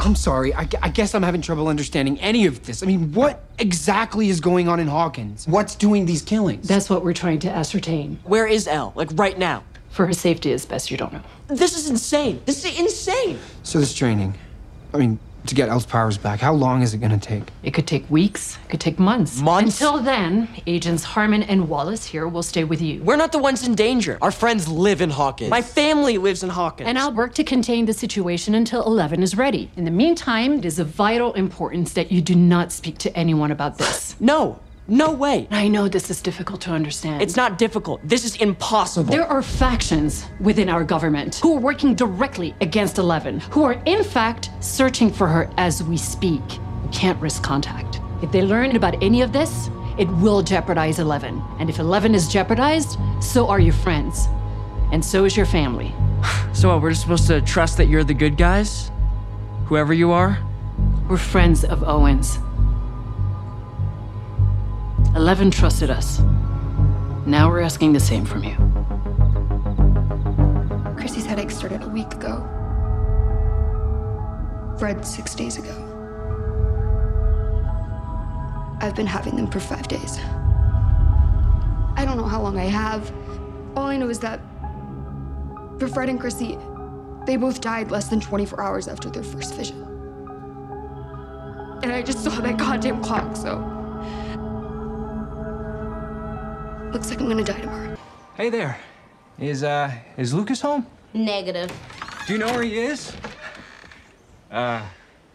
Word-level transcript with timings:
I'm 0.00 0.14
sorry. 0.14 0.54
I, 0.54 0.68
I, 0.82 0.88
guess 0.90 1.14
I'm 1.14 1.22
having 1.22 1.42
trouble 1.42 1.68
understanding 1.68 2.20
any 2.20 2.46
of 2.46 2.64
this. 2.64 2.82
I 2.82 2.86
mean, 2.86 3.12
what 3.12 3.42
exactly 3.58 4.28
is 4.28 4.40
going 4.40 4.68
on 4.68 4.78
in 4.78 4.86
Hawkins? 4.86 5.46
What's 5.48 5.74
doing 5.74 6.06
these 6.06 6.22
killings? 6.22 6.68
That's 6.68 6.88
what 6.88 7.04
we're 7.04 7.14
trying 7.14 7.40
to 7.40 7.50
ascertain. 7.50 8.18
Where 8.24 8.46
is 8.46 8.68
Elle? 8.68 8.92
Like 8.94 9.10
right 9.14 9.38
now? 9.38 9.64
For 9.90 10.06
her 10.06 10.12
safety, 10.12 10.52
as 10.52 10.66
best 10.66 10.90
you 10.90 10.96
don't 10.96 11.12
know. 11.12 11.22
This 11.48 11.76
is 11.76 11.90
insane. 11.90 12.40
This 12.44 12.64
is 12.64 12.78
insane. 12.78 13.38
So 13.62 13.80
this 13.80 13.94
training. 13.94 14.34
I 14.94 14.98
mean, 14.98 15.18
to 15.48 15.54
get 15.54 15.68
Elle's 15.68 15.86
powers 15.86 16.16
back? 16.16 16.40
How 16.40 16.52
long 16.52 16.82
is 16.82 16.94
it 16.94 16.98
going 16.98 17.18
to 17.18 17.18
take? 17.18 17.42
It 17.62 17.72
could 17.72 17.86
take 17.86 18.08
weeks. 18.10 18.58
It 18.64 18.70
could 18.70 18.80
take 18.80 18.98
months. 18.98 19.40
Months? 19.40 19.80
Until 19.80 19.98
then, 19.98 20.48
Agents 20.66 21.04
Harmon 21.04 21.42
and 21.42 21.68
Wallace 21.68 22.04
here 22.04 22.28
will 22.28 22.42
stay 22.42 22.64
with 22.64 22.80
you. 22.80 23.02
We're 23.02 23.16
not 23.16 23.32
the 23.32 23.38
ones 23.38 23.66
in 23.66 23.74
danger. 23.74 24.18
Our 24.22 24.30
friends 24.30 24.68
live 24.68 25.00
in 25.00 25.10
Hawkins. 25.10 25.50
My 25.50 25.62
family 25.62 26.18
lives 26.18 26.42
in 26.42 26.50
Hawkins. 26.50 26.88
And 26.88 26.98
I'll 26.98 27.12
work 27.12 27.34
to 27.34 27.44
contain 27.44 27.86
the 27.86 27.94
situation 27.94 28.54
until 28.54 28.84
Eleven 28.84 29.22
is 29.22 29.36
ready. 29.36 29.70
In 29.76 29.84
the 29.84 29.90
meantime, 29.90 30.58
it 30.58 30.64
is 30.64 30.78
of 30.78 30.88
vital 30.88 31.32
importance 31.34 31.92
that 31.94 32.12
you 32.12 32.20
do 32.20 32.34
not 32.34 32.72
speak 32.72 32.98
to 32.98 33.16
anyone 33.16 33.50
about 33.50 33.78
this. 33.78 34.14
no. 34.20 34.60
No 34.90 35.12
way. 35.12 35.46
I 35.50 35.68
know 35.68 35.86
this 35.86 36.08
is 36.08 36.22
difficult 36.22 36.62
to 36.62 36.70
understand. 36.70 37.20
It's 37.20 37.36
not 37.36 37.58
difficult. 37.58 38.00
This 38.02 38.24
is 38.24 38.36
impossible. 38.36 39.10
There 39.10 39.26
are 39.26 39.42
factions 39.42 40.24
within 40.40 40.70
our 40.70 40.82
government 40.82 41.36
who 41.36 41.58
are 41.58 41.60
working 41.60 41.94
directly 41.94 42.54
against 42.62 42.96
Eleven, 42.96 43.40
who 43.40 43.64
are 43.64 43.82
in 43.84 44.02
fact 44.02 44.48
searching 44.60 45.12
for 45.12 45.26
her 45.26 45.50
as 45.58 45.82
we 45.82 45.98
speak. 45.98 46.40
We 46.82 46.88
can't 46.90 47.20
risk 47.20 47.42
contact. 47.42 48.00
If 48.22 48.32
they 48.32 48.40
learn 48.40 48.76
about 48.76 49.02
any 49.02 49.20
of 49.20 49.30
this, 49.30 49.68
it 49.98 50.08
will 50.22 50.40
jeopardize 50.42 50.98
Eleven. 50.98 51.42
And 51.58 51.68
if 51.68 51.78
Eleven 51.78 52.14
is 52.14 52.26
jeopardized, 52.26 52.98
so 53.20 53.46
are 53.46 53.60
your 53.60 53.74
friends. 53.74 54.26
And 54.90 55.04
so 55.04 55.26
is 55.26 55.36
your 55.36 55.44
family. 55.44 55.94
So 56.54 56.70
what, 56.70 56.80
we're 56.80 56.92
just 56.92 57.02
supposed 57.02 57.26
to 57.26 57.42
trust 57.42 57.76
that 57.76 57.88
you're 57.88 58.04
the 58.04 58.14
good 58.14 58.38
guys? 58.38 58.90
Whoever 59.66 59.92
you 59.92 60.12
are? 60.12 60.38
We're 61.10 61.18
friends 61.18 61.62
of 61.62 61.82
Owen's. 61.82 62.38
Eleven 65.16 65.50
trusted 65.50 65.90
us. 65.90 66.20
Now 67.26 67.48
we're 67.48 67.60
asking 67.60 67.92
the 67.92 68.00
same 68.00 68.24
from 68.24 68.44
you. 68.44 68.56
Chrissy's 70.96 71.24
headache 71.24 71.50
started 71.50 71.82
a 71.82 71.88
week 71.88 72.12
ago. 72.14 72.46
Fred 74.78 75.04
six 75.04 75.34
days 75.34 75.56
ago. 75.56 75.74
I've 78.80 78.94
been 78.94 79.06
having 79.06 79.34
them 79.34 79.50
for 79.50 79.60
five 79.60 79.88
days. 79.88 80.18
I 81.96 82.04
don't 82.04 82.16
know 82.16 82.26
how 82.26 82.40
long 82.42 82.58
I 82.58 82.66
have. 82.66 83.10
All 83.76 83.86
I 83.86 83.96
know 83.96 84.08
is 84.08 84.20
that 84.20 84.40
for 85.78 85.88
Fred 85.88 86.08
and 86.10 86.20
Chrissy, 86.20 86.58
they 87.26 87.36
both 87.36 87.60
died 87.60 87.90
less 87.90 88.08
than 88.08 88.20
24 88.20 88.60
hours 88.60 88.88
after 88.88 89.10
their 89.10 89.24
first 89.24 89.54
vision. 89.54 89.82
And 91.82 91.92
I 91.92 92.02
just 92.02 92.22
saw 92.22 92.30
that 92.30 92.56
goddamn 92.58 93.02
clock, 93.02 93.36
so. 93.36 93.77
Looks 96.92 97.10
like 97.10 97.20
I'm 97.20 97.28
gonna 97.28 97.44
die 97.44 97.60
tomorrow. 97.60 97.96
Hey 98.34 98.48
there. 98.48 98.78
Is, 99.38 99.62
uh, 99.62 99.92
is 100.16 100.32
Lucas 100.32 100.60
home? 100.60 100.86
Negative. 101.12 101.70
Do 102.26 102.32
you 102.32 102.38
know 102.38 102.46
where 102.46 102.62
he 102.62 102.78
is? 102.78 103.14
Uh, 104.50 104.82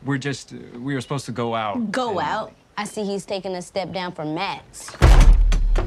we're 0.03 0.17
just, 0.17 0.53
uh, 0.53 0.57
we 0.79 0.93
were 0.95 1.01
supposed 1.01 1.25
to 1.27 1.31
go 1.31 1.53
out. 1.53 1.91
Go 1.91 2.19
out? 2.19 2.53
I 2.75 2.85
see 2.85 3.03
he's 3.05 3.25
taking 3.25 3.53
a 3.55 3.61
step 3.61 3.93
down 3.93 4.13
from 4.13 4.33
Max. 4.33 4.89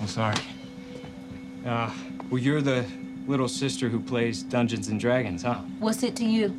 I'm 0.00 0.06
sorry. 0.06 0.36
Uh, 1.64 1.90
well, 2.30 2.40
you're 2.40 2.60
the 2.60 2.84
little 3.26 3.48
sister 3.48 3.88
who 3.88 4.00
plays 4.00 4.42
Dungeons 4.42 4.88
and 4.88 5.00
Dragons, 5.00 5.42
huh? 5.42 5.54
What's 5.78 6.02
it 6.02 6.14
to 6.16 6.24
you? 6.26 6.54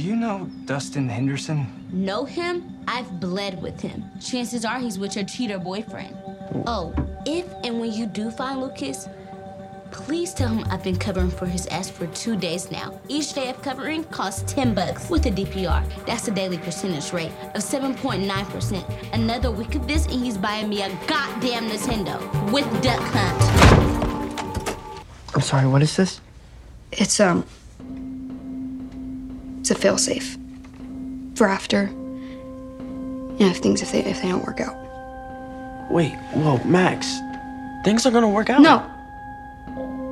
Do 0.00 0.06
you 0.06 0.16
know 0.16 0.48
Dustin 0.64 1.10
Henderson? 1.10 1.66
Know 1.92 2.24
him? 2.24 2.74
I've 2.88 3.20
bled 3.20 3.60
with 3.60 3.82
him. 3.82 4.02
Chances 4.18 4.64
are 4.64 4.78
he's 4.78 4.98
with 4.98 5.14
your 5.14 5.26
cheater 5.26 5.58
boyfriend. 5.58 6.16
Oh, 6.66 6.94
if 7.26 7.44
and 7.64 7.78
when 7.78 7.92
you 7.92 8.06
do 8.06 8.30
find 8.30 8.62
Lucas, 8.62 9.10
please 9.90 10.32
tell 10.32 10.48
him 10.48 10.64
I've 10.70 10.82
been 10.82 10.96
covering 10.96 11.30
for 11.30 11.44
his 11.44 11.66
ass 11.66 11.90
for 11.90 12.06
two 12.06 12.34
days 12.34 12.70
now. 12.70 12.98
Each 13.08 13.34
day 13.34 13.50
of 13.50 13.60
covering 13.60 14.04
costs 14.04 14.50
10 14.50 14.72
bucks 14.72 15.10
with 15.10 15.26
a 15.26 15.30
DPR. 15.30 15.84
That's 16.06 16.26
a 16.28 16.30
daily 16.30 16.56
percentage 16.56 17.12
rate 17.12 17.32
of 17.54 17.60
7.9%. 17.60 19.12
Another 19.12 19.50
week 19.50 19.74
of 19.74 19.86
this 19.86 20.06
and 20.06 20.24
he's 20.24 20.38
buying 20.38 20.70
me 20.70 20.80
a 20.80 20.88
goddamn 21.06 21.68
Nintendo 21.68 22.18
with 22.50 22.64
Duck 22.82 23.02
Hunt. 23.02 23.38
I'm 25.34 25.42
sorry, 25.42 25.66
what 25.66 25.82
is 25.82 25.94
this? 25.94 26.22
It's, 26.90 27.20
um. 27.20 27.44
It's 29.60 29.70
a 29.70 29.74
failsafe. 29.74 30.38
For 31.36 31.46
after. 31.46 31.84
You 31.84 33.46
know, 33.46 33.50
if 33.50 33.58
things 33.58 33.82
if 33.82 33.92
they 33.92 34.04
if 34.04 34.20
they 34.20 34.28
don't 34.28 34.44
work 34.44 34.60
out. 34.60 34.76
Wait, 35.90 36.12
whoa, 36.34 36.58
Max. 36.64 37.20
Things 37.84 38.04
are 38.06 38.10
gonna 38.10 38.28
work 38.28 38.50
out. 38.50 38.60
No. 38.60 38.86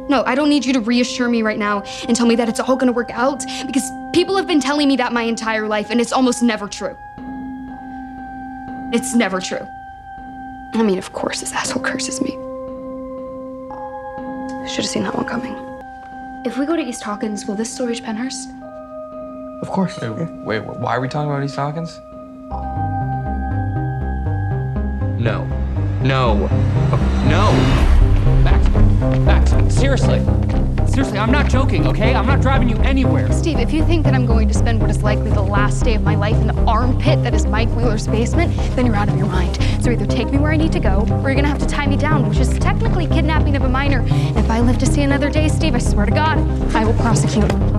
No, 0.09 0.23
I 0.25 0.35
don't 0.35 0.49
need 0.49 0.65
you 0.65 0.73
to 0.73 0.81
reassure 0.81 1.29
me 1.29 1.43
right 1.43 1.59
now 1.59 1.83
and 2.07 2.17
tell 2.17 2.27
me 2.27 2.35
that 2.37 2.49
it's 2.49 2.61
all 2.61 2.77
gonna 2.77 2.93
work 2.93 3.11
out 3.11 3.45
because 3.67 3.91
people 4.15 4.37
have 4.37 4.47
been 4.47 4.61
telling 4.61 4.89
me 4.89 4.97
that 4.97 5.13
my 5.13 5.23
entire 5.23 5.69
life 5.69 5.91
and 5.91 6.01
it's 6.01 6.13
almost 6.13 6.43
never 6.43 6.67
true. 6.67 6.97
It's 8.93 9.15
never 9.15 9.41
true. 9.41 9.67
I 10.75 10.83
mean, 10.83 10.99
of 10.99 11.13
course, 11.13 11.41
this 11.41 11.53
asshole 11.53 11.83
curses 11.83 12.21
me. 12.23 12.31
Should 14.69 14.85
have 14.85 14.87
seen 14.87 15.03
that 15.05 15.15
one 15.15 15.27
coming. 15.27 15.55
If 16.45 16.57
we 16.59 16.65
go 16.67 16.77
to 16.77 16.83
East 16.83 17.03
Hawkins, 17.03 17.47
will 17.47 17.55
this 17.55 17.73
still 17.73 17.87
reach 17.87 18.03
Penhurst? 18.03 18.58
Of 19.61 19.69
course. 19.71 19.99
Wait, 20.01 20.11
wait, 20.45 20.63
why 20.65 20.97
are 20.97 21.01
we 21.01 21.09
talking 21.09 21.31
about 21.31 21.43
East 21.43 21.57
Hawkins? 21.57 22.01
No. 25.21 25.45
No. 26.03 26.47
No! 27.29 27.53
Max, 28.45 28.69
Max, 29.21 29.75
seriously. 29.75 30.25
Seriously, 30.87 31.19
I'm 31.19 31.33
not 31.33 31.51
joking, 31.51 31.87
okay? 31.87 32.15
I'm 32.15 32.27
not 32.27 32.41
driving 32.41 32.69
you 32.69 32.77
anywhere. 32.79 33.31
Steve, 33.33 33.59
if 33.59 33.73
you 33.73 33.85
think 33.85 34.05
that 34.05 34.15
I'm 34.15 34.27
going 34.27 34.49
to 34.49 34.55
spend 34.55 34.81
what 34.81 34.91
is 34.91 35.03
likely 35.03 35.31
the 35.31 35.43
last 35.43 35.85
day 35.85 35.95
of 35.95 36.03
my 36.03 36.15
life 36.15 36.37
in 36.37 36.47
the 36.47 36.61
armpit 36.65 37.23
that 37.25 37.35
is 37.35 37.47
Mike 37.47 37.69
Wheeler's 37.71 38.07
basement, 38.07 38.57
then 38.77 38.87
you're 38.87 38.97
out 38.97 39.09
of 39.09 39.17
your 39.17 39.27
mind. 39.27 39.59
So 39.83 39.91
either 39.91 40.07
take 40.07 40.31
me 40.31 40.39
where 40.39 40.53
I 40.53 40.57
need 40.57 40.73
to 40.73 40.81
go, 40.81 41.01
or 41.11 41.31
you're 41.31 41.35
gonna 41.35 41.49
have 41.49 41.59
to 41.59 41.67
tie 41.67 41.87
me 41.87 41.97
down, 41.97 42.29
which 42.29 42.39
is 42.39 42.59
technically 42.59 43.07
kidnapping 43.07 43.57
of 43.57 43.63
a 43.63 43.69
minor. 43.69 44.01
And 44.01 44.39
if 44.39 44.51
I 44.51 44.61
live 44.61 44.79
to 44.79 44.87
see 44.87 45.03
another 45.03 45.31
day, 45.31 45.49
Steve, 45.49 45.75
I 45.75 45.79
swear 45.79 46.07
to 46.07 46.13
God, 46.13 46.39
I 46.75 46.85
will 46.85 46.95
prosecute. 46.95 47.78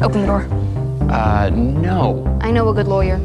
Open 0.00 0.20
the 0.20 0.26
door. 0.26 0.46
Uh, 1.10 1.50
no. 1.50 2.38
I 2.40 2.52
know 2.52 2.68
a 2.68 2.74
good 2.74 2.86
lawyer. 2.86 3.18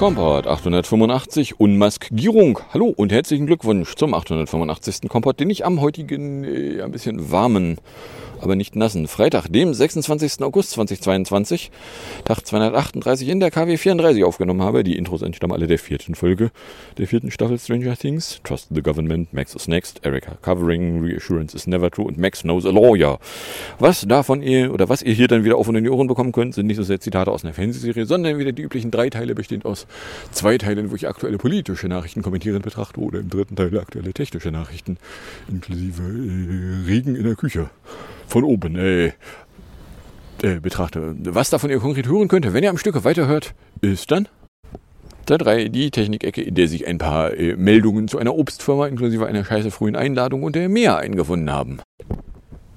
Kompott 0.00 0.46
885 0.46 1.60
Unmaskierung. 1.60 2.58
Hallo 2.72 2.86
und 2.86 3.12
herzlichen 3.12 3.44
Glückwunsch 3.46 3.96
zum 3.96 4.14
885. 4.14 5.10
Kompott, 5.10 5.38
den 5.38 5.50
ich 5.50 5.66
am 5.66 5.82
heutigen 5.82 6.42
äh, 6.42 6.80
ein 6.80 6.90
bisschen 6.90 7.30
warmen 7.30 7.76
aber 8.40 8.56
nicht 8.56 8.76
nassen. 8.76 9.06
Freitag, 9.08 9.48
dem 9.48 9.74
26. 9.74 10.42
August 10.42 10.70
2022, 10.70 11.70
Tag 12.24 12.46
238 12.46 13.28
in 13.28 13.40
der 13.40 13.50
KW 13.50 13.76
34 13.76 14.24
aufgenommen 14.24 14.62
habe. 14.62 14.84
Die 14.84 14.96
Intros 14.96 15.22
entstammen 15.22 15.52
alle 15.52 15.66
der 15.66 15.78
vierten 15.78 16.14
Folge 16.14 16.50
der 16.98 17.06
vierten 17.06 17.30
Staffel 17.30 17.58
Stranger 17.58 17.96
Things. 17.96 18.40
Trust 18.44 18.68
the 18.70 18.82
Government, 18.82 19.32
Max 19.32 19.54
is 19.54 19.68
next, 19.68 20.04
Erika 20.04 20.36
covering, 20.42 21.04
Reassurance 21.04 21.54
is 21.54 21.66
never 21.66 21.90
true 21.90 22.06
und 22.06 22.18
Max 22.18 22.42
knows 22.42 22.66
a 22.66 22.70
lawyer. 22.70 23.18
Was 23.78 24.02
davon 24.06 24.42
ihr 24.42 24.72
oder 24.72 24.88
was 24.88 25.02
ihr 25.02 25.12
hier 25.12 25.28
dann 25.28 25.44
wieder 25.44 25.56
auf 25.56 25.68
und 25.68 25.76
in 25.76 25.84
die 25.84 25.90
Ohren 25.90 26.06
bekommen 26.06 26.32
könnt, 26.32 26.54
sind 26.54 26.66
nicht 26.66 26.76
so 26.76 26.82
sehr 26.82 27.00
Zitate 27.00 27.30
aus 27.30 27.44
einer 27.44 27.54
Fernsehserie, 27.54 28.06
sondern 28.06 28.38
wieder 28.38 28.52
die 28.52 28.62
üblichen 28.62 28.90
drei 28.90 29.10
Teile 29.10 29.34
bestehend 29.34 29.64
aus 29.64 29.86
zwei 30.32 30.58
Teilen, 30.58 30.90
wo 30.90 30.94
ich 30.94 31.08
aktuelle 31.08 31.38
politische 31.38 31.88
Nachrichten 31.88 32.22
kommentierend 32.22 32.64
betrachte 32.64 33.00
oder 33.00 33.20
im 33.20 33.30
dritten 33.30 33.56
Teil 33.56 33.78
aktuelle 33.78 34.12
technische 34.12 34.50
Nachrichten 34.50 34.96
inklusive 35.48 36.02
äh, 36.02 36.86
Regen 36.86 37.16
in 37.16 37.24
der 37.24 37.36
Küche 37.36 37.70
von 38.30 38.44
oben 38.44 38.76
äh, 38.76 39.12
äh, 40.42 40.60
betrachte. 40.60 41.14
Was 41.18 41.50
davon 41.50 41.70
ihr 41.70 41.80
konkret 41.80 42.06
hören 42.06 42.28
könnt, 42.28 42.50
wenn 42.52 42.64
ihr 42.64 42.70
am 42.70 42.78
Stück 42.78 43.04
weiterhört, 43.04 43.54
ist 43.80 44.10
dann 44.10 44.28
Teil 45.26 45.38
3, 45.38 45.68
die 45.68 45.90
Technikecke, 45.90 46.42
in 46.42 46.54
der 46.54 46.66
sich 46.66 46.86
ein 46.86 46.98
paar 46.98 47.34
äh, 47.34 47.56
Meldungen 47.56 48.08
zu 48.08 48.18
einer 48.18 48.34
Obstfirma 48.34 48.86
inklusive 48.86 49.26
einer 49.26 49.44
scheiße 49.44 49.70
frühen 49.70 49.96
Einladung 49.96 50.42
und 50.42 50.56
der 50.56 50.68
Meer 50.68 50.96
eingefunden 50.98 51.52
haben. 51.52 51.80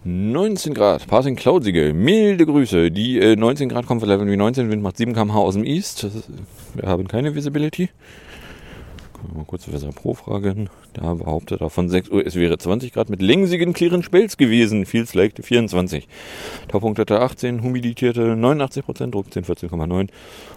19 0.04 0.74
Grad, 0.74 1.08
Passing 1.08 1.38
Cloudsige, 1.38 1.94
milde 1.94 2.46
Grüße. 2.46 2.92
Die 2.92 3.20
äh, 3.20 3.36
19 3.38 3.70
Grad 3.70 3.86
kommen 3.86 4.02
von 4.02 4.10
Level 4.10 4.30
wie 4.30 4.36
19, 4.36 4.70
Wind 4.70 4.84
macht 4.84 4.98
7 4.98 5.14
km/h 5.14 5.40
aus 5.40 5.54
dem 5.54 5.64
East. 5.64 6.06
Wir 6.76 6.90
haben 6.90 7.08
keine 7.08 7.34
Visibility. 7.34 7.90
Mal 9.32 9.46
kurz 9.46 9.72
Wetter 9.72 9.92
Pro 9.92 10.14
fragen. 10.14 10.70
Da 10.94 11.14
behauptet 11.14 11.62
er 11.62 11.70
von 11.70 11.88
6 11.88 12.10
Uhr, 12.10 12.26
es 12.26 12.36
wäre 12.36 12.58
20 12.58 12.94
Grad 12.94 13.10
mit 13.10 13.22
längsigen, 13.22 13.74
clearen 13.74 14.04
Spells 14.04 14.38
gewesen. 14.38 14.86
Feels 14.86 15.14
like 15.14 15.34
24. 15.42 16.08
Taupunkt 16.68 17.00
hatte 17.00 17.22
18, 17.22 17.64
humidierte 17.64 18.36
89 18.36 18.86
Prozent, 18.86 19.16
Druck 19.16 19.32
10, 19.32 19.46
14,9 19.46 20.10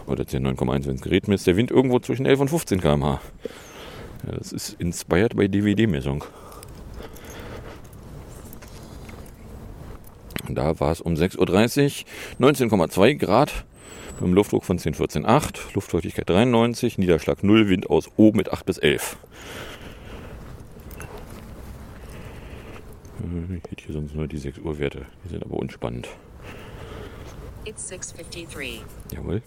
oder 0.06 0.26
10, 0.26 0.46
9,1, 0.46 0.86
wenn 0.86 0.96
es 0.96 1.02
Gerät 1.02 1.28
misst. 1.28 1.46
Der 1.46 1.56
Wind 1.56 1.70
irgendwo 1.70 1.98
zwischen 2.00 2.26
11 2.26 2.40
und 2.40 2.48
15 2.48 2.80
km/h. 2.80 3.20
Ja, 4.26 4.32
das 4.32 4.52
ist 4.52 4.74
inspired 4.80 5.36
by 5.36 5.48
DVD-Messung. 5.48 6.24
Da 10.48 10.78
war 10.80 10.92
es 10.92 11.00
um 11.00 11.14
6.30 11.14 12.04
Uhr, 12.38 12.48
19,2 12.50 13.14
Grad, 13.14 13.64
einem 14.20 14.34
Luftdruck 14.34 14.64
von 14.64 14.78
10, 14.78 14.94
14, 14.94 15.26
8, 15.26 15.74
Luftfeuchtigkeit 15.74 16.28
93, 16.28 16.98
Niederschlag 16.98 17.42
0, 17.42 17.68
Wind 17.68 17.90
aus 17.90 18.08
O 18.16 18.32
mit 18.32 18.52
8 18.52 18.64
bis 18.66 18.78
11. 18.78 19.16
Äh, 23.22 23.56
Ich 23.56 23.70
hätte 23.70 23.84
hier 23.84 23.92
sonst 23.94 24.14
nur 24.14 24.26
die 24.26 24.38
6 24.38 24.58
Uhr 24.58 24.78
Werte, 24.78 25.06
die 25.24 25.28
sind 25.28 25.44
aber 25.44 25.54
unspannend. 25.54 26.08
It's 27.64 27.90
6:53. 27.90 28.80
Jawohl. 29.12 29.42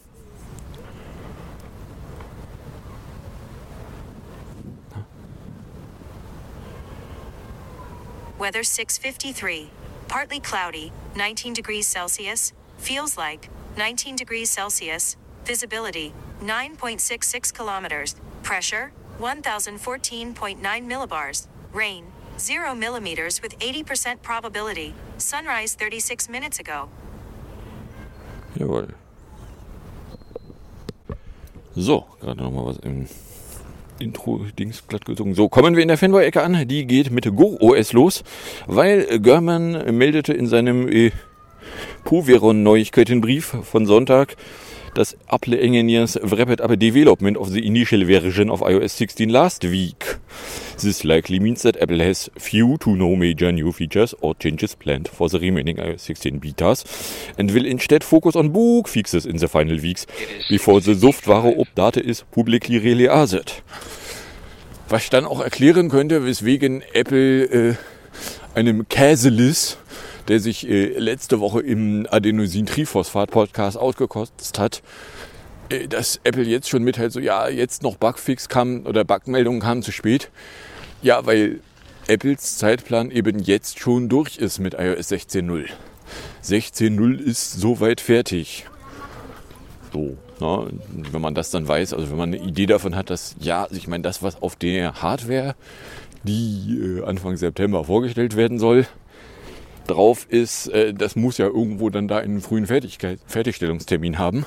Weather 8.38 8.63
6:53. 8.63 9.68
Partly 10.07 10.39
cloudy, 10.39 10.92
19 11.16 11.54
degrees 11.54 11.88
Celsius. 11.92 12.54
Feels 12.77 13.18
like 13.18 13.50
19 13.80 14.18
degrees 14.18 14.50
Celsius. 14.50 15.16
Visibility 15.46 16.12
9.66 16.44 17.54
kilometers. 17.54 18.16
Pressure 18.44 18.92
1014.9 19.20 20.60
millibars. 20.86 21.48
Rain 21.72 22.04
0 22.38 22.76
millimeters 22.76 23.42
with 23.42 23.58
80% 23.60 24.22
probability. 24.22 24.94
Sunrise 25.18 25.78
36 25.80 26.28
minutes 26.28 26.60
ago. 26.60 26.90
Jawohl. 28.58 28.94
So, 31.78 32.06
gerade 32.20 32.44
nochmal 32.44 32.66
was 32.66 32.80
im 32.80 33.08
Intro-Dings 34.00 34.88
glatt 34.90 35.06
gesungen. 35.06 35.36
So, 35.36 35.48
kommen 35.48 35.78
wir 35.78 35.84
in 35.84 35.88
der 35.88 35.98
Fanboy-Ecke 35.98 36.42
an. 36.44 36.68
Die 36.68 36.86
geht 36.86 37.12
mit 37.12 37.34
Go-OS 37.34 37.94
los, 37.94 38.24
weil 38.68 39.20
Görman 39.20 39.96
meldete 39.98 40.34
in 40.34 40.48
seinem 40.48 40.90
äh, 40.90 41.12
Poveron-Neuigkeitenbrief 42.06 43.56
von 43.63 43.86
Sonntag, 43.86 44.36
dass 44.94 45.16
Apple 45.28 45.60
engineers 45.60 46.19
wrapped 46.22 46.62
up 46.62 46.72
a 46.72 46.75
development 46.75 47.38
of 47.38 47.51
the 47.51 47.66
initial 47.66 48.06
version 48.06 48.50
of 48.50 48.62
iOS 48.62 48.98
16 48.98 49.30
last 49.30 49.63
week. 49.63 50.19
This 50.81 51.04
likely 51.04 51.40
means 51.40 51.62
that 51.63 51.78
Apple 51.81 52.00
has 52.00 52.31
few 52.38 52.78
to 52.80 52.96
no 52.96 53.16
major 53.16 53.51
new 53.51 53.72
features 53.72 54.16
or 54.22 54.36
changes 54.36 54.75
planned 54.75 55.07
for 55.07 55.30
the 55.30 55.40
remaining 55.40 55.78
iOS 55.78 56.00
16 56.01 56.40
betas 56.40 56.84
and 57.38 57.51
will 57.51 57.66
instead 57.66 58.04
focus 58.04 58.36
on 58.36 58.50
bug 58.50 58.88
fixes 58.88 59.25
in 59.25 59.38
the 59.38 59.48
final 59.48 59.78
weeks 59.78 60.06
before 60.50 60.81
the 60.81 60.95
Software 60.95 61.54
update 61.56 61.98
is 61.98 62.24
publicly 62.31 62.80
released. 62.80 63.62
Was 64.90 65.10
dann 65.10 65.25
auch 65.25 65.42
erklären 65.42 65.90
könnte, 65.90 66.25
weswegen 66.25 66.81
Apple 66.94 67.44
äh, 67.44 67.75
einem 68.56 68.88
Käselis, 68.90 69.78
der 70.30 70.40
sich 70.40 70.68
äh, 70.70 70.98
letzte 70.98 71.40
Woche 71.40 71.60
im 71.60 72.08
Adenosin-Triphosphat-Podcast 72.10 73.78
ausgekostet 73.78 74.58
hat, 74.60 74.84
äh, 75.70 75.88
dass 75.88 76.22
Apple 76.24 76.44
jetzt 76.44 76.70
schon 76.70 76.84
mitteilt, 76.84 77.12
so 77.12 77.20
ja, 77.20 77.50
jetzt 77.50 77.84
noch 77.84 77.98
Bugfix 77.98 78.48
kam 78.48 78.86
oder 78.86 79.04
Bugmeldungen 79.04 79.60
kamen 79.60 79.81
zu 79.81 79.92
spät. 79.92 80.30
Ja, 81.02 81.26
weil 81.26 81.62
Apples 82.08 82.58
Zeitplan 82.58 83.12
eben 83.12 83.40
jetzt 83.40 83.80
schon 83.80 84.08
durch 84.08 84.38
ist 84.38 84.60
mit 84.60 84.76
iOS 84.76 85.12
16.0. 85.12 85.66
16.0 86.44 87.20
ist 87.20 87.54
soweit 87.60 88.00
fertig. 88.00 88.66
So, 89.92 90.18
na, 90.40 90.68
wenn 91.12 91.22
man 91.22 91.34
das 91.34 91.50
dann 91.50 91.68
weiß, 91.68 91.94
also 91.94 92.10
wenn 92.12 92.18
man 92.18 92.34
eine 92.34 92.44
Idee 92.44 92.68
davon 92.68 92.96
hat, 92.96 93.10
dass 93.10 93.36
ja, 93.40 93.68
ich 93.72 93.88
meine, 93.88 94.04
das, 94.04 94.22
was 94.22 94.42
auf 94.42 94.56
der 94.56 95.02
Hardware, 95.02 95.56
die 96.24 97.00
äh, 97.00 97.04
Anfang 97.04 97.38
September 97.38 97.84
vorgestellt 97.84 98.36
werden 98.36 98.60
soll, 98.60 98.86
drauf 99.89 100.25
ist, 100.30 100.68
äh, 100.68 100.94
das 100.94 101.15
muss 101.15 101.38
ja 101.38 101.47
irgendwo 101.47 101.89
dann 101.89 102.07
da 102.07 102.18
einen 102.18 102.41
frühen 102.41 102.68
Fertigkeit, 102.68 103.19
Fertigstellungstermin 103.27 104.18
haben. 104.18 104.45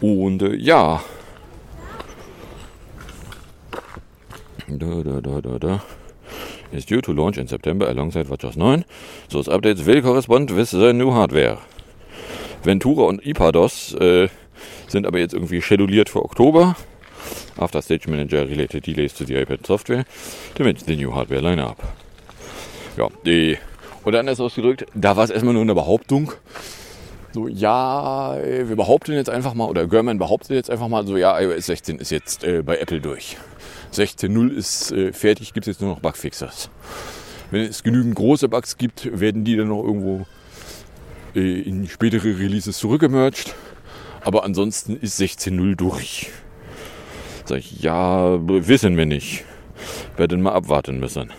Und 0.00 0.42
äh, 0.42 0.54
ja. 0.54 1.02
Da, 4.68 5.02
da, 5.02 5.20
da, 5.20 5.40
da, 5.40 5.58
da. 5.58 5.82
Is 6.72 6.86
due 6.86 7.02
to 7.02 7.12
launch 7.12 7.36
in 7.36 7.46
September 7.46 7.86
alongside 7.86 8.30
WatchOS 8.30 8.56
9. 8.56 8.84
Those 9.28 9.50
updates 9.50 9.84
will 9.84 10.00
correspond 10.00 10.56
with 10.56 10.70
the 10.70 10.92
new 10.92 11.12
hardware. 11.12 11.58
Ventura 12.64 13.04
und 13.04 13.26
IPADOS 13.26 13.94
äh, 13.94 14.28
sind 14.88 15.06
aber 15.06 15.18
jetzt 15.18 15.34
irgendwie 15.34 15.60
scheduliert 15.60 16.08
für 16.08 16.24
Oktober. 16.24 16.76
After 17.58 17.82
Stage 17.82 18.10
Manager 18.10 18.48
related 18.48 18.86
delays 18.86 19.12
to 19.14 19.24
the 19.24 19.34
iPad 19.34 19.66
software 19.66 20.04
to 20.54 20.64
match 20.64 20.80
the 20.86 20.96
new 20.96 21.14
hardware 21.14 21.40
lineup. 21.42 21.76
Ja, 22.96 23.08
die, 23.26 23.58
oder 24.04 24.20
anders 24.20 24.40
ausgedrückt, 24.40 24.86
da 24.94 25.16
war 25.16 25.24
es 25.24 25.30
erstmal 25.30 25.54
nur 25.54 25.62
eine 25.62 25.74
Behauptung. 25.74 26.32
So, 27.32 27.48
ja, 27.48 28.36
wir 28.42 28.76
behaupten 28.76 29.12
jetzt 29.12 29.30
einfach 29.30 29.54
mal, 29.54 29.66
oder 29.66 29.86
German 29.86 30.18
behauptet 30.18 30.50
jetzt 30.50 30.70
einfach 30.70 30.88
mal 30.88 31.06
so, 31.06 31.16
ja, 31.16 31.40
iOS 31.40 31.66
16 31.66 31.98
ist 31.98 32.10
jetzt 32.10 32.44
äh, 32.44 32.62
bei 32.62 32.78
Apple 32.78 33.00
durch. 33.00 33.38
16.0 33.94 34.50
ist 34.54 34.92
äh, 34.92 35.12
fertig, 35.12 35.54
gibt 35.54 35.66
es 35.66 35.74
jetzt 35.74 35.80
nur 35.80 35.90
noch 35.90 36.00
Bugfixes. 36.00 36.68
Wenn 37.50 37.62
es 37.62 37.82
genügend 37.82 38.14
große 38.16 38.48
Bugs 38.48 38.76
gibt, 38.76 39.18
werden 39.18 39.44
die 39.44 39.56
dann 39.56 39.68
noch 39.68 39.82
irgendwo 39.82 40.26
äh, 41.34 41.60
in 41.60 41.88
spätere 41.88 42.38
Releases 42.38 42.78
zurückgemerged. 42.78 43.54
Aber 44.22 44.44
ansonsten 44.44 44.96
ist 44.96 45.20
16.0 45.20 45.74
durch. 45.74 46.30
Sag 47.44 47.58
ich, 47.58 47.80
ja, 47.80 48.38
wissen 48.46 48.96
wir 48.96 49.06
nicht. 49.06 49.44
Werden 50.16 50.42
mal 50.42 50.52
abwarten 50.52 51.00
müssen. 51.00 51.32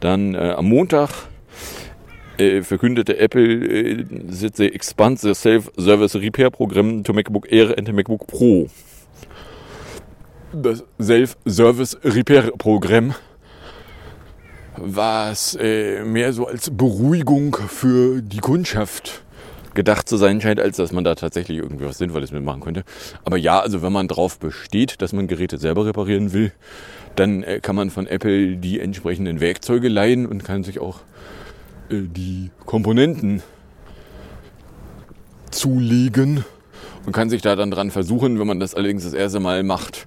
Dann 0.00 0.34
äh, 0.34 0.54
am 0.56 0.68
Montag 0.68 1.10
äh, 2.38 2.62
verkündete 2.62 3.18
Apple, 3.18 3.42
äh, 3.42 4.04
that 4.40 4.56
they 4.56 4.68
expand 4.68 5.20
the 5.20 5.34
Self-Service 5.34 6.14
Repair 6.16 6.50
Programm 6.50 7.04
to 7.04 7.12
MacBook 7.12 7.50
Air 7.50 7.76
and 7.76 7.92
MacBook 7.92 8.26
Pro. 8.26 8.68
Das 10.52 10.84
Self-Service 11.00 11.98
Repair 12.04 12.52
Programm, 12.56 13.14
was 14.76 15.56
äh, 15.60 16.04
mehr 16.04 16.32
so 16.32 16.46
als 16.46 16.70
Beruhigung 16.70 17.56
für 17.68 18.22
die 18.22 18.38
Kundschaft 18.38 19.22
gedacht 19.74 20.08
zu 20.08 20.16
sein 20.16 20.40
scheint, 20.40 20.58
als 20.58 20.78
dass 20.78 20.90
man 20.90 21.04
da 21.04 21.14
tatsächlich 21.14 21.58
irgendwie 21.58 21.84
was 21.84 21.98
Sinnvolles 21.98 22.32
mitmachen 22.32 22.60
könnte. 22.60 22.82
Aber 23.24 23.36
ja, 23.36 23.60
also 23.60 23.82
wenn 23.82 23.92
man 23.92 24.08
drauf 24.08 24.38
besteht, 24.38 25.00
dass 25.02 25.12
man 25.12 25.28
Geräte 25.28 25.58
selber 25.58 25.86
reparieren 25.86 26.32
will, 26.32 26.52
dann 27.14 27.42
äh, 27.42 27.60
kann 27.60 27.76
man 27.76 27.90
von 27.90 28.06
Apple 28.06 28.56
die 28.56 28.80
entsprechenden 28.80 29.40
Werkzeuge 29.40 29.88
leihen 29.88 30.26
und 30.26 30.44
kann 30.44 30.64
sich 30.64 30.80
auch 30.80 31.00
die 31.90 32.50
Komponenten 32.64 33.42
zulegen 35.50 36.44
und 37.06 37.12
kann 37.12 37.30
sich 37.30 37.42
da 37.42 37.56
dann 37.56 37.70
dran 37.70 37.90
versuchen. 37.90 38.38
Wenn 38.38 38.46
man 38.46 38.60
das 38.60 38.74
allerdings 38.74 39.04
das 39.04 39.14
erste 39.14 39.40
Mal 39.40 39.62
macht, 39.62 40.06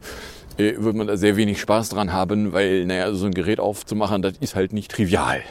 äh, 0.58 0.76
wird 0.78 0.96
man 0.96 1.08
da 1.08 1.18
sehr 1.18 1.38
wenig 1.38 1.60
Spaß 1.60 1.90
dran 1.90 2.12
haben, 2.12 2.54
weil, 2.54 2.86
naja, 2.86 3.12
so 3.14 3.26
ein 3.26 3.34
Gerät 3.34 3.60
aufzumachen, 3.60 4.22
das 4.22 4.34
ist 4.40 4.56
halt 4.56 4.74
nicht 4.74 4.92
trivial. 4.92 5.42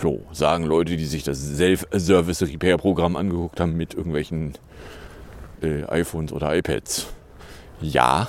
So, 0.00 0.22
sagen 0.32 0.64
Leute, 0.64 0.96
die 0.96 1.06
sich 1.06 1.24
das 1.24 1.40
Self-Service-Repair-Programm 1.40 3.16
angeguckt 3.16 3.58
haben 3.58 3.76
mit 3.76 3.94
irgendwelchen 3.94 4.54
äh, 5.60 5.84
iPhones 5.84 6.32
oder 6.32 6.54
iPads. 6.54 7.08
Ja, 7.80 8.28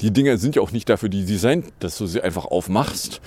die 0.00 0.12
Dinger 0.12 0.36
sind 0.36 0.56
ja 0.56 0.62
auch 0.62 0.72
nicht 0.72 0.88
dafür 0.88 1.08
die 1.08 1.24
designt, 1.24 1.66
dass 1.80 1.98
du 1.98 2.06
sie 2.06 2.20
einfach 2.20 2.44
aufmachst. 2.44 3.20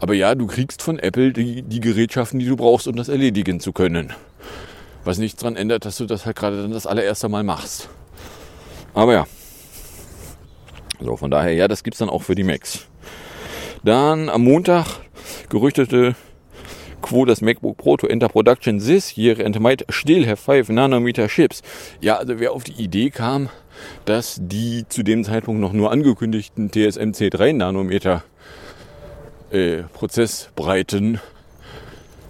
Aber 0.00 0.14
ja, 0.14 0.34
du 0.34 0.46
kriegst 0.46 0.82
von 0.82 0.98
Apple 0.98 1.32
die, 1.32 1.62
die 1.62 1.80
Gerätschaften, 1.80 2.38
die 2.38 2.46
du 2.46 2.56
brauchst, 2.56 2.86
um 2.86 2.96
das 2.96 3.08
erledigen 3.08 3.60
zu 3.60 3.72
können. 3.72 4.12
Was 5.04 5.18
nichts 5.18 5.40
daran 5.40 5.56
ändert, 5.56 5.84
dass 5.84 5.96
du 5.96 6.06
das 6.06 6.26
halt 6.26 6.36
gerade 6.36 6.62
dann 6.62 6.72
das 6.72 6.86
allererste 6.86 7.28
Mal 7.28 7.42
machst. 7.42 7.88
Aber 8.94 9.12
ja. 9.12 9.26
So, 11.00 11.16
von 11.16 11.30
daher, 11.30 11.52
ja, 11.54 11.68
das 11.68 11.82
gibt's 11.82 11.98
dann 11.98 12.10
auch 12.10 12.22
für 12.22 12.34
die 12.34 12.44
Macs. 12.44 12.86
Dann 13.84 14.28
am 14.28 14.42
Montag 14.42 14.86
gerüchtete 15.48 16.14
Quo 17.00 17.24
das 17.24 17.40
MacBook 17.40 17.76
Pro 17.76 17.96
to 17.96 18.06
enter 18.08 18.28
production 18.28 18.80
this 18.80 19.16
year 19.16 19.44
and 19.44 19.58
might 19.60 19.84
still 19.88 20.26
have 20.26 20.36
5 20.36 20.68
nanometer 20.70 21.28
chips. 21.28 21.62
Ja, 22.00 22.16
also 22.16 22.38
wer 22.40 22.52
auf 22.52 22.64
die 22.64 22.82
Idee 22.82 23.10
kam, 23.10 23.48
dass 24.04 24.38
die 24.40 24.84
zu 24.88 25.02
dem 25.04 25.22
Zeitpunkt 25.24 25.60
noch 25.60 25.72
nur 25.72 25.92
angekündigten 25.92 26.70
TSMC 26.70 27.30
3 27.30 27.52
Nanometer 27.52 28.24
äh, 29.50 29.82
Prozessbreiten 29.94 31.20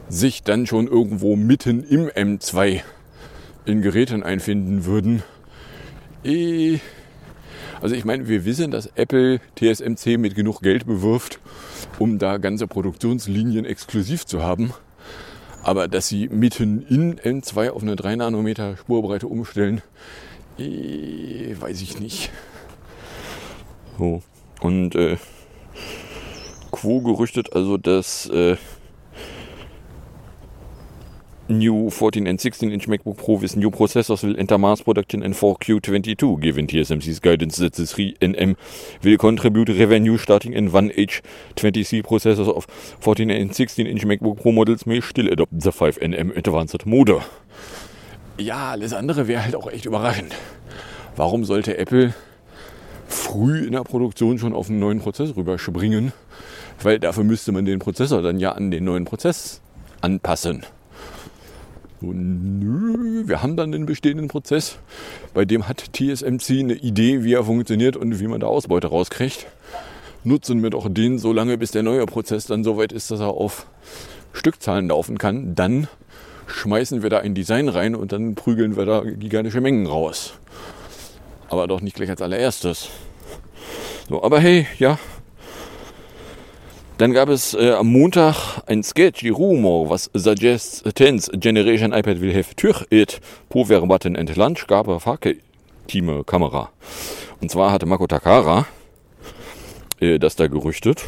sich 0.09 0.43
dann 0.43 0.67
schon 0.67 0.87
irgendwo 0.87 1.37
mitten 1.37 1.83
im 1.85 2.09
M2 2.09 2.81
in 3.67 3.83
Geräten 3.83 4.23
einfinden 4.23 4.85
würden. 4.85 5.23
Also 7.81 7.95
ich 7.95 8.05
meine, 8.05 8.29
wir 8.29 8.45
wissen, 8.45 8.71
dass 8.71 8.87
Apple 8.95 9.41
TSMC 9.57 10.19
mit 10.19 10.35
genug 10.35 10.63
Geld 10.63 10.87
bewirft, 10.87 11.39
um 11.99 12.19
da 12.19 12.39
ganze 12.39 12.67
Produktionslinien 12.67 13.65
exklusiv 13.65 14.27
zu 14.27 14.43
haben. 14.43 14.73
Aber 15.63 15.89
dass 15.89 16.09
sie 16.09 16.29
mitten 16.29 16.83
in 16.89 17.19
M2 17.19 17.71
auf 17.71 17.83
eine 17.83 17.97
3 17.97 18.17
Nanometer 18.17 18.77
Spurbreite 18.77 19.27
umstellen, 19.27 19.83
weiß 20.57 21.83
ich 21.83 22.01
nicht. 22.01 22.31
So. 23.99 24.23
Und 24.61 24.95
äh, 24.95 25.19
Quo 26.81 27.01
gerüchtet 27.01 27.53
also, 27.55 27.77
dass 27.77 28.31
äh, 28.31 28.57
new 31.49 31.91
14 31.91 32.29
and 32.29 32.41
16 32.41 32.71
inch 32.71 32.87
MacBook 32.87 33.17
Pro 33.17 33.41
with 33.41 33.57
new 33.57 33.71
processors 33.71 34.23
will 34.23 34.39
enter 34.39 34.59
mass 34.59 34.83
production 34.83 35.23
in 35.23 35.35
4Q22, 35.35 36.41
given 36.41 36.69
TSMC's 36.69 37.21
guidance 37.21 37.57
that 37.57 37.75
the 37.75 37.83
3nm 37.83 38.55
will 39.03 39.17
contribute 39.17 39.69
revenue 39.71 40.17
starting 40.19 40.53
in 40.53 40.71
1H23 40.71 42.05
processors 42.05 42.49
of 42.49 42.67
14 43.01 43.31
and 43.31 43.55
16 43.55 43.87
inch 43.87 44.05
MacBook 44.05 44.41
Pro 44.41 44.53
models 44.53 44.87
may 44.87 45.01
still 45.01 45.33
adopt 45.33 45.53
the 45.59 45.73
5nm 45.73 46.37
advanced 46.37 46.87
mode. 46.87 47.23
Ja, 48.39 48.71
alles 48.71 48.93
andere 48.93 49.27
wäre 49.27 49.43
halt 49.43 49.57
auch 49.57 49.67
echt 49.67 49.85
überraschend. 49.87 50.33
Warum 51.17 51.45
sollte 51.45 51.77
Apple 51.77 52.15
früh 53.09 53.67
in 53.67 53.73
der 53.73 53.83
Produktion 53.83 54.39
schon 54.39 54.53
auf 54.53 54.69
einen 54.69 54.79
neuen 54.79 55.01
Prozess 55.01 55.35
rüberspringen? 55.35 56.13
Weil 56.83 56.99
dafür 56.99 57.25
müsste 57.25 57.53
man 57.53 57.65
den 57.65 57.79
Prozessor 57.79 58.23
dann 58.23 58.39
ja 58.39 58.53
an 58.53 58.71
den 58.71 58.85
neuen 58.85 59.05
Prozess 59.05 59.61
anpassen. 60.01 60.65
So, 62.01 62.13
nö, 62.13 63.25
wir 63.27 63.43
haben 63.43 63.57
dann 63.57 63.73
den 63.73 63.85
bestehenden 63.85 64.29
Prozess. 64.29 64.79
Bei 65.35 65.45
dem 65.45 65.67
hat 65.67 65.93
TSMC 65.93 66.61
eine 66.61 66.75
Idee, 66.75 67.25
wie 67.25 67.35
er 67.35 67.45
funktioniert 67.45 67.97
und 67.97 68.21
wie 68.21 68.29
man 68.29 68.39
da 68.39 68.47
Ausbeute 68.47 68.87
rauskriegt. 68.87 69.47
Nutzen 70.23 70.63
wir 70.63 70.71
doch 70.71 70.87
den 70.89 71.19
so 71.19 71.33
lange, 71.33 71.59
bis 71.59 71.73
der 71.73 71.83
neue 71.83 72.07
Prozess 72.07 72.47
dann 72.47 72.63
so 72.63 72.77
weit 72.77 72.93
ist, 72.93 73.11
dass 73.11 73.21
er 73.21 73.31
auf 73.31 73.67
Stückzahlen 74.33 74.89
laufen 74.89 75.19
kann. 75.19 75.57
Dann 75.57 75.89
schmeißen 76.47 77.03
wir 77.03 77.11
da 77.11 77.19
ein 77.19 77.35
Design 77.35 77.69
rein 77.69 77.97
und 77.97 78.13
dann 78.13 78.37
prügeln 78.37 78.77
wir 78.77 78.85
da 78.85 79.01
gigantische 79.01 79.61
Mengen 79.61 79.87
raus. 79.87 80.35
Aber 81.49 81.67
doch 81.67 81.81
nicht 81.81 81.97
gleich 81.97 82.11
als 82.11 82.23
allererstes. 82.23 82.91
So, 84.09 84.23
aber 84.23 84.39
hey, 84.39 84.67
ja, 84.79 84.99
dann 86.99 87.13
gab 87.13 87.29
es 87.29 87.55
äh, 87.55 87.71
am 87.71 87.93
Montag 87.93 88.61
ein 88.67 88.83
sketchy 88.83 89.29
rumor, 89.29 89.89
was 89.89 90.11
suggests 90.15 90.85
10th 90.85 91.39
generation 91.39 91.93
iPad 91.93 92.21
will 92.21 92.35
have 92.35 92.57
Tür 92.57 92.85
it 92.91 93.21
power 93.49 93.87
button 93.87 94.17
and 94.17 94.37
lunch 94.37 94.67
gab 94.67 94.87
Team 95.87 96.25
Kamera. 96.27 96.71
Und 97.41 97.51
zwar 97.51 97.71
hatte 97.71 97.87
Mako 97.87 98.09
Takara 98.09 98.67
äh, 100.01 100.19
das 100.19 100.35
da 100.35 100.49
gerüchtet, 100.49 101.05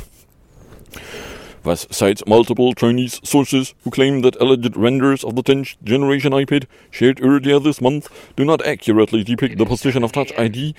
was 1.65 1.89
cites 1.91 2.25
multiple 2.25 2.73
Chinese 2.77 3.21
sources 3.25 3.75
who 3.85 3.91
claim 3.91 4.23
that 4.23 4.41
alleged 4.41 4.77
renders 4.77 5.25
of 5.25 5.35
the 5.35 5.43
10th 5.43 5.77
generation 5.83 6.33
iPad 6.33 6.67
shared 6.93 7.21
earlier 7.21 7.61
this 7.61 7.81
month 7.81 8.09
do 8.37 8.45
not 8.45 8.65
accurately 8.65 9.25
depict 9.25 9.59
the 9.59 9.67
position 9.67 10.05
of 10.05 10.13
Touch 10.13 10.33
ID 10.39 10.75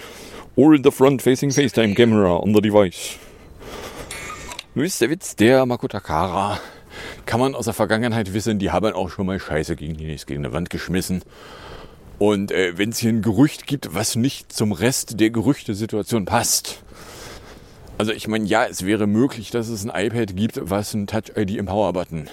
or 0.55 0.77
the 0.77 0.91
front-facing 0.91 1.49
FaceTime 1.49 1.95
camera 1.95 2.39
on 2.39 2.53
the 2.53 2.61
device. 2.61 3.17
Nun 4.73 4.85
ist 4.85 5.01
der 5.01 5.09
Witz, 5.09 5.35
der 5.35 5.65
Makotakara 5.65 6.57
kann 7.25 7.41
man 7.41 7.55
aus 7.55 7.65
der 7.65 7.73
Vergangenheit 7.73 8.33
wissen, 8.33 8.57
die 8.57 8.71
haben 8.71 8.93
auch 8.93 9.09
schon 9.09 9.25
mal 9.25 9.37
Scheiße 9.37 9.75
gegen 9.75 9.95
die 9.97 10.15
gegen 10.25 10.45
eine 10.45 10.53
Wand 10.53 10.69
geschmissen. 10.69 11.23
Und 12.19 12.53
äh, 12.53 12.77
wenn 12.77 12.91
es 12.91 12.97
hier 12.97 13.09
ein 13.09 13.21
Gerücht 13.21 13.67
gibt, 13.67 13.93
was 13.93 14.15
nicht 14.15 14.53
zum 14.53 14.71
Rest 14.71 15.19
der 15.19 15.29
Gerüchtesituation 15.29 16.23
passt. 16.23 16.83
Also 17.97 18.13
ich 18.13 18.29
meine, 18.29 18.45
ja, 18.45 18.65
es 18.65 18.85
wäre 18.85 19.07
möglich, 19.07 19.51
dass 19.51 19.67
es 19.67 19.83
ein 19.83 19.91
iPad 19.93 20.37
gibt, 20.37 20.61
was 20.61 20.93
ein 20.93 21.05
Touch-ID 21.05 21.51
im 21.57 21.65
Power-Button 21.65 22.29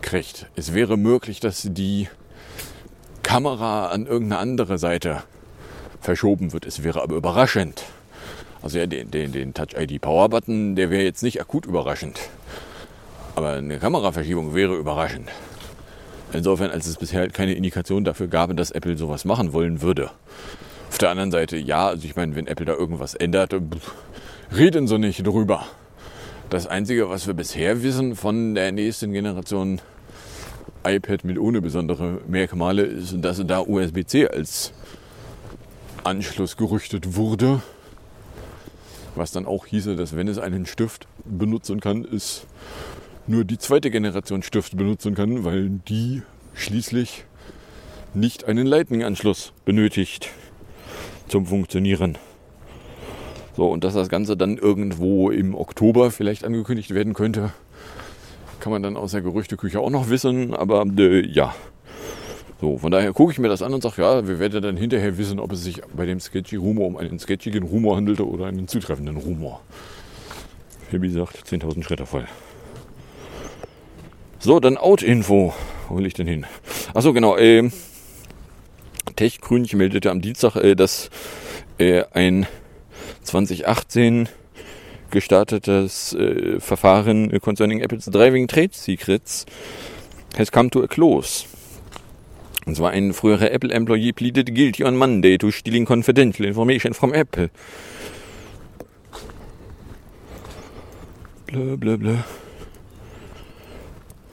kriegt. 0.00 0.46
Es 0.56 0.72
wäre 0.72 0.96
möglich, 0.96 1.40
dass 1.40 1.68
die 1.68 2.08
Kamera 3.22 3.88
an 3.88 4.06
irgendeine 4.06 4.40
andere 4.40 4.78
Seite 4.78 5.22
verschoben 6.00 6.54
wird. 6.54 6.64
Es 6.64 6.82
wäre 6.82 7.02
aber 7.02 7.16
überraschend. 7.16 7.84
Also 8.62 8.78
ja, 8.78 8.86
den, 8.86 9.10
den, 9.10 9.32
den 9.32 9.54
Touch-ID 9.54 10.00
Power-Button, 10.00 10.76
der 10.76 10.90
wäre 10.90 11.02
jetzt 11.02 11.22
nicht 11.22 11.40
akut 11.40 11.66
überraschend. 11.66 12.20
Aber 13.34 13.52
eine 13.52 13.78
Kameraverschiebung 13.78 14.54
wäre 14.54 14.74
überraschend. 14.76 15.30
Insofern, 16.32 16.70
als 16.70 16.86
es 16.86 16.96
bisher 16.96 17.20
halt 17.20 17.34
keine 17.34 17.54
Indikation 17.54 18.04
dafür 18.04 18.28
gab, 18.28 18.54
dass 18.56 18.70
Apple 18.70 18.96
sowas 18.96 19.24
machen 19.24 19.52
wollen 19.52 19.82
würde. 19.82 20.10
Auf 20.88 20.98
der 20.98 21.10
anderen 21.10 21.30
Seite, 21.30 21.56
ja, 21.56 21.88
also 21.88 22.04
ich 22.04 22.16
meine, 22.16 22.36
wenn 22.36 22.46
Apple 22.46 22.66
da 22.66 22.74
irgendwas 22.74 23.14
ändert, 23.14 23.54
reden 24.54 24.86
sie 24.86 24.98
nicht 24.98 25.26
drüber. 25.26 25.64
Das 26.50 26.66
Einzige, 26.66 27.08
was 27.08 27.26
wir 27.26 27.34
bisher 27.34 27.82
wissen 27.82 28.16
von 28.16 28.54
der 28.54 28.72
nächsten 28.72 29.12
Generation 29.12 29.80
iPad 30.84 31.24
mit 31.24 31.38
ohne 31.38 31.60
besondere 31.60 32.20
Merkmale, 32.26 32.82
ist, 32.82 33.14
dass 33.18 33.40
da 33.46 33.60
USB-C 33.60 34.28
als 34.28 34.72
Anschluss 36.04 36.56
gerüchtet 36.56 37.14
wurde. 37.16 37.62
Was 39.14 39.32
dann 39.32 39.46
auch 39.46 39.66
hieße, 39.66 39.96
dass 39.96 40.16
wenn 40.16 40.28
es 40.28 40.38
einen 40.38 40.66
Stift 40.66 41.06
benutzen 41.24 41.80
kann, 41.80 42.04
es 42.04 42.46
nur 43.26 43.44
die 43.44 43.58
zweite 43.58 43.90
Generation 43.90 44.42
Stift 44.42 44.76
benutzen 44.76 45.14
kann, 45.14 45.44
weil 45.44 45.68
die 45.88 46.22
schließlich 46.54 47.24
nicht 48.14 48.44
einen 48.44 48.66
Lightning-Anschluss 48.66 49.52
benötigt 49.64 50.30
zum 51.28 51.46
Funktionieren. 51.46 52.18
So, 53.56 53.68
und 53.70 53.84
dass 53.84 53.94
das 53.94 54.08
Ganze 54.08 54.36
dann 54.36 54.56
irgendwo 54.56 55.30
im 55.30 55.54
Oktober 55.54 56.10
vielleicht 56.10 56.44
angekündigt 56.44 56.94
werden 56.94 57.14
könnte, 57.14 57.52
kann 58.58 58.72
man 58.72 58.82
dann 58.82 58.96
aus 58.96 59.12
der 59.12 59.22
Gerüchteküche 59.22 59.80
auch 59.80 59.90
noch 59.90 60.08
wissen. 60.08 60.54
Aber 60.54 60.84
äh, 60.98 61.26
ja, 61.26 61.54
so, 62.60 62.76
von 62.76 62.90
daher 62.90 63.14
gucke 63.14 63.32
ich 63.32 63.38
mir 63.38 63.48
das 63.48 63.62
an 63.62 63.72
und 63.72 63.82
sage, 63.82 64.02
ja, 64.02 64.28
wir 64.28 64.38
werden 64.38 64.62
dann 64.62 64.76
hinterher 64.76 65.16
wissen, 65.16 65.40
ob 65.40 65.52
es 65.52 65.62
sich 65.62 65.80
bei 65.94 66.04
dem 66.04 66.20
Sketchy 66.20 66.56
Rumor 66.56 66.88
um 66.88 66.96
einen 66.98 67.18
sketchigen 67.18 67.62
Rumor 67.62 67.96
handelte 67.96 68.28
oder 68.28 68.46
einen 68.46 68.68
zutreffenden 68.68 69.16
Rumor. 69.16 69.62
Wie 70.90 70.98
gesagt, 70.98 71.44
10.000 71.48 71.82
Schritte 71.84 72.04
voll. 72.04 72.26
So, 74.40 74.60
dann 74.60 74.76
Out-Info. 74.76 75.54
Wo 75.88 75.96
will 75.96 76.06
ich 76.06 76.14
denn 76.14 76.26
hin? 76.26 76.44
Achso, 76.92 77.14
genau. 77.14 77.36
Äh, 77.36 77.70
TechCrünch 79.16 79.74
meldete 79.74 80.10
am 80.10 80.20
Dienstag, 80.20 80.56
äh, 80.56 80.74
dass 80.74 81.08
äh, 81.78 82.04
ein 82.12 82.46
2018 83.22 84.28
gestartetes 85.10 86.12
äh, 86.12 86.60
Verfahren 86.60 87.38
concerning 87.40 87.82
Apple's 87.82 88.06
Driving 88.06 88.48
Trade 88.48 88.70
Secrets 88.72 89.46
has 90.36 90.52
come 90.52 90.68
to 90.70 90.82
a 90.82 90.86
close. 90.86 91.46
Und 92.66 92.76
zwar 92.76 92.90
ein 92.90 93.12
früherer 93.12 93.50
Apple-Employee 93.50 94.12
pleaded 94.12 94.54
guilty 94.54 94.84
on 94.84 94.96
Monday 94.96 95.38
to 95.38 95.50
stealing 95.50 95.86
confidential 95.86 96.46
information 96.46 96.94
from 96.94 97.14
Apple. 97.14 97.50
Blö, 101.46 101.76
blö, 101.76 101.96
blö. 101.96 102.16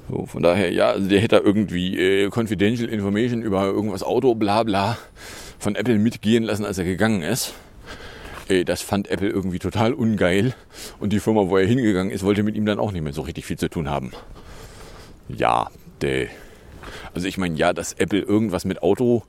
So, 0.10 0.25
von 0.25 0.43
daher, 0.43 0.72
ja, 0.72 0.91
also 0.91 1.10
der 1.10 1.19
hätte 1.19 1.38
irgendwie 1.38 1.98
äh, 1.98 2.29
confidential 2.29 2.89
information 2.89 3.41
über 3.41 3.65
irgendwas 3.65 4.03
Auto, 4.03 4.36
bla 4.36 4.63
bla, 4.63 4.98
von 5.60 5.75
Apple 5.75 5.98
mitgehen 5.98 6.43
lassen, 6.43 6.63
als 6.63 6.77
er 6.77 6.86
gegangen 6.86 7.24
ist. 7.24 7.53
Äh, 8.48 8.63
das 8.63 8.81
fand 8.81 9.10
Apple 9.10 9.29
irgendwie 9.29 9.60
total 9.60 9.93
ungeil. 9.93 10.53
Und 11.00 11.12
die 11.12 11.19
Firma, 11.19 11.48
wo 11.48 11.57
er 11.57 11.65
hingegangen 11.65 12.12
ist, 12.12 12.24
wollte 12.24 12.43
mit 12.43 12.55
ihm 12.55 12.65
dann 12.65 12.79
auch 12.79 12.91
nicht 12.91 13.01
mehr 13.01 13.13
so 13.13 13.22
richtig 13.22 13.46
viel 13.46 13.57
zu 13.57 13.69
tun 13.69 13.89
haben. 13.89 14.12
Ja, 15.27 15.69
der 16.01 16.27
also 17.13 17.27
ich 17.27 17.38
meine, 17.38 17.56
ja, 17.56 17.74
dass 17.74 17.94
Apple 17.94 18.22
irgendwas 18.22 18.65
mit 18.65 18.82
Auto 18.82 19.24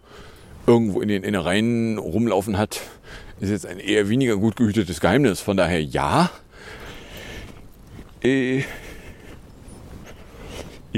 irgendwo 0.66 1.00
in 1.00 1.08
den 1.08 1.22
Innereien 1.22 1.98
rumlaufen 1.98 2.58
hat, 2.58 2.80
ist 3.40 3.50
jetzt 3.50 3.66
ein 3.66 3.78
eher 3.78 4.08
weniger 4.08 4.36
gut 4.36 4.56
gehütetes 4.56 5.00
Geheimnis. 5.00 5.40
Von 5.40 5.56
daher 5.56 5.82
ja. 5.82 6.30
Äh, 8.22 8.64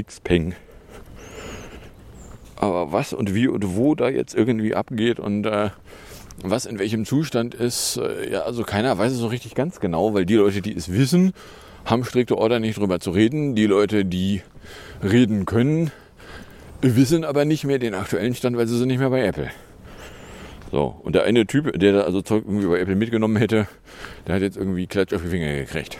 Xpeng. 0.01 0.55
Aber 2.55 2.91
was 2.91 3.13
und 3.13 3.33
wie 3.33 3.47
und 3.47 3.75
wo 3.75 3.95
da 3.95 4.09
jetzt 4.09 4.35
irgendwie 4.35 4.75
abgeht 4.75 5.19
und 5.19 5.45
äh, 5.45 5.69
was 6.43 6.65
in 6.65 6.79
welchem 6.79 7.05
Zustand 7.05 7.53
ist, 7.53 7.97
äh, 7.97 8.31
ja, 8.31 8.41
also 8.41 8.63
keiner 8.63 8.97
weiß 8.97 9.11
es 9.11 9.19
so 9.19 9.27
richtig 9.27 9.55
ganz 9.55 9.79
genau, 9.79 10.13
weil 10.13 10.25
die 10.25 10.35
Leute, 10.35 10.61
die 10.61 10.75
es 10.75 10.91
wissen, 10.91 11.33
haben 11.85 12.03
strikte 12.03 12.37
Order 12.37 12.59
nicht 12.59 12.77
drüber 12.77 12.99
zu 12.99 13.11
reden. 13.11 13.55
Die 13.55 13.65
Leute, 13.65 14.05
die 14.05 14.41
reden 15.03 15.45
können, 15.45 15.91
wissen 16.81 17.23
aber 17.23 17.45
nicht 17.45 17.63
mehr 17.63 17.79
den 17.79 17.93
aktuellen 17.93 18.35
Stand, 18.35 18.57
weil 18.57 18.67
sie 18.67 18.77
sind 18.77 18.87
nicht 18.87 18.99
mehr 18.99 19.09
bei 19.09 19.25
Apple. 19.25 19.51
So, 20.71 20.95
und 21.03 21.15
der 21.15 21.23
eine 21.23 21.45
Typ, 21.45 21.77
der 21.77 21.93
da 21.93 22.01
also 22.01 22.21
Zeug 22.21 22.43
irgendwie 22.45 22.67
bei 22.67 22.79
Apple 22.79 22.95
mitgenommen 22.95 23.35
hätte, 23.35 23.67
der 24.25 24.35
hat 24.35 24.41
jetzt 24.41 24.57
irgendwie 24.57 24.87
Klatsch 24.87 25.13
auf 25.13 25.21
die 25.21 25.27
Finger 25.27 25.53
gekriegt. 25.53 25.97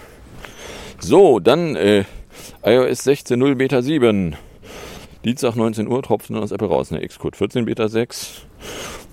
So, 0.99 1.39
dann 1.39 1.75
äh, 1.75 2.05
iOS 2.63 3.05
16.0 3.05 3.55
Beta 3.55 3.81
7. 3.81 4.35
Dienstag 5.25 5.55
19 5.55 5.87
Uhr 5.87 6.01
tropft 6.01 6.29
dann 6.29 6.37
aus 6.37 6.51
Apple 6.51 6.67
raus. 6.67 6.91
Eine 6.91 7.05
Xcode 7.05 7.35
14 7.35 7.65
Beta 7.65 7.87
6, 7.87 8.43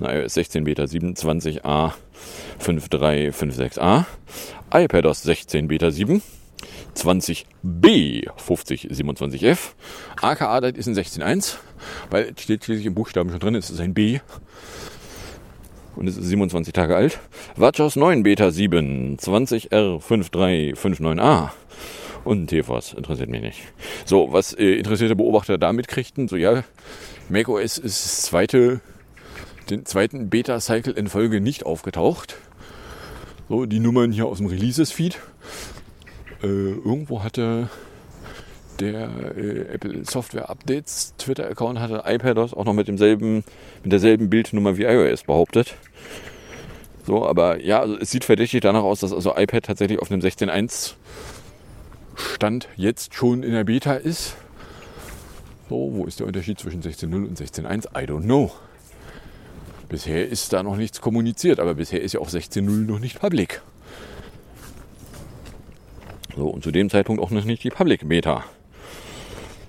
eine 0.00 0.22
iOS 0.22 0.34
16 0.34 0.64
Beta 0.64 0.84
27a 0.84 1.92
5356a, 2.60 4.04
iPadOS 4.72 5.22
16 5.22 5.68
Beta 5.68 5.90
7, 5.90 6.22
20b 6.98 8.28
5027f, 8.36 9.58
AKA 10.20 10.60
das 10.60 10.72
ist 10.72 10.88
ein 10.88 10.94
16.1, 10.94 11.56
weil 12.10 12.34
steht 12.38 12.64
schließlich 12.64 12.86
im 12.86 12.94
Buchstaben 12.94 13.30
schon 13.30 13.40
drin, 13.40 13.54
es 13.54 13.70
ist 13.70 13.80
ein 13.80 13.94
B 13.94 14.20
und 15.96 16.06
es 16.08 16.16
ist 16.16 16.26
27 16.26 16.72
Tage 16.72 16.96
alt. 16.96 17.20
WatchOS 17.56 17.96
9 17.96 18.22
Beta 18.22 18.50
7, 18.50 19.18
20R5359A 19.18 21.50
und 22.24 22.48
TFOS 22.50 22.94
interessiert 22.94 23.28
mich 23.30 23.42
nicht. 23.42 23.60
So, 24.04 24.32
was 24.32 24.52
äh, 24.52 24.74
interessierte 24.74 25.16
Beobachter 25.16 25.58
damit 25.58 25.88
kriegten, 25.88 26.28
so 26.28 26.36
ja, 26.36 26.62
macOS 27.28 27.78
ist 27.78 28.04
das 28.04 28.22
zweite, 28.22 28.80
den 29.70 29.86
zweiten 29.86 30.30
Beta-Cycle 30.30 30.92
in 30.92 31.08
Folge 31.08 31.40
nicht 31.40 31.66
aufgetaucht. 31.66 32.36
So, 33.48 33.66
die 33.66 33.80
Nummern 33.80 34.12
hier 34.12 34.26
aus 34.26 34.38
dem 34.38 34.46
Releases-Feed. 34.46 35.18
Äh, 36.42 36.46
irgendwo 36.46 37.22
hatte 37.22 37.68
der 38.80 39.08
äh, 39.36 39.74
Apple 39.74 40.04
Software 40.04 40.48
Updates 40.48 41.14
Twitter-Account 41.18 41.80
hatte 41.80 42.04
iPadOS 42.06 42.54
auch 42.54 42.64
noch 42.64 42.74
mit 42.74 42.88
demselben, 42.88 43.44
mit 43.82 43.92
derselben 43.92 44.30
Bildnummer 44.30 44.76
wie 44.76 44.84
iOS 44.84 45.24
behauptet. 45.24 45.74
So, 47.06 47.26
aber 47.26 47.60
ja, 47.60 47.80
also 47.80 47.96
es 47.98 48.10
sieht 48.10 48.24
verdächtig 48.24 48.60
danach 48.60 48.82
aus, 48.82 49.00
dass 49.00 49.12
also 49.12 49.34
iPad 49.34 49.64
tatsächlich 49.64 49.98
auf 49.98 50.10
einem 50.10 50.20
16.1 50.20 50.94
Stand 52.14 52.68
jetzt 52.76 53.14
schon 53.14 53.42
in 53.42 53.52
der 53.52 53.64
Beta 53.64 53.94
ist. 53.94 54.36
So, 55.68 55.90
wo 55.92 56.04
ist 56.04 56.20
der 56.20 56.26
Unterschied 56.26 56.58
zwischen 56.58 56.82
16.0 56.82 57.14
und 57.14 57.38
16.1? 57.38 57.86
I 57.98 58.06
don't 58.06 58.22
know. 58.22 58.52
Bisher 59.88 60.28
ist 60.28 60.52
da 60.52 60.62
noch 60.62 60.76
nichts 60.76 61.00
kommuniziert, 61.00 61.60
aber 61.60 61.74
bisher 61.74 62.02
ist 62.02 62.12
ja 62.12 62.20
auch 62.20 62.28
16.0 62.28 62.68
noch 62.86 62.98
nicht 62.98 63.20
public. 63.20 63.62
So, 66.38 66.46
und 66.46 66.62
zu 66.62 66.70
dem 66.70 66.88
Zeitpunkt 66.88 67.20
auch 67.20 67.32
noch 67.32 67.44
nicht 67.44 67.64
die 67.64 67.70
Public 67.70 68.08
Beta. 68.08 68.44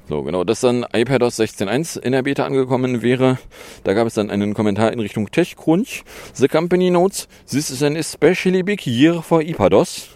So, 0.07 0.21
genau, 0.21 0.43
dass 0.43 0.59
dann 0.59 0.85
iPadOS 0.93 1.39
16.1 1.39 1.99
in 1.99 2.11
der 2.11 2.21
Beta 2.21 2.45
angekommen 2.45 3.01
wäre. 3.01 3.39
Da 3.83 3.93
gab 3.93 4.05
es 4.05 4.13
dann 4.13 4.29
einen 4.29 4.53
Kommentar 4.53 4.93
in 4.93 4.99
Richtung 4.99 5.31
TechCrunch. 5.31 6.03
The 6.35 6.47
company 6.47 6.91
notes, 6.91 7.27
this 7.49 7.71
is 7.71 7.81
an 7.81 7.95
especially 7.95 8.61
big 8.61 8.85
year 8.85 9.23
for 9.23 9.39
iPadOS. 9.39 10.09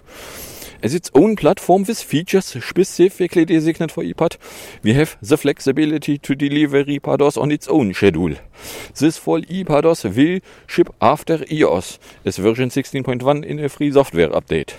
As 0.84 0.94
its 0.94 1.10
own 1.16 1.36
platform 1.36 1.88
with 1.88 2.00
features 2.04 2.56
specifically 2.62 3.48
designated 3.48 3.92
for 3.92 4.04
iPad, 4.04 4.38
we 4.84 4.94
have 4.94 5.18
the 5.24 5.38
flexibility 5.38 6.20
to 6.20 6.36
deliver 6.36 6.84
iPadOS 6.84 7.36
on 7.36 7.50
its 7.50 7.68
own 7.68 7.96
schedule. 7.96 8.36
This 9.00 9.18
fall 9.18 9.42
iPadOS 9.42 10.16
will 10.16 10.40
ship 10.68 10.94
after 11.02 11.40
iOS 11.50 11.98
as 12.24 12.38
version 12.38 12.70
16.1 12.70 13.44
in 13.44 13.58
a 13.58 13.70
free 13.70 13.92
software 13.92 14.30
update. 14.30 14.76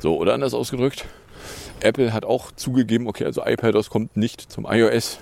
So, 0.00 0.16
oder 0.16 0.34
anders 0.34 0.54
ausgedrückt, 0.54 1.04
Apple 1.80 2.12
hat 2.12 2.24
auch 2.24 2.52
zugegeben, 2.52 3.06
okay, 3.06 3.24
also 3.24 3.44
iPadOS 3.44 3.90
kommt 3.90 4.16
nicht 4.16 4.40
zum 4.40 4.66
iOS 4.68 5.18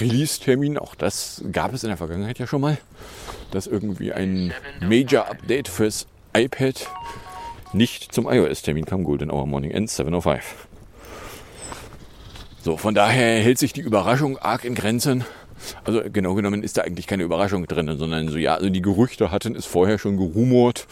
Release-Termin. 0.00 0.78
Auch 0.78 0.94
das 0.94 1.42
gab 1.52 1.72
es 1.74 1.82
in 1.82 1.88
der 1.88 1.96
Vergangenheit 1.96 2.38
ja 2.38 2.46
schon 2.46 2.60
mal, 2.60 2.78
dass 3.50 3.66
irgendwie 3.66 4.12
ein 4.12 4.52
Major-Update 4.80 5.68
fürs 5.68 6.06
iPad 6.36 6.88
nicht 7.72 8.12
zum 8.12 8.28
iOS-Termin 8.30 8.84
kam. 8.84 9.04
Golden 9.04 9.30
Hour 9.30 9.46
Morning 9.46 9.70
End 9.70 9.88
7.05. 9.88 10.40
So, 12.60 12.76
von 12.76 12.94
daher 12.94 13.40
hält 13.40 13.58
sich 13.58 13.72
die 13.72 13.80
Überraschung 13.80 14.38
arg 14.38 14.64
in 14.64 14.74
Grenzen. 14.74 15.24
Also 15.84 16.02
genau 16.12 16.34
genommen 16.34 16.62
ist 16.62 16.76
da 16.76 16.82
eigentlich 16.82 17.06
keine 17.06 17.24
Überraschung 17.24 17.66
drin, 17.66 17.96
sondern 17.98 18.28
so, 18.28 18.38
ja, 18.38 18.54
also 18.54 18.70
die 18.70 18.82
Gerüchte 18.82 19.30
hatten 19.30 19.56
es 19.56 19.66
vorher 19.66 19.98
schon 19.98 20.16
gerumort. 20.16 20.86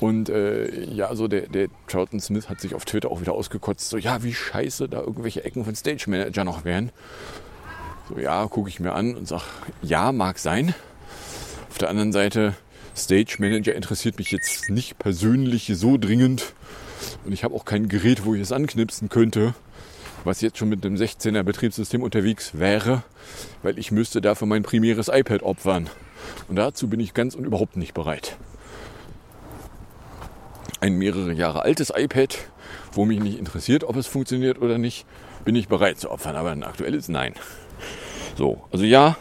Und 0.00 0.28
äh, 0.28 0.84
ja, 0.84 1.14
so 1.14 1.26
der, 1.26 1.48
der 1.48 1.68
Charlton 1.88 2.20
Smith 2.20 2.48
hat 2.48 2.60
sich 2.60 2.74
auf 2.74 2.84
Twitter 2.84 3.10
auch 3.10 3.20
wieder 3.20 3.32
ausgekotzt, 3.32 3.88
so 3.88 3.96
ja, 3.96 4.22
wie 4.22 4.32
scheiße 4.32 4.88
da 4.88 5.00
irgendwelche 5.00 5.44
Ecken 5.44 5.64
von 5.64 5.74
Stage 5.74 6.04
Manager 6.08 6.44
noch 6.44 6.64
wären. 6.64 6.92
So 8.08 8.18
ja, 8.18 8.46
gucke 8.46 8.68
ich 8.68 8.78
mir 8.80 8.92
an 8.92 9.16
und 9.16 9.26
sag, 9.26 9.42
ja, 9.82 10.12
mag 10.12 10.38
sein. 10.38 10.74
Auf 11.68 11.78
der 11.78 11.90
anderen 11.90 12.12
Seite, 12.12 12.54
Stage 12.96 13.36
Manager 13.38 13.74
interessiert 13.74 14.18
mich 14.18 14.30
jetzt 14.30 14.70
nicht 14.70 14.98
persönlich 14.98 15.70
so 15.74 15.98
dringend. 15.98 16.54
Und 17.24 17.32
ich 17.32 17.44
habe 17.44 17.54
auch 17.54 17.64
kein 17.64 17.88
Gerät, 17.88 18.24
wo 18.24 18.34
ich 18.34 18.40
es 18.40 18.52
anknipsen 18.52 19.08
könnte, 19.08 19.54
was 20.24 20.40
jetzt 20.40 20.58
schon 20.58 20.68
mit 20.68 20.84
einem 20.84 20.96
16er 20.96 21.42
Betriebssystem 21.42 22.02
unterwegs 22.02 22.52
wäre, 22.54 23.02
weil 23.62 23.78
ich 23.78 23.90
müsste 23.90 24.20
dafür 24.20 24.46
mein 24.46 24.62
primäres 24.62 25.08
iPad 25.08 25.42
opfern. 25.42 25.90
Und 26.48 26.56
dazu 26.56 26.88
bin 26.88 27.00
ich 27.00 27.14
ganz 27.14 27.34
und 27.34 27.44
überhaupt 27.44 27.76
nicht 27.76 27.94
bereit 27.94 28.36
ein 30.80 30.94
mehrere 30.94 31.32
Jahre 31.32 31.62
altes 31.62 31.92
iPad, 31.94 32.36
wo 32.92 33.04
mich 33.04 33.20
nicht 33.20 33.38
interessiert, 33.38 33.84
ob 33.84 33.96
es 33.96 34.06
funktioniert 34.06 34.60
oder 34.60 34.78
nicht, 34.78 35.06
bin 35.44 35.54
ich 35.54 35.68
bereit 35.68 35.98
zu 35.98 36.10
opfern. 36.10 36.36
Aber 36.36 36.50
ein 36.50 36.62
aktuelles 36.62 37.08
Nein. 37.08 37.34
So, 38.36 38.62
also 38.70 38.84
ja, 38.84 39.16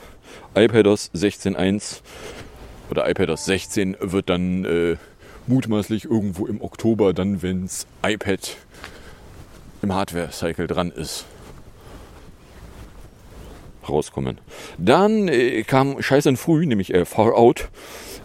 iPadOS 0.56 1.12
16.1 1.14 2.02
oder 2.90 3.10
iPadOS 3.10 3.46
16 3.46 3.98
wird 4.00 4.30
dann 4.30 4.66
äh, 4.66 4.98
mutmaßlich 5.48 6.06
irgendwo 6.06 6.46
im 6.46 6.62
Oktober, 6.62 7.14
dann 7.14 7.42
wenns 7.42 7.88
iPad 8.06 8.58
im 9.82 9.94
Hardware-Cycle 9.94 10.68
dran 10.68 10.92
ist, 10.92 11.26
rauskommen. 13.88 14.40
Dann 14.78 15.28
äh, 15.28 15.64
kam 15.64 16.02
scheiße 16.02 16.36
früh, 16.36 16.66
nämlich 16.66 16.94
äh, 16.94 17.06
Far 17.06 17.36
Out, 17.36 17.70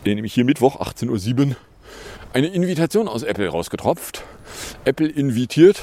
äh, 0.05 0.15
nämlich 0.15 0.35
hier 0.35 0.45
Mittwoch 0.45 0.81
18.07 0.81 1.49
Uhr 1.51 1.57
eine 2.33 2.49
Invitation 2.49 3.09
aus 3.09 3.23
Apple 3.23 3.49
rausgetropft. 3.49 4.25
Apple 4.85 5.09
invitiert 5.09 5.83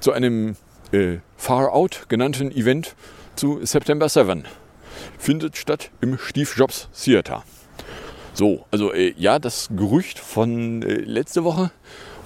zu 0.00 0.12
einem 0.12 0.56
äh, 0.92 1.18
Far 1.36 1.72
Out 1.72 2.06
genannten 2.08 2.50
Event 2.50 2.94
zu 3.36 3.64
September 3.64 4.08
7. 4.08 4.44
Findet 5.18 5.56
statt 5.56 5.90
im 6.00 6.18
Steve 6.18 6.48
Jobs 6.54 6.88
Theater. 6.92 7.44
So, 8.34 8.66
also 8.70 8.92
äh, 8.92 9.14
ja, 9.16 9.38
das 9.38 9.70
Gerücht 9.74 10.18
von 10.18 10.82
äh, 10.82 10.94
letzte 10.94 11.42
Woche, 11.44 11.70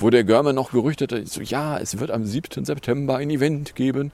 wo 0.00 0.10
der 0.10 0.24
Görmer 0.24 0.52
noch 0.52 0.72
gerüchtet 0.72 1.12
hat, 1.12 1.28
so, 1.28 1.40
ja, 1.40 1.78
es 1.78 2.00
wird 2.00 2.10
am 2.10 2.24
7. 2.24 2.64
September 2.64 3.16
ein 3.16 3.30
Event 3.30 3.76
geben, 3.76 4.10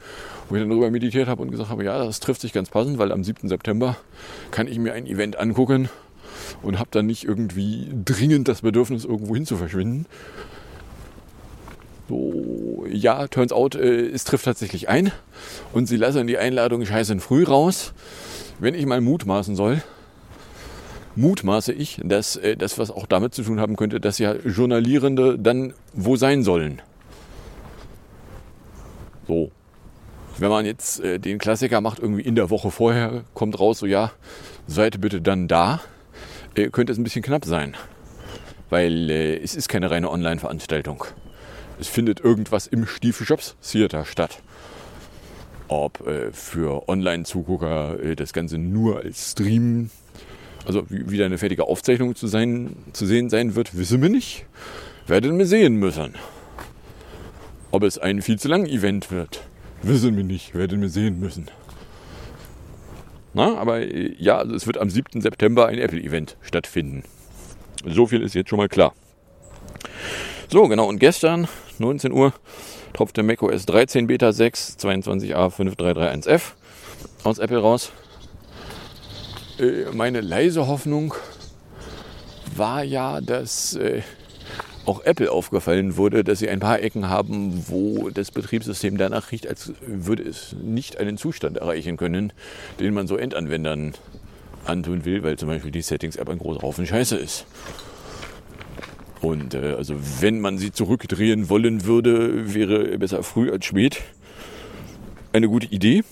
wo 0.48 0.56
ich 0.56 0.60
dann 0.60 0.68
darüber 0.68 0.90
meditiert 0.90 1.26
habe 1.26 1.40
und 1.40 1.50
gesagt 1.50 1.70
habe, 1.70 1.84
ja, 1.84 2.04
das 2.04 2.20
trifft 2.20 2.42
sich 2.42 2.52
ganz 2.52 2.68
passend, 2.68 2.98
weil 2.98 3.12
am 3.12 3.24
7. 3.24 3.48
September 3.48 3.96
kann 4.50 4.68
ich 4.68 4.78
mir 4.78 4.92
ein 4.92 5.06
Event 5.06 5.38
angucken, 5.38 5.88
und 6.62 6.78
habe 6.78 6.88
dann 6.92 7.06
nicht 7.06 7.24
irgendwie 7.24 7.88
dringend 8.04 8.48
das 8.48 8.62
Bedürfnis, 8.62 9.04
irgendwo 9.04 9.34
hin 9.34 9.46
zu 9.46 9.56
verschwinden. 9.56 10.06
So, 12.08 12.86
ja, 12.88 13.26
turns 13.26 13.52
out, 13.52 13.74
äh, 13.74 14.06
es 14.08 14.24
trifft 14.24 14.44
tatsächlich 14.44 14.88
ein 14.88 15.10
und 15.72 15.86
sie 15.86 15.96
lassen 15.96 16.26
die 16.26 16.38
Einladung 16.38 16.84
scheißen 16.84 17.20
früh 17.20 17.44
raus. 17.44 17.92
Wenn 18.58 18.74
ich 18.74 18.86
mal 18.86 19.00
mutmaßen 19.00 19.56
soll, 19.56 19.82
mutmaße 21.16 21.72
ich, 21.72 22.00
dass 22.04 22.36
äh, 22.36 22.56
das 22.56 22.78
was 22.78 22.90
auch 22.90 23.06
damit 23.06 23.34
zu 23.34 23.42
tun 23.42 23.58
haben 23.58 23.76
könnte, 23.76 24.00
dass 24.00 24.18
ja 24.18 24.34
Journalierende 24.34 25.38
dann 25.38 25.74
wo 25.92 26.16
sein 26.16 26.42
sollen. 26.42 26.80
So. 29.26 29.50
Wenn 30.38 30.50
man 30.50 30.66
jetzt 30.66 31.00
äh, 31.00 31.18
den 31.18 31.38
Klassiker 31.38 31.80
macht, 31.80 31.98
irgendwie 31.98 32.22
in 32.22 32.34
der 32.34 32.50
Woche 32.50 32.70
vorher 32.70 33.24
kommt 33.32 33.58
raus, 33.58 33.78
so 33.78 33.86
ja, 33.86 34.12
seid 34.66 35.00
bitte 35.00 35.22
dann 35.22 35.48
da 35.48 35.80
könnte 36.70 36.92
es 36.92 36.98
ein 36.98 37.04
bisschen 37.04 37.22
knapp 37.22 37.44
sein. 37.44 37.76
Weil 38.70 39.10
äh, 39.10 39.36
es 39.36 39.54
ist 39.54 39.68
keine 39.68 39.90
reine 39.90 40.10
Online-Veranstaltung. 40.10 41.04
Es 41.78 41.88
findet 41.88 42.20
irgendwas 42.20 42.66
im 42.66 42.86
Stiefel 42.86 43.26
Jobs 43.26 43.56
Theater 43.62 44.04
statt. 44.04 44.42
Ob 45.68 46.06
äh, 46.06 46.32
für 46.32 46.88
Online-Zugucker 46.88 48.00
äh, 48.00 48.16
das 48.16 48.32
Ganze 48.32 48.58
nur 48.58 48.98
als 49.00 49.32
Stream, 49.32 49.90
also 50.64 50.84
wieder 50.88 51.26
eine 51.26 51.38
fertige 51.38 51.64
Aufzeichnung 51.64 52.14
zu, 52.14 52.26
sein, 52.26 52.76
zu 52.92 53.06
sehen 53.06 53.30
sein 53.30 53.54
wird, 53.54 53.76
wissen 53.76 54.00
wir 54.02 54.08
nicht. 54.08 54.46
Werden 55.06 55.38
wir 55.38 55.46
sehen 55.46 55.76
müssen. 55.76 56.14
Ob 57.70 57.82
es 57.82 57.98
ein 57.98 58.22
viel 58.22 58.38
zu 58.38 58.48
lang 58.48 58.66
Event 58.66 59.10
wird, 59.10 59.42
wissen 59.82 60.16
wir 60.16 60.24
nicht. 60.24 60.54
Werden 60.54 60.80
wir 60.80 60.88
sehen 60.88 61.20
müssen. 61.20 61.48
Na, 63.36 63.58
aber 63.58 63.80
äh, 63.80 64.14
ja, 64.18 64.38
also 64.38 64.54
es 64.54 64.66
wird 64.66 64.78
am 64.78 64.88
7. 64.88 65.20
September 65.20 65.66
ein 65.66 65.78
Apple-Event 65.78 66.38
stattfinden. 66.40 67.02
So 67.84 68.06
viel 68.06 68.22
ist 68.22 68.34
jetzt 68.34 68.48
schon 68.48 68.56
mal 68.56 68.68
klar. 68.70 68.94
So, 70.48 70.66
genau, 70.68 70.88
und 70.88 71.00
gestern, 71.00 71.46
19 71.78 72.12
Uhr, 72.12 72.32
tropfte 72.94 73.22
macOS 73.22 73.66
13 73.66 74.06
Beta 74.06 74.32
6 74.32 74.78
22A5331F 74.80 76.52
aus 77.24 77.38
Apple 77.38 77.58
raus. 77.58 77.92
Äh, 79.58 79.92
meine 79.92 80.22
leise 80.22 80.66
Hoffnung, 80.66 81.12
war 82.56 82.84
ja, 82.84 83.20
dass 83.20 83.76
äh, 83.76 84.00
auch 84.86 85.04
Apple 85.04 85.30
aufgefallen 85.30 85.96
wurde, 85.96 86.24
dass 86.24 86.38
sie 86.38 86.48
ein 86.48 86.60
paar 86.60 86.80
Ecken 86.80 87.08
haben, 87.08 87.64
wo 87.68 88.08
das 88.10 88.30
Betriebssystem 88.30 88.96
danach 88.96 89.32
riecht, 89.32 89.46
als 89.46 89.72
würde 89.86 90.22
es 90.22 90.54
nicht 90.62 90.98
einen 90.98 91.18
Zustand 91.18 91.56
erreichen 91.56 91.96
können, 91.96 92.32
den 92.78 92.94
man 92.94 93.06
so 93.06 93.16
Endanwendern 93.16 93.94
antun 94.64 95.04
will, 95.04 95.22
weil 95.22 95.36
zum 95.36 95.48
Beispiel 95.48 95.70
die 95.70 95.82
Settings-App 95.82 96.28
ein 96.28 96.38
großer 96.38 96.62
Haufen 96.62 96.86
Scheiße 96.86 97.16
ist. 97.16 97.46
Und 99.20 99.54
äh, 99.54 99.74
also 99.76 99.94
wenn 100.20 100.40
man 100.40 100.58
sie 100.58 100.72
zurückdrehen 100.72 101.48
wollen 101.48 101.84
würde, 101.84 102.54
wäre 102.54 102.98
besser 102.98 103.22
früh 103.22 103.50
als 103.50 103.66
spät. 103.66 104.02
Eine 105.32 105.48
gute 105.48 105.66
Idee. 105.66 106.04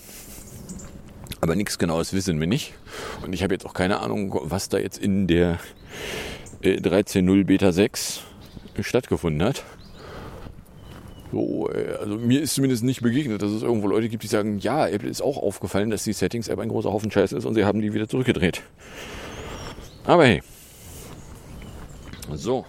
Aber 1.41 1.55
nichts 1.55 1.77
Genaues 1.77 2.13
wissen 2.13 2.39
wir 2.39 2.47
nicht. 2.47 2.73
Und 3.23 3.33
ich 3.33 3.43
habe 3.43 3.53
jetzt 3.53 3.65
auch 3.65 3.73
keine 3.73 3.99
Ahnung, 3.99 4.39
was 4.43 4.69
da 4.69 4.77
jetzt 4.77 4.97
in 4.97 5.27
der 5.27 5.59
äh, 6.61 6.77
13.0 6.77 7.45
Beta 7.45 7.71
6 7.71 8.21
stattgefunden 8.83 9.47
hat. 9.47 9.63
So, 11.31 11.69
äh, 11.69 11.97
also 11.99 12.15
mir 12.17 12.41
ist 12.41 12.55
zumindest 12.55 12.83
nicht 12.83 13.01
begegnet, 13.01 13.41
dass 13.41 13.51
es 13.51 13.63
irgendwo 13.63 13.87
Leute 13.87 14.09
gibt, 14.09 14.23
die 14.23 14.27
sagen, 14.27 14.59
ja, 14.59 14.87
Apple 14.87 15.09
ist 15.09 15.21
auch 15.21 15.37
aufgefallen, 15.37 15.89
dass 15.89 16.03
die 16.03 16.13
Settings-App 16.13 16.59
ein 16.59 16.69
großer 16.69 16.91
Haufen 16.91 17.11
Scheiß 17.11 17.33
ist 17.33 17.45
und 17.45 17.55
sie 17.55 17.65
haben 17.65 17.81
die 17.81 17.93
wieder 17.93 18.07
zurückgedreht. 18.07 18.61
Aber 20.05 20.25
hey. 20.25 20.41
So. 22.33 22.65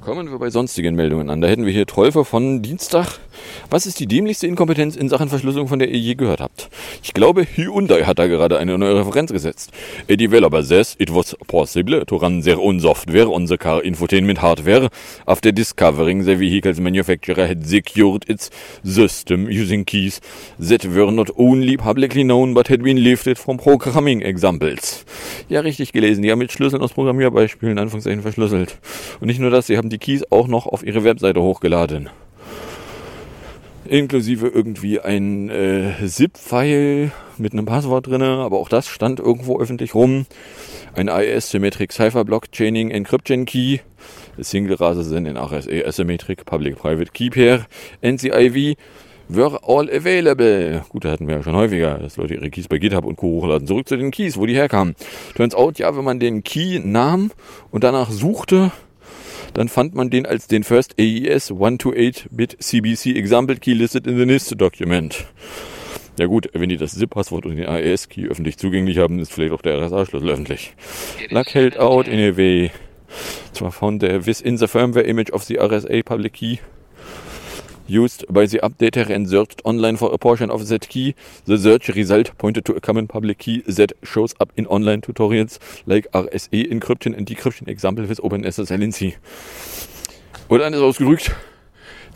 Kommen 0.00 0.30
wir 0.30 0.38
bei 0.38 0.50
sonstigen 0.50 0.94
Meldungen 0.94 1.30
an. 1.30 1.40
Da 1.40 1.48
hätten 1.48 1.64
wir 1.64 1.72
hier 1.72 1.86
Trolfe 1.86 2.24
von 2.24 2.62
Dienstag. 2.62 3.18
Was 3.70 3.86
ist 3.86 4.00
die 4.00 4.06
dämlichste 4.06 4.46
Inkompetenz 4.46 4.96
in 4.96 5.08
Sachen 5.08 5.28
Verschlüsselung, 5.28 5.68
von 5.68 5.78
der 5.78 5.88
ihr 5.88 5.98
je 5.98 6.14
gehört 6.14 6.40
habt? 6.40 6.68
Ich 7.02 7.14
glaube, 7.14 7.44
Hyundai 7.44 8.04
hat 8.04 8.18
da 8.18 8.26
gerade 8.26 8.58
eine 8.58 8.78
neue 8.78 8.96
Referenz 8.96 9.32
gesetzt. 9.32 9.70
A 10.10 10.16
developer 10.16 10.62
says 10.62 10.96
it 10.98 11.14
was 11.14 11.36
possible 11.46 12.04
to 12.06 12.16
run 12.16 12.42
their 12.42 12.58
own 12.58 12.80
software 12.80 13.28
on 13.28 13.46
the 13.46 13.56
car 13.56 13.82
infotainment 13.82 14.42
hardware 14.42 14.88
after 15.26 15.52
discovering 15.52 16.24
the 16.24 16.38
vehicle's 16.38 16.80
manufacturer 16.80 17.48
had 17.48 17.66
secured 17.66 18.28
its 18.28 18.50
system 18.82 19.46
using 19.48 19.84
keys 19.84 20.20
that 20.58 20.84
were 20.84 21.10
not 21.10 21.30
only 21.36 21.76
publicly 21.76 22.24
known 22.24 22.54
but 22.54 22.68
had 22.68 22.82
been 22.82 22.98
lifted 22.98 23.38
from 23.38 23.56
programming 23.56 24.22
examples. 24.22 25.04
Ja, 25.48 25.60
richtig 25.60 25.92
gelesen. 25.92 26.22
Die 26.22 26.30
haben 26.30 26.38
mit 26.38 26.52
Schlüsseln 26.52 26.82
aus 26.82 26.92
Programmierbeispielen 26.92 27.78
Anführungszeichen 27.78 28.22
verschlüsselt. 28.22 28.78
Und 29.20 29.26
nicht 29.26 29.40
nur 29.40 29.50
das, 29.50 29.66
sie 29.66 29.76
haben 29.76 29.90
die 29.90 29.98
Keys 29.98 30.24
auch 30.30 30.48
noch 30.48 30.66
auf 30.66 30.84
ihre 30.84 31.04
Webseite 31.04 31.40
hochgeladen. 31.40 32.10
Inklusive 33.88 34.48
irgendwie 34.48 35.00
ein 35.00 35.50
äh, 35.50 35.92
ZIP-File 36.06 37.12
mit 37.38 37.52
einem 37.52 37.66
Passwort 37.66 38.06
drin, 38.06 38.22
aber 38.22 38.58
auch 38.58 38.68
das 38.68 38.88
stand 38.88 39.20
irgendwo 39.20 39.60
öffentlich 39.60 39.94
rum. 39.94 40.26
Ein 40.94 41.08
IS 41.08 41.50
Symmetric 41.50 41.92
Cipher 41.92 42.24
Blockchaining 42.24 42.90
Encryption 42.90 43.44
Key, 43.44 43.80
Single 44.38 44.78
sind 45.02 45.26
in 45.26 45.36
RSA 45.36 45.86
Asymmetric 45.86 46.44
Public 46.44 46.76
Private 46.76 47.12
Key 47.12 47.30
Pair, 47.30 47.66
NCIV 48.02 48.76
were 49.28 49.58
all 49.62 49.90
available. 49.90 50.82
Gut, 50.88 51.04
da 51.04 51.10
hatten 51.10 51.26
wir 51.26 51.36
ja 51.36 51.42
schon 51.42 51.56
häufiger, 51.56 51.98
dass 51.98 52.16
Leute 52.16 52.34
ihre 52.34 52.50
Keys 52.50 52.68
bei 52.68 52.78
GitHub 52.78 53.04
und 53.04 53.16
Co. 53.16 53.26
hochladen. 53.26 53.66
Zurück 53.66 53.88
zu 53.88 53.96
den 53.96 54.10
Keys, 54.10 54.36
wo 54.36 54.46
die 54.46 54.54
herkamen. 54.54 54.94
Turns 55.34 55.54
out, 55.54 55.78
ja, 55.78 55.96
wenn 55.96 56.04
man 56.04 56.20
den 56.20 56.44
Key 56.44 56.80
nahm 56.80 57.30
und 57.70 57.84
danach 57.84 58.10
suchte, 58.10 58.70
dann 59.54 59.68
fand 59.68 59.94
man 59.94 60.10
den 60.10 60.26
als 60.26 60.46
den 60.46 60.64
First 60.64 60.94
AES 60.98 61.50
128-Bit 61.50 62.56
CBC 62.60 63.16
Example 63.16 63.56
Key 63.56 63.72
listed 63.72 64.06
in 64.06 64.18
the 64.18 64.26
NIST 64.26 64.60
Document. 64.60 65.24
Ja 66.18 66.26
gut, 66.26 66.48
wenn 66.52 66.68
die 66.68 66.76
das 66.76 66.94
ZIP-Passwort 66.94 67.46
und 67.46 67.56
den 67.56 67.66
AES-Key 67.66 68.28
öffentlich 68.28 68.56
zugänglich 68.56 68.98
haben, 68.98 69.18
ist 69.18 69.32
vielleicht 69.32 69.52
auch 69.52 69.62
der 69.62 69.78
RSA-Schlüssel 69.80 70.30
öffentlich. 70.30 70.74
Luck 71.30 71.54
held 71.54 71.78
out 71.78 72.06
in 72.06 72.20
a 72.20 72.36
way. 72.36 72.70
Zwar 73.52 73.72
found 73.72 74.02
the 74.02 74.26
within 74.26 74.56
the 74.56 74.66
firmware 74.66 75.04
image 75.04 75.32
of 75.32 75.44
the 75.44 75.58
RSA 75.58 76.04
public 76.04 76.34
key 76.34 76.58
used 77.86 78.24
by 78.32 78.46
the 78.46 78.58
updater 78.62 79.08
and 79.08 79.28
searched 79.28 79.60
online 79.64 79.96
for 79.96 80.12
a 80.12 80.18
portion 80.18 80.50
of 80.50 80.68
that 80.68 80.88
key. 80.88 81.14
The 81.46 81.58
search 81.58 81.88
result 81.88 82.36
pointed 82.38 82.64
to 82.66 82.74
a 82.74 82.80
common 82.80 83.06
public 83.06 83.38
key 83.38 83.62
that 83.62 83.92
shows 84.02 84.34
up 84.40 84.52
in 84.56 84.66
online 84.66 85.00
tutorials 85.00 85.58
like 85.86 86.10
RSA 86.12 86.70
encryption 86.70 87.16
and 87.16 87.26
decryption 87.26 87.68
example 87.68 88.06
with 88.06 88.20
OpenSSL 88.22 89.14
Oder 90.48 90.66
anders 90.66 90.82
ausgedrückt, 90.82 91.34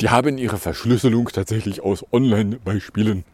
die 0.01 0.11
haben 0.11 0.39
ihre 0.39 0.59
Verschlüsselung 0.59 1.29
tatsächlich 1.29 1.83
aus 1.83 2.05
Online-Beispielen 2.13 3.25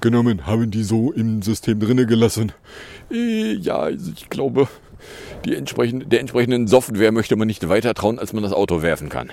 genommen, 0.00 0.46
haben 0.46 0.70
die 0.70 0.82
so 0.82 1.12
im 1.12 1.42
System 1.42 1.80
drinne 1.80 2.06
gelassen. 2.06 2.52
Äh, 3.10 3.54
ja, 3.54 3.78
also 3.78 4.12
ich 4.14 4.28
glaube, 4.28 4.68
die 5.44 5.54
entsprechende, 5.54 6.06
der 6.06 6.20
entsprechenden 6.20 6.66
Software 6.66 7.12
möchte 7.12 7.36
man 7.36 7.46
nicht 7.46 7.68
weiter 7.68 7.94
trauen, 7.94 8.18
als 8.18 8.32
man 8.32 8.42
das 8.42 8.52
Auto 8.52 8.82
werfen 8.82 9.08
kann. 9.08 9.30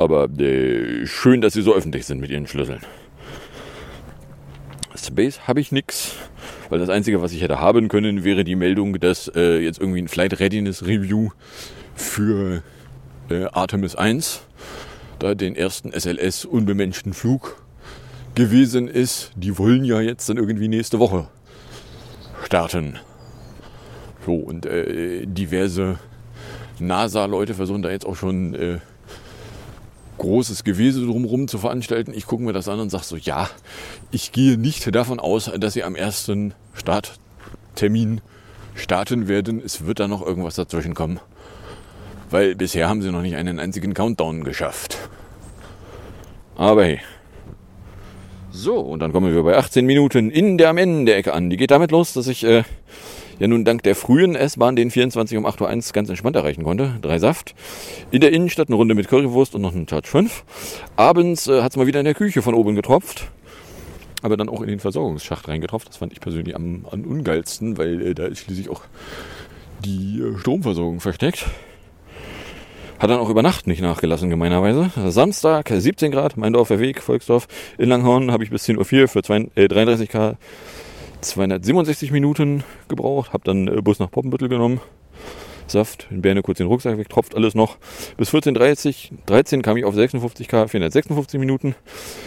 Aber 0.00 0.30
äh, 0.40 1.06
schön, 1.06 1.42
dass 1.42 1.52
sie 1.52 1.60
so 1.60 1.74
öffentlich 1.74 2.06
sind 2.06 2.22
mit 2.22 2.30
ihren 2.30 2.46
Schlüsseln. 2.46 2.80
Space 4.96 5.40
habe 5.46 5.60
ich 5.60 5.72
nix, 5.72 6.14
weil 6.70 6.78
das 6.78 6.88
Einzige, 6.88 7.20
was 7.20 7.32
ich 7.32 7.42
hätte 7.42 7.60
haben 7.60 7.88
können, 7.88 8.24
wäre 8.24 8.42
die 8.42 8.56
Meldung, 8.56 8.98
dass 8.98 9.30
äh, 9.36 9.58
jetzt 9.58 9.78
irgendwie 9.78 10.00
ein 10.00 10.08
Flight 10.08 10.40
Readiness 10.40 10.86
Review 10.86 11.32
für 11.94 12.62
äh, 13.28 13.44
Artemis 13.52 13.94
1, 13.94 14.40
da 15.18 15.34
den 15.34 15.54
ersten 15.54 15.92
SLS 15.92 16.46
unbemenschten 16.46 17.12
Flug 17.12 17.62
gewesen 18.34 18.88
ist. 18.88 19.32
Die 19.36 19.58
wollen 19.58 19.84
ja 19.84 20.00
jetzt 20.00 20.30
dann 20.30 20.38
irgendwie 20.38 20.68
nächste 20.68 20.98
Woche 20.98 21.28
starten. 22.42 22.98
So, 24.24 24.34
und 24.34 24.64
äh, 24.64 25.26
diverse 25.26 25.98
NASA-Leute 26.78 27.52
versuchen 27.52 27.82
da 27.82 27.90
jetzt 27.90 28.06
auch 28.06 28.16
schon 28.16 28.54
äh, 28.54 28.78
großes 30.20 30.64
Gewese 30.64 31.04
drumherum 31.04 31.48
zu 31.48 31.58
veranstalten. 31.58 32.12
Ich 32.14 32.26
gucke 32.26 32.42
mir 32.42 32.52
das 32.52 32.68
an 32.68 32.78
und 32.78 32.90
sage 32.90 33.04
so, 33.04 33.16
ja, 33.16 33.48
ich 34.10 34.32
gehe 34.32 34.56
nicht 34.56 34.94
davon 34.94 35.18
aus, 35.18 35.50
dass 35.58 35.72
sie 35.72 35.82
am 35.82 35.96
ersten 35.96 36.54
Starttermin 36.74 38.20
starten 38.74 39.28
werden. 39.28 39.60
Es 39.64 39.86
wird 39.86 39.98
da 39.98 40.08
noch 40.08 40.24
irgendwas 40.24 40.54
dazwischen 40.54 40.94
kommen. 40.94 41.20
Weil 42.30 42.54
bisher 42.54 42.88
haben 42.88 43.02
sie 43.02 43.10
noch 43.10 43.22
nicht 43.22 43.34
einen 43.34 43.58
einzigen 43.58 43.94
Countdown 43.94 44.44
geschafft. 44.44 44.98
Aber 46.54 46.84
hey. 46.84 47.00
So, 48.52 48.78
und 48.78 49.00
dann 49.00 49.12
kommen 49.12 49.34
wir 49.34 49.42
bei 49.42 49.56
18 49.56 49.86
Minuten 49.86 50.30
in 50.30 50.58
der 50.58 50.68
am 50.68 50.76
Ende 50.76 51.06
der 51.06 51.16
Ecke 51.16 51.32
an. 51.32 51.50
Die 51.50 51.56
geht 51.56 51.70
damit 51.70 51.92
los, 51.92 52.12
dass 52.12 52.26
ich 52.26 52.44
äh, 52.44 52.64
ja 53.40 53.48
nun 53.48 53.64
dank 53.64 53.82
der 53.82 53.96
frühen 53.96 54.36
S-Bahn 54.36 54.76
den 54.76 54.92
24 54.92 55.36
um 55.36 55.46
8.01 55.46 55.88
Uhr 55.88 55.92
ganz 55.92 56.08
entspannt 56.08 56.36
erreichen 56.36 56.62
konnte. 56.62 56.94
Drei 57.02 57.18
Saft. 57.18 57.56
In 58.12 58.20
der 58.20 58.32
Innenstadt 58.32 58.68
eine 58.68 58.76
Runde 58.76 58.94
mit 58.94 59.08
Currywurst 59.08 59.56
und 59.56 59.62
noch 59.62 59.74
einen 59.74 59.88
Charge 59.88 60.06
5. 60.06 60.44
Abends 60.94 61.48
äh, 61.48 61.62
hat 61.62 61.72
es 61.72 61.76
mal 61.76 61.88
wieder 61.88 61.98
in 61.98 62.04
der 62.04 62.14
Küche 62.14 62.42
von 62.42 62.54
oben 62.54 62.76
getropft. 62.76 63.28
Aber 64.22 64.36
dann 64.36 64.48
auch 64.48 64.60
in 64.60 64.68
den 64.68 64.78
Versorgungsschacht 64.78 65.48
reingetropft. 65.48 65.88
Das 65.88 65.96
fand 65.96 66.12
ich 66.12 66.20
persönlich 66.20 66.54
am, 66.54 66.86
am 66.90 67.02
ungeilsten, 67.02 67.78
weil 67.78 68.00
äh, 68.02 68.14
da 68.14 68.26
ist 68.26 68.40
schließlich 68.40 68.68
auch 68.68 68.82
die 69.84 70.20
äh, 70.20 70.38
Stromversorgung 70.38 71.00
versteckt. 71.00 71.46
Hat 72.98 73.08
dann 73.08 73.18
auch 73.18 73.30
über 73.30 73.42
Nacht 73.42 73.66
nicht 73.66 73.80
nachgelassen, 73.80 74.28
gemeinerweise. 74.28 74.90
Samstag, 75.10 75.70
17 75.74 76.12
Grad, 76.12 76.36
Meindorfer 76.36 76.78
Weg, 76.80 77.00
Volksdorf. 77.00 77.48
In 77.78 77.88
Langhorn 77.88 78.30
habe 78.30 78.44
ich 78.44 78.50
bis 78.50 78.68
10.04 78.68 79.00
Uhr 79.00 79.08
für 79.08 79.22
32, 79.22 79.56
äh, 79.56 79.64
33k 79.64 80.36
267 81.20 82.10
Minuten 82.10 82.64
gebraucht, 82.88 83.32
habe 83.32 83.44
dann 83.44 83.68
äh, 83.68 83.80
Bus 83.82 83.98
nach 83.98 84.10
Poppenbüttel 84.10 84.48
genommen, 84.48 84.80
Saft, 85.70 86.08
in 86.10 86.20
Berne 86.20 86.42
kurz 86.42 86.58
den 86.58 86.66
Rucksack 86.66 86.98
weg, 86.98 87.08
tropft 87.08 87.34
alles 87.34 87.54
noch. 87.54 87.78
Bis 88.16 88.30
14.30 88.34 89.12
13 89.26 89.62
kam 89.62 89.76
ich 89.76 89.84
auf 89.84 89.94
56k, 89.94 90.68
456 90.68 91.38
Minuten. 91.38 91.74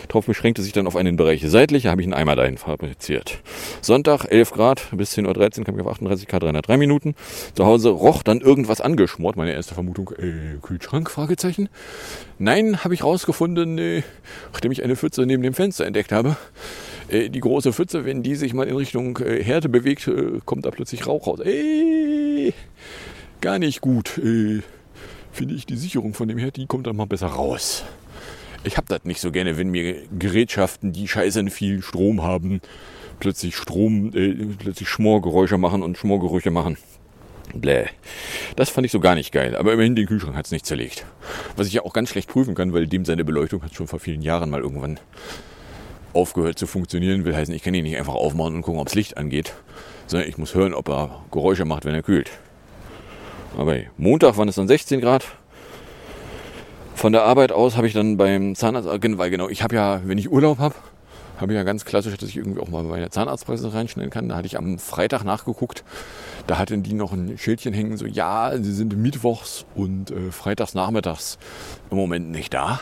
Tropf 0.08 0.26
beschränkte 0.26 0.62
sich 0.62 0.72
dann 0.72 0.88
auf 0.88 0.96
einen 0.96 1.18
Bereich 1.18 1.44
seitlich, 1.46 1.84
da 1.84 1.92
habe 1.92 2.02
ich 2.02 2.08
einen 2.08 2.14
Eimer 2.14 2.36
dahin 2.36 2.58
fabriziert. 2.58 3.42
Sonntag, 3.82 4.26
11 4.26 4.52
Grad, 4.52 4.88
bis 4.94 5.18
10.13 5.18 5.60
Uhr 5.60 5.66
kam 5.66 5.78
ich 5.78 5.86
auf 5.86 6.00
38k, 6.00 6.40
303 6.40 6.78
Minuten. 6.78 7.16
Zu 7.54 7.66
Hause 7.66 7.90
roch 7.90 8.24
dann 8.24 8.40
irgendwas 8.40 8.82
angeschmort, 8.82 9.36
meine 9.36 9.52
erste 9.52 9.74
Vermutung, 9.74 10.12
äh, 10.18 10.58
Kühlschrank, 10.62 11.10
Fragezeichen. 11.12 11.70
Nein, 12.40 12.84
habe 12.84 12.94
ich 12.94 13.04
rausgefunden, 13.04 13.78
äh, 13.78 14.04
nachdem 14.54 14.72
ich 14.72 14.84
eine 14.84 14.96
Pfütze 14.96 15.26
neben 15.26 15.44
dem 15.44 15.54
Fenster 15.54 15.86
entdeckt 15.86 16.12
habe. 16.12 16.38
Äh, 17.14 17.30
die 17.30 17.40
große 17.40 17.72
Pfütze, 17.72 18.06
wenn 18.06 18.24
die 18.24 18.36
sich 18.36 18.54
mal 18.54 18.68
in 18.68 18.76
Richtung 18.76 19.18
äh, 19.20 19.44
Härte 19.44 19.70
bewegt, 19.70 20.08
äh, 20.08 20.40
kommt 20.46 20.66
da 20.66 20.72
plötzlich 20.72 21.08
Rauch 21.08 21.28
raus. 21.28 21.40
Ey, 21.40 22.54
gar 23.42 23.60
nicht 23.60 23.82
gut. 23.82 24.10
Finde 24.10 25.56
ich 25.56 25.66
die 25.66 25.78
Sicherung 25.78 26.14
von 26.14 26.28
dem 26.28 26.38
Herd, 26.38 26.58
die 26.58 26.66
kommt 26.66 26.88
dann 26.88 26.96
mal 26.96 27.06
besser 27.06 27.28
raus. 27.28 27.84
Ich 28.64 28.78
habe 28.78 28.88
das 28.88 29.04
nicht 29.04 29.20
so 29.20 29.32
gerne, 29.32 29.58
wenn 29.58 29.70
mir 29.70 30.04
Gerätschaften, 30.18 30.94
die 30.94 31.08
scheiße 31.08 31.50
viel 31.50 31.82
Strom 31.82 32.24
haben, 32.24 32.62
plötzlich 33.20 33.56
Strom, 33.56 34.12
äh, 34.16 34.34
plötzlich 34.58 34.90
Schmorgeräusche 34.90 35.58
machen 35.58 35.84
und 35.84 35.98
Schmorgerüche 35.98 36.52
machen. 36.52 36.78
Bläh. 37.54 37.88
Das 38.56 38.70
fand 38.70 38.86
ich 38.86 38.92
so 38.92 39.00
gar 39.00 39.16
nicht 39.16 39.32
geil. 39.32 39.56
Aber 39.56 39.74
immerhin 39.74 39.96
den 39.96 40.08
Kühlschrank 40.08 40.36
hat 40.36 40.46
es 40.46 40.52
nicht 40.52 40.66
zerlegt. 40.66 41.06
Was 41.56 41.68
ich 41.68 41.74
ja 41.74 41.82
auch 41.84 41.94
ganz 41.94 42.10
schlecht 42.10 42.30
prüfen 42.30 42.56
kann, 42.56 42.74
weil 42.74 42.88
dem 42.88 43.06
seine 43.06 43.26
Beleuchtung 43.26 43.62
hat 43.64 43.76
schon 43.76 43.88
vor 43.88 44.00
vielen 44.00 44.22
Jahren 44.22 44.50
mal 44.50 44.62
irgendwann 44.62 44.98
aufgehört 46.14 46.60
zu 46.60 46.68
funktionieren, 46.68 47.26
will 47.26 47.36
heißen, 47.36 47.54
ich 47.54 47.64
kann 47.64 47.74
ihn 47.74 47.84
nicht 47.84 47.98
einfach 47.98 48.14
aufmachen 48.14 48.56
und 48.56 48.62
gucken, 48.62 48.80
ob 48.80 48.88
das 48.88 48.96
Licht 48.96 49.18
angeht, 49.18 49.54
sondern 50.08 50.30
ich 50.30 50.38
muss 50.38 50.56
hören, 50.56 50.74
ob 50.74 50.90
er 50.90 51.24
Geräusche 51.32 51.66
macht, 51.66 51.86
wenn 51.86 51.94
er 51.94 52.04
kühlt. 52.04 52.32
Aber 53.58 53.76
Montag 53.98 54.38
waren 54.38 54.48
es 54.48 54.56
dann 54.56 54.68
16 54.68 55.02
Grad. 55.02 55.26
Von 56.96 57.12
der 57.12 57.24
Arbeit 57.24 57.52
aus 57.52 57.76
habe 57.76 57.88
ich 57.88 57.94
dann 57.94 58.18
beim 58.18 58.56
Zahnarzt, 58.56 58.88
äh, 58.88 59.18
weil 59.18 59.30
genau, 59.30 59.50
ich 59.50 59.64
habe 59.64 59.76
ja, 59.76 60.02
wenn 60.06 60.18
ich 60.18 60.32
Urlaub 60.32 60.60
habe, 60.60 60.76
habe 61.38 61.52
ich 61.52 61.58
ja 61.58 61.64
ganz 61.64 61.86
klassisch, 61.86 62.16
dass 62.18 62.30
ich 62.30 62.38
irgendwie 62.38 62.62
auch 62.62 62.70
mal 62.70 62.84
bei 62.84 63.00
der 63.00 63.10
Zahnarztpraxis 63.10 63.74
reinschneiden 63.74 64.12
kann. 64.12 64.30
Da 64.30 64.36
hatte 64.36 64.46
ich 64.46 64.58
am 64.58 64.78
Freitag 64.80 65.24
nachgeguckt. 65.24 65.84
Da 66.48 66.58
hatten 66.58 66.84
die 66.84 66.94
noch 66.94 67.12
ein 67.12 67.38
Schildchen 67.38 67.74
hängen, 67.74 67.98
so 67.98 68.06
ja, 68.06 68.52
sie 68.56 68.74
sind 68.74 68.96
mittwochs 68.96 69.66
und 69.76 70.12
äh, 70.12 70.32
freitags 70.32 70.74
nachmittags 70.74 71.38
im 71.90 71.98
Moment 71.98 72.30
nicht 72.32 72.54
da. 72.54 72.80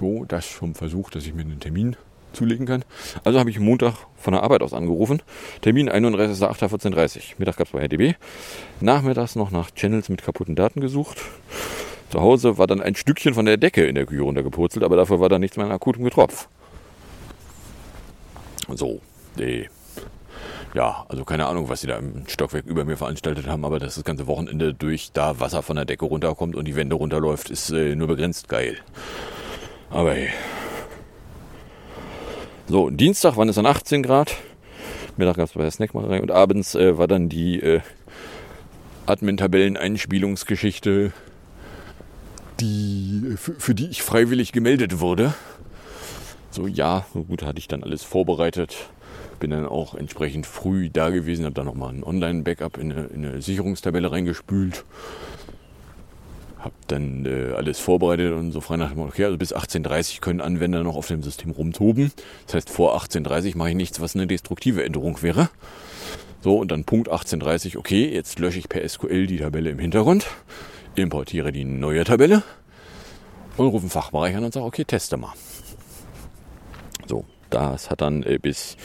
So, 0.00 0.24
das 0.24 0.46
schon 0.46 0.74
versucht, 0.74 1.14
dass 1.14 1.26
ich 1.26 1.34
mir 1.34 1.42
einen 1.42 1.60
Termin 1.60 1.96
zulegen 2.34 2.66
kann. 2.66 2.84
Also 3.24 3.38
habe 3.38 3.50
ich 3.50 3.58
Montag 3.58 3.94
von 4.16 4.32
der 4.32 4.42
Arbeit 4.42 4.62
aus 4.62 4.72
angerufen. 4.72 5.22
Termin 5.62 5.90
31.08.14.30 5.90 7.34
Mittag 7.38 7.56
gab 7.56 7.68
es 7.68 7.72
bei 7.72 7.84
RDB. 7.84 8.14
Nachmittags 8.80 9.36
noch 9.36 9.50
nach 9.50 9.70
Channels 9.70 10.08
mit 10.08 10.22
kaputten 10.22 10.54
Daten 10.54 10.80
gesucht. 10.80 11.18
Zu 12.10 12.20
Hause 12.20 12.58
war 12.58 12.66
dann 12.66 12.80
ein 12.80 12.94
Stückchen 12.94 13.34
von 13.34 13.44
der 13.44 13.56
Decke 13.56 13.84
in 13.86 13.94
der 13.94 14.06
Küche 14.06 14.22
runtergepurzelt, 14.22 14.84
aber 14.84 14.96
dafür 14.96 15.20
war 15.20 15.28
da 15.28 15.38
nichts 15.38 15.56
mehr 15.56 15.66
an 15.66 15.72
akutem 15.72 16.04
Getropf. 16.04 16.48
So, 18.72 19.00
nee. 19.36 19.68
Ja, 20.74 21.06
also 21.08 21.24
keine 21.24 21.46
Ahnung, 21.46 21.68
was 21.68 21.82
sie 21.82 21.86
da 21.86 21.96
im 21.96 22.24
Stockwerk 22.26 22.66
über 22.66 22.84
mir 22.84 22.96
veranstaltet 22.96 23.46
haben, 23.46 23.64
aber 23.64 23.78
dass 23.78 23.94
das 23.94 24.04
ganze 24.04 24.26
Wochenende 24.26 24.74
durch 24.74 25.12
da 25.12 25.38
Wasser 25.38 25.62
von 25.62 25.76
der 25.76 25.84
Decke 25.84 26.04
runterkommt 26.04 26.56
und 26.56 26.66
die 26.66 26.74
Wände 26.74 26.96
runterläuft, 26.96 27.50
ist 27.50 27.70
äh, 27.70 27.94
nur 27.94 28.08
begrenzt 28.08 28.48
geil. 28.48 28.78
Aber 29.90 30.14
hey. 30.14 30.30
So, 32.66 32.88
Dienstag 32.88 33.36
waren 33.36 33.50
es 33.50 33.56
dann 33.56 33.66
18 33.66 34.02
Grad. 34.02 34.34
Mittag 35.18 35.36
gab 35.36 35.48
es 35.48 35.52
bei 35.52 35.60
der 35.60 35.70
Snackmacherei 35.70 36.22
und 36.22 36.30
abends 36.30 36.74
äh, 36.74 36.96
war 36.96 37.06
dann 37.06 37.28
die 37.28 37.60
äh, 37.60 37.82
Admin-Tabellen-Einspielungsgeschichte, 39.04 41.12
die, 42.60 43.34
für, 43.36 43.52
für 43.52 43.74
die 43.74 43.88
ich 43.88 44.02
freiwillig 44.02 44.52
gemeldet 44.52 45.00
wurde. 45.00 45.34
So, 46.50 46.66
ja, 46.66 47.04
gut 47.12 47.42
hatte 47.42 47.58
ich 47.58 47.68
dann 47.68 47.82
alles 47.82 48.02
vorbereitet. 48.02 48.88
Bin 49.40 49.50
dann 49.50 49.66
auch 49.66 49.94
entsprechend 49.94 50.46
früh 50.46 50.88
da 50.88 51.10
gewesen, 51.10 51.44
habe 51.44 51.54
dann 51.54 51.66
nochmal 51.66 51.92
ein 51.92 52.02
Online-Backup 52.02 52.78
in 52.78 52.92
in 52.92 53.26
eine 53.26 53.42
Sicherungstabelle 53.42 54.10
reingespült. 54.10 54.86
Hab 56.64 56.72
dann 56.88 57.26
äh, 57.26 57.52
alles 57.54 57.78
vorbereitet 57.78 58.32
und 58.32 58.50
so 58.52 58.62
frei 58.62 58.78
nach 58.78 58.90
dem 58.90 59.00
okay, 59.00 59.26
also 59.26 59.36
bis 59.36 59.54
18.30 59.54 60.22
können 60.22 60.40
Anwender 60.40 60.82
noch 60.82 60.96
auf 60.96 61.08
dem 61.08 61.22
System 61.22 61.50
rumtoben. 61.50 62.10
Das 62.46 62.54
heißt, 62.54 62.70
vor 62.70 62.96
18.30 62.96 63.54
mache 63.58 63.68
ich 63.68 63.74
nichts, 63.74 64.00
was 64.00 64.14
eine 64.14 64.26
destruktive 64.26 64.82
Änderung 64.82 65.20
wäre. 65.20 65.50
So, 66.40 66.56
und 66.56 66.70
dann 66.70 66.84
Punkt 66.84 67.10
18.30, 67.10 67.76
okay, 67.76 68.10
jetzt 68.10 68.38
lösche 68.38 68.58
ich 68.58 68.70
per 68.70 68.86
SQL 68.88 69.26
die 69.26 69.38
Tabelle 69.38 69.68
im 69.68 69.78
Hintergrund, 69.78 70.26
importiere 70.94 71.52
die 71.52 71.66
neue 71.66 72.04
Tabelle 72.04 72.42
und 73.58 73.66
rufe 73.66 73.82
einen 73.82 73.90
Fachbereich 73.90 74.34
an 74.34 74.44
und 74.44 74.54
sage, 74.54 74.64
okay, 74.64 74.84
teste 74.84 75.18
mal. 75.18 75.34
So, 77.06 77.26
das 77.50 77.90
hat 77.90 78.00
dann 78.00 78.22
äh, 78.22 78.38
bis 78.38 78.78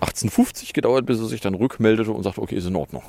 18.50 0.00 0.72
gedauert, 0.72 1.06
bis 1.06 1.20
er 1.20 1.26
sich 1.26 1.40
dann 1.40 1.54
rückmeldete 1.54 2.10
und 2.10 2.24
sagte, 2.24 2.42
okay, 2.42 2.56
ist 2.56 2.66
in 2.66 2.74
Ordnung. 2.74 3.04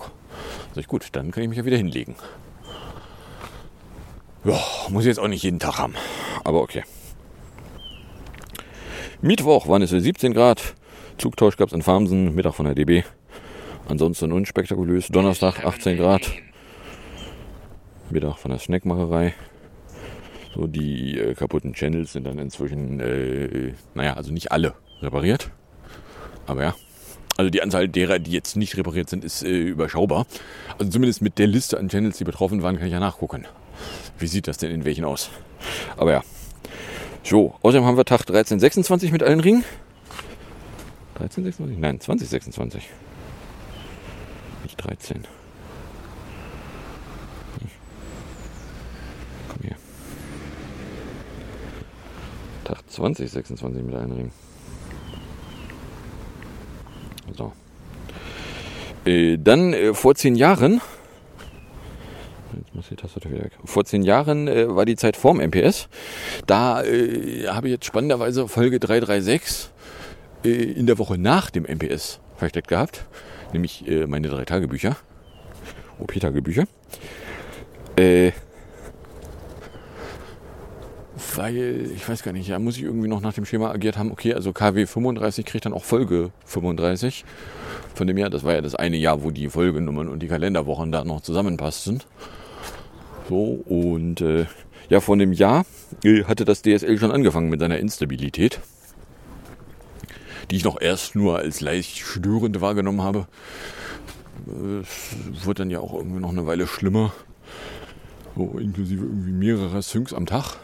Sag 0.75 0.81
ich, 0.81 0.87
gut, 0.87 1.07
dann 1.13 1.31
kann 1.31 1.41
ich 1.41 1.49
mich 1.49 1.57
ja 1.57 1.65
wieder 1.65 1.77
hinlegen. 1.77 2.15
Ja, 4.43 4.59
muss 4.89 5.03
ich 5.03 5.07
jetzt 5.07 5.19
auch 5.19 5.27
nicht 5.27 5.43
jeden 5.43 5.59
Tag 5.59 5.77
haben. 5.77 5.93
Aber 6.43 6.61
okay. 6.61 6.83
Mittwoch 9.21 9.67
waren 9.67 9.83
es 9.83 9.91
17 9.91 10.33
Grad. 10.33 10.73
Zugtausch 11.19 11.57
gab 11.57 11.67
es 11.67 11.73
in 11.73 11.83
Farmsen, 11.83 12.33
Mittag 12.33 12.55
von 12.55 12.65
der 12.65 12.73
DB. 12.73 13.03
Ansonsten 13.87 14.31
unspektakulös. 14.31 15.09
Donnerstag 15.09 15.63
18 15.63 15.97
Grad. 15.97 16.31
Mittag 18.09 18.37
von 18.37 18.49
der 18.49 18.59
Snackmacherei. 18.59 19.35
So, 20.55 20.65
die 20.65 21.19
äh, 21.19 21.35
kaputten 21.35 21.73
Channels 21.73 22.13
sind 22.13 22.25
dann 22.25 22.39
inzwischen, 22.39 22.99
äh, 22.99 23.73
naja, 23.93 24.15
also 24.15 24.33
nicht 24.33 24.51
alle 24.51 24.73
repariert. 25.01 25.51
Aber 26.47 26.63
ja. 26.63 26.75
Also 27.37 27.51
die 27.51 27.61
Anzahl 27.61 27.87
derer, 27.87 28.19
die 28.19 28.31
jetzt 28.31 28.55
nicht 28.55 28.75
repariert 28.75 29.09
sind, 29.09 29.23
ist 29.23 29.43
äh, 29.43 29.49
überschaubar. 29.49 30.25
Also 30.79 30.91
zumindest 30.91 31.21
mit 31.21 31.37
der 31.37 31.47
Liste 31.47 31.77
an 31.77 31.89
Channels, 31.89 32.17
die 32.17 32.23
betroffen 32.23 32.63
waren, 32.63 32.77
kann 32.77 32.87
ich 32.87 32.93
ja 32.93 32.99
nachgucken. 32.99 33.45
Wie 34.17 34.27
sieht 34.27 34.47
das 34.47 34.57
denn 34.57 34.71
in 34.71 34.85
welchen 34.85 35.05
aus? 35.05 35.29
Aber 35.97 36.11
ja. 36.11 36.23
So, 37.23 37.55
außerdem 37.61 37.85
haben 37.85 37.97
wir 37.97 38.05
Tag 38.05 38.21
1326 38.21 39.11
mit 39.11 39.23
allen 39.23 39.39
Ringen. 39.39 39.63
1326? 41.15 41.77
Nein, 41.77 41.99
2026. 41.99 42.89
Nicht 44.63 44.83
13. 44.83 45.17
Hm. 45.17 45.25
Komm 49.49 49.61
her. 49.67 49.75
Tag 52.63 52.89
2026 52.89 53.83
mit 53.83 53.95
allen 53.95 54.11
Ringen. 54.11 54.31
So. 57.37 57.53
Äh, 59.05 59.37
dann 59.37 59.73
äh, 59.73 59.93
vor 59.93 60.15
zehn 60.15 60.35
Jahren 60.35 60.81
Jetzt 62.57 62.75
muss 62.75 62.89
die 62.89 62.95
Tastatur 62.95 63.31
wieder 63.31 63.43
weg. 63.43 63.53
Vor 63.63 63.85
zehn 63.85 64.03
Jahren 64.03 64.47
äh, 64.47 64.73
war 64.73 64.85
die 64.85 64.95
Zeit 64.95 65.17
vorm 65.17 65.39
MPS. 65.39 65.87
Da 66.47 66.83
äh, 66.83 67.47
habe 67.47 67.67
ich 67.67 67.73
jetzt 67.73 67.85
spannenderweise 67.85 68.47
Folge 68.47 68.79
336 68.79 69.69
äh, 70.43 70.49
in 70.49 70.87
der 70.87 70.97
Woche 70.97 71.17
nach 71.17 71.49
dem 71.49 71.63
MPS 71.63 72.19
versteckt 72.37 72.67
gehabt. 72.67 73.05
Nämlich 73.53 73.87
äh, 73.87 74.07
meine 74.07 74.29
drei 74.29 74.45
Tagebücher. 74.45 74.95
OP-Tagebücher. 75.99 76.65
Äh, 77.95 78.31
weil, 81.35 81.91
ich 81.95 82.07
weiß 82.07 82.23
gar 82.23 82.31
nicht, 82.31 82.47
ja, 82.47 82.59
muss 82.59 82.77
ich 82.77 82.83
irgendwie 82.83 83.07
noch 83.07 83.21
nach 83.21 83.33
dem 83.33 83.45
Schema 83.45 83.69
agiert 83.71 83.97
haben, 83.97 84.11
okay, 84.11 84.33
also 84.33 84.53
KW 84.53 84.85
35 84.85 85.45
kriegt 85.45 85.65
dann 85.65 85.73
auch 85.73 85.83
Folge 85.83 86.31
35 86.45 87.25
von 87.93 88.07
dem 88.07 88.17
Jahr. 88.17 88.29
Das 88.29 88.43
war 88.43 88.53
ja 88.53 88.61
das 88.61 88.75
eine 88.75 88.97
Jahr, 88.97 89.23
wo 89.23 89.31
die 89.31 89.49
Folgenummern 89.49 90.07
und 90.07 90.19
die 90.19 90.27
Kalenderwochen 90.27 90.91
da 90.91 91.03
noch 91.03 91.21
zusammenpassten. 91.21 92.01
So, 93.31 93.63
und 93.65 94.19
äh, 94.19 94.45
ja, 94.89 94.99
vor 94.99 95.15
einem 95.15 95.31
Jahr 95.31 95.65
äh, 96.03 96.25
hatte 96.25 96.43
das 96.43 96.63
DSL 96.63 96.97
schon 96.99 97.11
angefangen 97.11 97.49
mit 97.49 97.61
seiner 97.61 97.79
Instabilität, 97.79 98.59
die 100.49 100.57
ich 100.57 100.65
noch 100.65 100.81
erst 100.81 101.15
nur 101.15 101.37
als 101.37 101.61
leicht 101.61 101.97
störend 101.99 102.59
wahrgenommen 102.59 103.01
habe. 103.01 103.27
Es 104.81 105.45
wird 105.45 105.59
dann 105.59 105.69
ja 105.69 105.79
auch 105.79 105.93
irgendwie 105.93 106.19
noch 106.19 106.31
eine 106.31 106.45
Weile 106.45 106.67
schlimmer. 106.67 107.13
So, 108.35 108.59
inklusive 108.59 109.05
irgendwie 109.05 109.31
mehrerer 109.31 109.81
Syncs 109.81 110.13
am 110.13 110.25
Tag. 110.25 110.57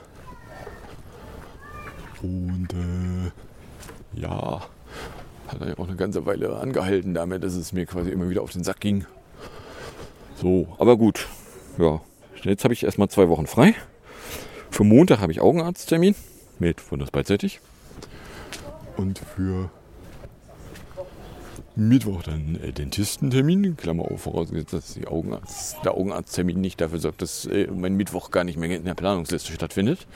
Und 2.21 2.67
äh, 2.73 4.19
ja, 4.19 4.61
hat 5.47 5.61
er 5.61 5.69
ja 5.69 5.77
auch 5.77 5.87
eine 5.87 5.95
ganze 5.95 6.25
Weile 6.25 6.57
angehalten 6.57 7.13
damit, 7.13 7.45
dass 7.45 7.53
es 7.53 7.71
mir 7.71 7.85
quasi 7.85 8.09
immer 8.09 8.29
wieder 8.29 8.41
auf 8.41 8.51
den 8.51 8.65
Sack 8.65 8.81
ging. 8.81 9.05
So, 10.35 10.67
aber 10.79 10.97
gut. 10.97 11.29
Ja, 11.77 12.01
Jetzt 12.43 12.63
habe 12.63 12.73
ich 12.73 12.83
erstmal 12.83 13.09
zwei 13.09 13.29
Wochen 13.29 13.47
frei. 13.47 13.73
Für 14.69 14.83
Montag 14.83 15.19
habe 15.19 15.31
ich 15.31 15.41
Augenarzttermin 15.41 16.15
mit 16.59 16.81
das 16.91 17.11
beidseitig. 17.11 17.59
Und 18.95 19.19
für 19.19 19.69
Mittwoch 21.75 22.23
dann 22.23 22.59
äh, 22.63 22.71
Dentistentermin. 22.71 23.77
Klammer 23.77 24.05
auf, 24.05 24.21
vorausgesetzt, 24.21 24.73
dass 24.73 25.07
Augenarzt, 25.07 25.77
der 25.83 25.93
Augenarzttermin 25.93 26.59
nicht 26.59 26.81
dafür 26.81 26.99
sorgt, 26.99 27.21
dass 27.21 27.45
äh, 27.45 27.67
mein 27.67 27.95
Mittwoch 27.95 28.31
gar 28.31 28.43
nicht 28.43 28.57
mehr 28.57 28.75
in 28.75 28.85
der 28.85 28.95
Planungsliste 28.95 29.53
stattfindet. 29.53 30.07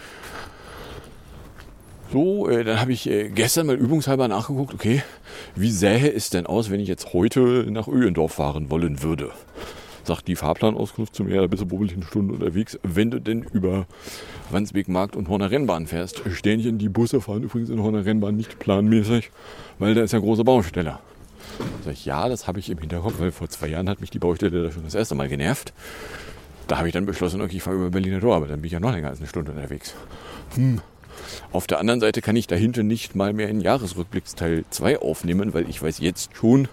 So, 2.11 2.49
äh, 2.49 2.63
dann 2.63 2.81
habe 2.81 2.91
ich 2.91 3.07
äh, 3.07 3.29
gestern 3.29 3.67
mal 3.67 3.75
übungshalber 3.75 4.27
nachgeguckt, 4.27 4.73
okay, 4.73 5.03
wie 5.55 5.71
sähe 5.71 6.11
es 6.11 6.31
denn 6.31 6.47
aus, 6.47 6.71
wenn 6.71 6.79
ich 6.79 6.87
jetzt 6.87 7.13
heute 7.13 7.67
nach 7.69 7.87
Öhendorf 7.87 8.33
fahren 8.33 8.69
wollen 8.71 9.03
würde? 9.03 9.31
Sagt 10.03 10.27
die 10.27 10.35
Fahrplanauskunft 10.35 11.15
zu 11.15 11.23
mir, 11.23 11.41
da 11.41 11.47
bist 11.47 11.63
du 11.63 11.71
wohl 11.71 11.89
eine 11.89 12.03
Stunde 12.03 12.33
unterwegs, 12.33 12.79
wenn 12.83 13.11
du 13.11 13.19
denn 13.19 13.43
über 13.53 13.85
Wandsbek 14.49 14.87
Markt 14.87 15.15
und 15.15 15.29
Horner 15.29 15.51
Rennbahn 15.51 15.87
fährst. 15.87 16.21
Stähnchen, 16.31 16.77
die 16.77 16.89
Busse 16.89 17.21
fahren 17.21 17.43
übrigens 17.43 17.69
in 17.69 17.81
Horner 17.81 18.05
Rennbahn 18.05 18.35
nicht 18.35 18.59
planmäßig, 18.59 19.31
weil 19.79 19.93
da 19.95 20.03
ist 20.03 20.13
ja 20.13 20.19
große 20.19 20.43
Baustelle. 20.43 20.99
Sag 21.83 21.93
ich, 21.93 22.05
ja, 22.05 22.29
das 22.29 22.47
habe 22.47 22.59
ich 22.59 22.69
im 22.69 22.77
Hinterkopf, 22.77 23.19
weil 23.19 23.31
vor 23.31 23.49
zwei 23.49 23.67
Jahren 23.67 23.89
hat 23.89 24.01
mich 24.01 24.09
die 24.09 24.19
Baustelle 24.19 24.63
da 24.63 24.71
schon 24.71 24.83
das 24.83 24.95
erste 24.95 25.15
Mal 25.15 25.27
genervt. 25.27 25.73
Da 26.67 26.77
habe 26.77 26.87
ich 26.87 26.93
dann 26.93 27.05
beschlossen, 27.05 27.41
okay, 27.41 27.57
ich 27.57 27.63
fahre 27.63 27.77
über 27.77 27.89
Berliner 27.89 28.21
Tor, 28.21 28.35
aber 28.35 28.47
dann 28.47 28.61
bin 28.61 28.67
ich 28.67 28.73
ja 28.73 28.79
noch 28.79 28.91
länger 28.91 29.09
als 29.09 29.19
eine 29.19 29.27
Stunde 29.27 29.51
unterwegs. 29.51 29.93
Hm. 30.55 30.81
Auf 31.51 31.67
der 31.67 31.79
anderen 31.79 31.99
Seite 31.99 32.21
kann 32.21 32.35
ich 32.35 32.47
dahinter 32.47 32.83
nicht 32.83 33.15
mal 33.15 33.33
mehr 33.33 33.47
einen 33.47 33.61
Jahresrückblicksteil 33.61 34.65
2 34.69 34.99
aufnehmen, 34.99 35.53
weil 35.53 35.69
ich 35.69 35.81
weiß 35.81 35.99
jetzt 35.99 36.35
schon, 36.35 36.67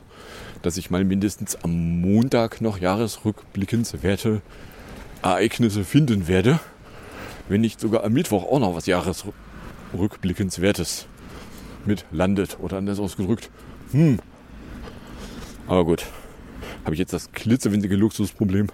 dass 0.62 0.76
ich 0.76 0.90
mal 0.90 1.04
mindestens 1.04 1.56
am 1.56 2.00
Montag 2.00 2.60
noch 2.60 2.78
jahresrückblickenswerte 2.78 4.42
Ereignisse 5.22 5.84
finden 5.84 6.28
werde. 6.28 6.60
Wenn 7.48 7.60
nicht 7.60 7.80
sogar 7.80 8.04
am 8.04 8.12
Mittwoch 8.12 8.44
auch 8.44 8.60
noch 8.60 8.74
was 8.74 8.86
Jahresrückblickenswertes. 8.86 11.06
mit 11.86 12.04
landet. 12.10 12.58
Oder 12.60 12.76
anders 12.76 12.98
ausgedrückt. 12.98 13.50
Hm. 13.92 14.18
Aber 15.66 15.84
gut. 15.84 16.06
Habe 16.84 16.94
ich 16.94 16.98
jetzt 16.98 17.12
das 17.12 17.32
klitzewinzige 17.32 17.96
Luxusproblem, 17.96 18.68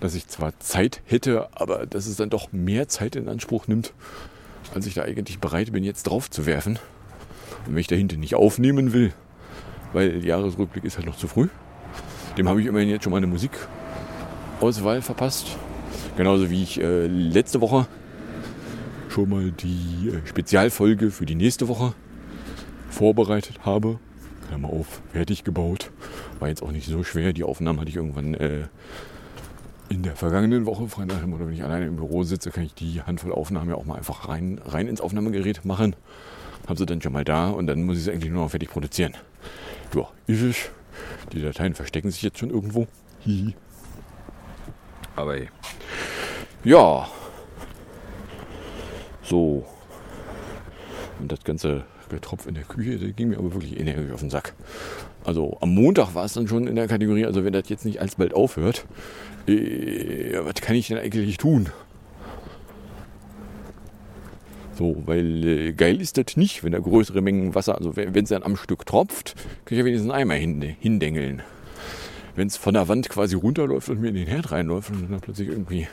dass 0.00 0.14
ich 0.14 0.28
zwar 0.28 0.58
Zeit 0.58 1.02
hätte, 1.04 1.48
aber 1.52 1.86
dass 1.86 2.06
es 2.06 2.16
dann 2.16 2.30
doch 2.30 2.52
mehr 2.52 2.88
Zeit 2.88 3.16
in 3.16 3.28
Anspruch 3.28 3.68
nimmt, 3.68 3.92
als 4.74 4.86
ich 4.86 4.94
da 4.94 5.02
eigentlich 5.02 5.38
bereit 5.38 5.72
bin, 5.72 5.84
jetzt 5.84 6.04
drauf 6.04 6.30
zu 6.30 6.46
werfen. 6.46 6.78
Und 7.66 7.74
wenn 7.74 7.80
ich 7.80 7.86
dahinter 7.86 8.16
nicht 8.16 8.34
aufnehmen 8.34 8.92
will, 8.92 9.12
weil 9.92 10.24
Jahresrückblick 10.24 10.84
ist 10.84 10.96
halt 10.96 11.06
noch 11.06 11.16
zu 11.16 11.28
früh, 11.28 11.48
dem 12.36 12.48
habe 12.48 12.60
ich 12.60 12.66
immerhin 12.66 12.88
jetzt 12.88 13.04
schon 13.04 13.10
mal 13.10 13.18
eine 13.18 13.26
Musikauswahl 13.26 15.02
verpasst. 15.02 15.56
Genauso 16.16 16.50
wie 16.50 16.62
ich 16.62 16.80
äh, 16.80 17.06
letzte 17.06 17.60
Woche 17.60 17.86
schon 19.08 19.28
mal 19.28 19.50
die 19.50 20.10
äh, 20.10 20.26
Spezialfolge 20.26 21.10
für 21.10 21.26
die 21.26 21.34
nächste 21.34 21.68
Woche 21.68 21.94
vorbereitet 22.88 23.60
habe. 23.64 23.98
Klammer 24.48 24.68
auf, 24.68 25.00
fertig 25.12 25.44
gebaut. 25.44 25.90
War 26.38 26.48
jetzt 26.48 26.62
auch 26.62 26.72
nicht 26.72 26.86
so 26.86 27.02
schwer. 27.04 27.32
Die 27.32 27.44
Aufnahmen 27.44 27.80
hatte 27.80 27.90
ich 27.90 27.96
irgendwann 27.96 28.34
äh, 28.34 28.66
in 29.88 30.02
der 30.02 30.14
vergangenen 30.14 30.66
Woche, 30.66 30.88
frei 30.88 31.04
dem 31.04 31.30
Motto, 31.30 31.46
wenn 31.46 31.52
ich 31.52 31.64
alleine 31.64 31.86
im 31.86 31.96
Büro 31.96 32.22
sitze, 32.22 32.50
kann 32.50 32.64
ich 32.64 32.74
die 32.74 33.02
Handvoll 33.02 33.32
Aufnahmen 33.32 33.70
ja 33.70 33.76
auch 33.76 33.84
mal 33.84 33.96
einfach 33.96 34.28
rein, 34.28 34.60
rein 34.64 34.86
ins 34.86 35.00
Aufnahmegerät 35.00 35.64
machen. 35.64 35.96
Habe 36.68 36.78
sie 36.78 36.86
dann 36.86 37.02
schon 37.02 37.12
mal 37.12 37.24
da 37.24 37.50
und 37.50 37.66
dann 37.66 37.82
muss 37.82 37.98
ich 37.98 38.04
sie 38.04 38.12
eigentlich 38.12 38.30
nur 38.30 38.44
noch 38.44 38.50
fertig 38.50 38.70
produzieren. 38.70 39.14
Ja, 39.94 40.08
ist 40.26 40.42
es. 40.42 40.70
Die 41.32 41.42
Dateien 41.42 41.74
verstecken 41.74 42.10
sich 42.10 42.22
jetzt 42.22 42.38
schon 42.38 42.50
irgendwo. 42.50 42.86
Hihi. 43.20 43.54
Aber 45.16 45.36
ey. 45.36 45.48
Ja. 46.64 47.08
So. 49.22 49.66
Und 51.18 51.30
das 51.30 51.42
ganze 51.44 51.84
Getropf 52.08 52.46
in 52.46 52.54
der 52.54 52.64
Küche, 52.64 52.98
das 52.98 53.16
ging 53.16 53.28
mir 53.28 53.38
aber 53.38 53.52
wirklich 53.52 53.78
energisch 53.78 54.12
auf 54.12 54.20
den 54.20 54.30
Sack. 54.30 54.54
Also 55.24 55.58
am 55.60 55.74
Montag 55.74 56.14
war 56.14 56.24
es 56.24 56.32
dann 56.32 56.48
schon 56.48 56.66
in 56.66 56.76
der 56.76 56.88
Kategorie, 56.88 57.26
also 57.26 57.44
wenn 57.44 57.52
das 57.52 57.68
jetzt 57.68 57.84
nicht 57.84 58.00
alsbald 58.00 58.34
aufhört, 58.34 58.86
äh, 59.46 60.38
was 60.42 60.54
kann 60.54 60.76
ich 60.76 60.88
denn 60.88 60.98
eigentlich 60.98 61.36
tun? 61.36 61.68
So, 64.74 65.02
weil 65.06 65.46
äh, 65.46 65.72
geil 65.72 66.00
ist 66.00 66.16
das 66.16 66.36
nicht, 66.36 66.64
wenn 66.64 66.72
da 66.72 66.78
größere 66.78 67.20
Mengen 67.20 67.54
Wasser, 67.54 67.76
also 67.76 67.96
wenn 67.96 68.14
es 68.14 68.30
dann 68.30 68.42
am 68.42 68.56
Stück 68.56 68.86
tropft, 68.86 69.34
kann 69.64 69.76
ich 69.76 69.78
ja 69.78 69.84
wenigstens 69.84 70.10
einen 70.10 70.20
Eimer 70.20 70.34
hin, 70.34 70.62
hindengeln. 70.80 71.42
Wenn 72.36 72.46
es 72.46 72.56
von 72.56 72.74
der 72.74 72.88
Wand 72.88 73.08
quasi 73.08 73.34
runterläuft 73.34 73.88
und 73.88 74.00
mir 74.00 74.08
in 74.08 74.14
den 74.14 74.26
Herd 74.26 74.52
reinläuft 74.52 74.90
und 74.90 75.10
dann 75.10 75.20
plötzlich 75.20 75.48
irgendwie 75.48 75.88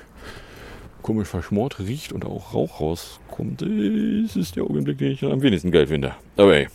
komisch 1.02 1.28
verschmort 1.28 1.80
riecht 1.80 2.14
und 2.14 2.26
auch 2.26 2.54
Rauch 2.54 2.80
rauskommt, 2.80 3.62
ist 3.62 4.36
es 4.36 4.52
der 4.52 4.64
Augenblick, 4.64 4.98
den 4.98 5.12
ich 5.12 5.24
am 5.24 5.42
wenigsten 5.42 5.72
geil 5.72 5.88
finde. 5.88 6.14
Aber 6.36 6.56
ey. 6.56 6.68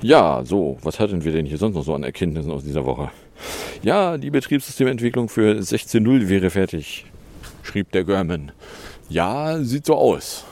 Ja, 0.00 0.42
so, 0.44 0.78
was 0.82 1.00
hatten 1.00 1.24
wir 1.24 1.32
denn 1.32 1.46
hier 1.46 1.58
sonst 1.58 1.74
noch 1.74 1.84
so 1.84 1.94
an 1.94 2.04
Erkenntnissen 2.04 2.52
aus 2.52 2.62
dieser 2.62 2.86
Woche? 2.86 3.10
Ja, 3.82 4.16
die 4.16 4.30
Betriebssystementwicklung 4.30 5.28
für 5.28 5.58
16.0 5.58 6.28
wäre 6.28 6.50
fertig, 6.50 7.04
schrieb 7.62 7.90
der 7.92 8.04
Görman. 8.04 8.52
Ja, 9.08 9.58
sieht 9.62 9.86
so 9.86 9.94
aus, 9.94 10.44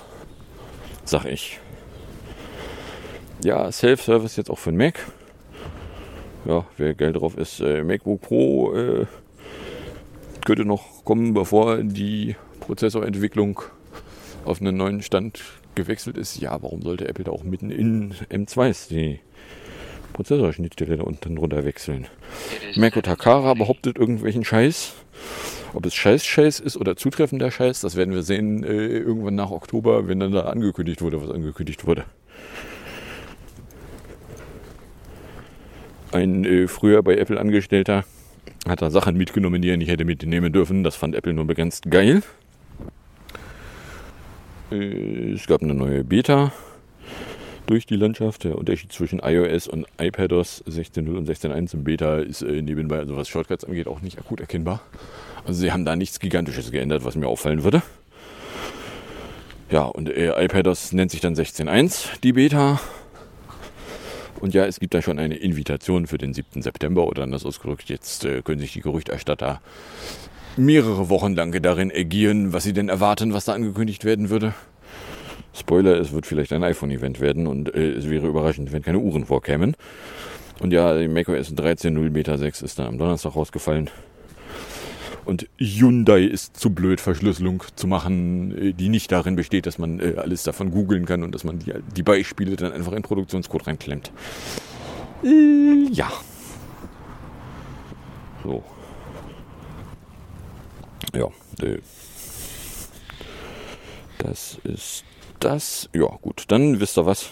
sag 1.05 1.27
ich. 1.27 1.61
Ja, 3.45 3.71
Self-Service 3.71 4.37
jetzt 4.37 4.51
auch 4.51 4.59
für 4.59 4.71
den 4.71 4.79
Mac. 4.79 5.07
Ja, 6.47 6.65
wer 6.79 6.95
Geld 6.95 7.17
drauf 7.17 7.37
ist, 7.37 7.61
äh, 7.61 7.83
MacBook 7.83 8.23
Pro 8.23 8.75
äh, 8.75 9.07
könnte 10.47 10.65
noch 10.65 11.05
kommen, 11.05 11.35
bevor 11.35 11.79
die 11.83 12.37
Prozessorentwicklung 12.61 13.61
auf 14.47 14.61
einen 14.61 14.77
neuen 14.77 15.03
Stand 15.03 15.43
gewechselt 15.75 16.17
ist. 16.17 16.41
Ja, 16.41 16.63
warum 16.63 16.81
sollte 16.81 17.09
Apple 17.09 17.25
da 17.25 17.33
auch 17.33 17.43
mitten 17.43 17.71
in 17.71 18.15
M2s 18.31 18.89
die 18.89 19.21
Prozessorschnittstelle 20.15 20.97
da 20.97 21.03
unten 21.03 21.37
drunter 21.37 21.65
wechseln? 21.67 22.07
Mako 22.77 23.03
Takara 23.03 23.53
behauptet 23.53 23.99
irgendwelchen 23.99 24.45
Scheiß. 24.45 24.95
Ob 25.77 25.85
es 25.85 25.95
Scheiß-Scheiß 25.95 26.61
ist 26.61 26.79
oder 26.79 26.97
zutreffender 26.97 27.51
Scheiß, 27.51 27.83
das 27.83 27.97
werden 27.97 28.15
wir 28.15 28.23
sehen 28.23 28.65
äh, 28.65 28.87
irgendwann 28.97 29.35
nach 29.35 29.51
Oktober, 29.51 30.09
wenn 30.09 30.19
dann 30.19 30.33
da 30.33 30.45
angekündigt 30.45 31.03
wurde, 31.03 31.21
was 31.21 31.31
angekündigt 31.31 31.87
wurde. 31.87 32.07
Ein 36.13 36.47
äh, 36.47 36.67
früher 36.67 37.03
bei 37.03 37.19
Apple 37.19 37.39
Angestellter 37.39 38.07
hat 38.67 38.81
da 38.81 38.89
Sachen 38.89 39.19
mitgenommen, 39.19 39.61
die 39.61 39.69
er 39.69 39.77
nicht 39.77 39.91
hätte 39.91 40.07
mitnehmen 40.07 40.51
dürfen. 40.51 40.83
Das 40.83 40.97
fand 40.97 41.15
Apple 41.15 41.35
nur 41.35 41.45
begrenzt 41.45 41.91
geil. 41.91 42.23
Äh, 44.71 45.33
es 45.33 45.47
gab 45.47 45.61
eine 45.63 45.75
neue 45.75 46.05
Beta 46.05 46.53
durch 47.67 47.85
die 47.85 47.97
Landschaft. 47.97 48.45
Der 48.45 48.57
Unterschied 48.57 48.93
zwischen 48.93 49.19
iOS 49.19 49.69
und 49.69 49.87
iPadOS 49.99 50.65
16.0 50.65 51.15
und 51.15 51.29
16.1 51.29 51.75
im 51.75 51.85
Beta 51.85 52.17
ist 52.17 52.41
äh, 52.41 52.63
nebenbei, 52.63 52.97
also 52.97 53.15
was 53.15 53.29
Shortcuts 53.29 53.67
angeht, 53.67 53.89
auch 53.89 54.01
nicht 54.01 54.19
akut 54.19 54.41
erkennbar. 54.41 54.81
Also 55.47 55.61
sie 55.61 55.73
haben 55.73 55.85
da 55.85 55.95
nichts 55.95 56.19
Gigantisches 56.19 56.71
geändert, 56.73 57.05
was 57.05 57.15
mir 57.15 57.29
auffallen 57.29 57.63
würde. 57.63 57.83
Ja, 59.71 59.83
und 59.83 60.09
äh, 60.09 60.45
iPadOS 60.45 60.93
nennt 60.93 61.11
sich 61.11 61.21
dann 61.21 61.35
16.1, 61.35 62.21
die 62.23 62.33
Beta. 62.33 62.81
Und 64.41 64.55
ja, 64.55 64.67
es 64.67 64.81
gibt 64.81 64.95
da 64.95 65.03
schon 65.03 65.19
eine 65.19 65.37
Invitation 65.37 66.07
für 66.07 66.19
den 66.19 66.35
7. 66.35 66.63
September 66.63 67.07
oder 67.07 67.23
anders 67.23 67.47
ausgedrückt. 67.47 67.89
Jetzt 67.89 68.25
äh, 68.25 68.43
können 68.43 68.61
sich 68.61 68.73
die 68.73 68.81
Gerüchterstatter 68.81 69.61
mehrere 70.57 71.09
Wochen 71.09 71.35
lang 71.35 71.53
darin 71.63 71.91
ergieren, 71.91 72.53
was 72.53 72.65
sie 72.65 72.73
denn 72.73 72.89
erwarten, 72.89 73.33
was 73.33 73.45
da 73.45 73.55
angekündigt 73.55 74.05
werden 74.05 74.31
würde. 74.31 74.55
Spoiler, 75.53 75.99
es 75.99 76.13
wird 76.13 76.27
vielleicht 76.27 76.53
ein 76.53 76.63
iPhone-Event 76.63 77.21
werden 77.21 77.47
und 77.47 77.75
äh, 77.75 77.93
es 77.93 78.11
wäre 78.11 78.27
überraschend, 78.27 78.73
wenn 78.73 78.83
keine 78.83 78.99
Uhren 78.99 79.27
vorkämen. 79.27 79.75
Und 80.61 80.73
ja, 80.73 80.99
die 80.99 81.09
macOS 81.09 81.53
13.0 81.53 82.11
Beta 82.11 82.37
6 82.37 82.63
ist 82.63 82.79
dann 82.79 82.87
am 82.87 82.99
Donnerstag 82.99 83.37
rausgefallen. 83.37 83.91
Und 85.27 85.49
Hyundai 85.59 86.23
ist 86.23 86.57
zu 86.57 86.71
blöd, 86.71 87.01
Verschlüsselung 87.01 87.65
zu 87.75 87.89
machen, 87.89 88.57
äh, 88.57 88.73
die 88.73 88.89
nicht 88.89 89.11
darin 89.11 89.35
besteht, 89.35 89.67
dass 89.67 89.77
man 89.77 89.99
äh, 89.99 90.15
alles 90.19 90.45
davon 90.45 90.71
googeln 90.71 91.05
kann 91.05 91.25
und 91.25 91.35
dass 91.35 91.43
man 91.43 91.59
die, 91.59 91.75
die 91.97 92.05
Beispiele 92.05 92.55
dann 92.55 92.73
einfach 92.73 92.93
in 92.93 93.03
Produktionscode 93.03 93.67
reinklemmt. 93.67 94.13
Äh, 95.25 95.89
ja. 95.91 96.13
So. 98.45 98.63
Ja, 101.13 101.27
äh, 101.61 101.79
das 104.19 104.59
ist 104.63 105.05
das. 105.41 105.89
Ja, 105.93 106.07
gut, 106.23 106.45
dann 106.49 106.79
wisst 106.79 106.97
ihr 106.99 107.05
was. 107.05 107.31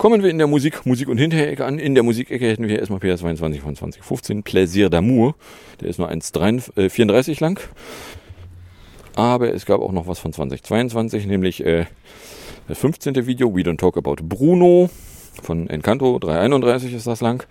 Kommen 0.00 0.22
wir 0.22 0.30
in 0.30 0.38
der 0.38 0.46
Musik, 0.46 0.86
Musik- 0.86 1.10
und 1.10 1.18
Hinterecke 1.18 1.62
an. 1.66 1.78
In 1.78 1.94
der 1.94 2.02
Musikecke 2.02 2.48
hätten 2.48 2.66
wir 2.66 2.78
erstmal 2.78 3.00
PS22 3.00 3.60
von 3.60 3.76
2015, 3.76 4.42
Plaisir 4.42 4.88
d'amour. 4.88 5.34
Der 5.82 5.90
ist 5.90 5.98
nur 5.98 6.08
1,34 6.08 7.28
äh, 7.28 7.34
lang. 7.38 7.60
Aber 9.14 9.52
es 9.52 9.66
gab 9.66 9.82
auch 9.82 9.92
noch 9.92 10.06
was 10.06 10.18
von 10.18 10.32
2022, 10.32 11.26
nämlich 11.26 11.66
äh, 11.66 11.84
das 12.66 12.78
15. 12.78 13.26
Video, 13.26 13.54
We 13.54 13.60
Don't 13.60 13.76
Talk 13.76 13.98
About 13.98 14.22
Bruno 14.22 14.88
von 15.42 15.68
Encanto, 15.68 16.18
331 16.18 16.94
ist 16.94 17.06
das 17.06 17.20
lang. 17.20 17.46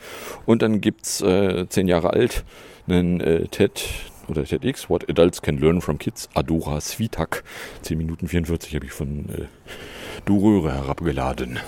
Und 0.47 0.63
dann 0.63 0.81
gibt 0.81 1.05
es 1.05 1.21
äh, 1.21 1.69
10 1.69 1.87
Jahre 1.87 2.13
alt 2.13 2.45
einen 2.87 3.21
äh, 3.21 3.45
TED 3.45 3.85
oder 4.27 4.43
TEDx, 4.43 4.89
What 4.89 5.07
Adults 5.07 5.43
Can 5.43 5.59
Learn 5.59 5.81
from 5.81 5.99
Kids, 5.99 6.27
Adora 6.33 6.81
Svitak. 6.81 7.43
10 7.83 7.95
Minuten 7.95 8.27
44 8.27 8.73
habe 8.73 8.87
ich 8.87 8.91
von 8.91 9.29
äh, 9.29 9.45
Duröre 10.25 10.73
herabgeladen 10.73 11.59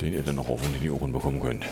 den 0.00 0.14
ihr 0.14 0.22
dann 0.22 0.36
noch 0.36 0.48
und 0.48 0.62
in 0.62 0.80
die 0.82 0.90
Ohren 0.90 1.12
bekommen 1.12 1.40
könnt. 1.40 1.64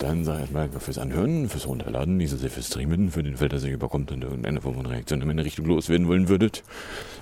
Dann 0.00 0.24
sage 0.24 0.44
ich 0.44 0.50
mal 0.50 0.68
fürs 0.78 0.98
Anhören, 0.98 1.48
fürs 1.48 1.66
Runterladen, 1.66 2.16
nicht 2.16 2.30
so 2.30 2.36
sehr 2.36 2.50
fürs 2.50 2.66
Streamen, 2.66 3.10
für 3.10 3.22
den 3.22 3.36
Fall, 3.36 3.48
dass 3.48 3.64
ihr 3.64 3.72
überkommt 3.72 4.10
und 4.12 4.22
irgendeine 4.22 4.60
Form 4.60 4.74
von 4.74 4.86
Reaktion 4.86 5.20
in 5.20 5.26
meine 5.26 5.44
Richtung 5.44 5.66
loswerden 5.66 6.08
wollen 6.08 6.28
würdet, 6.28 6.62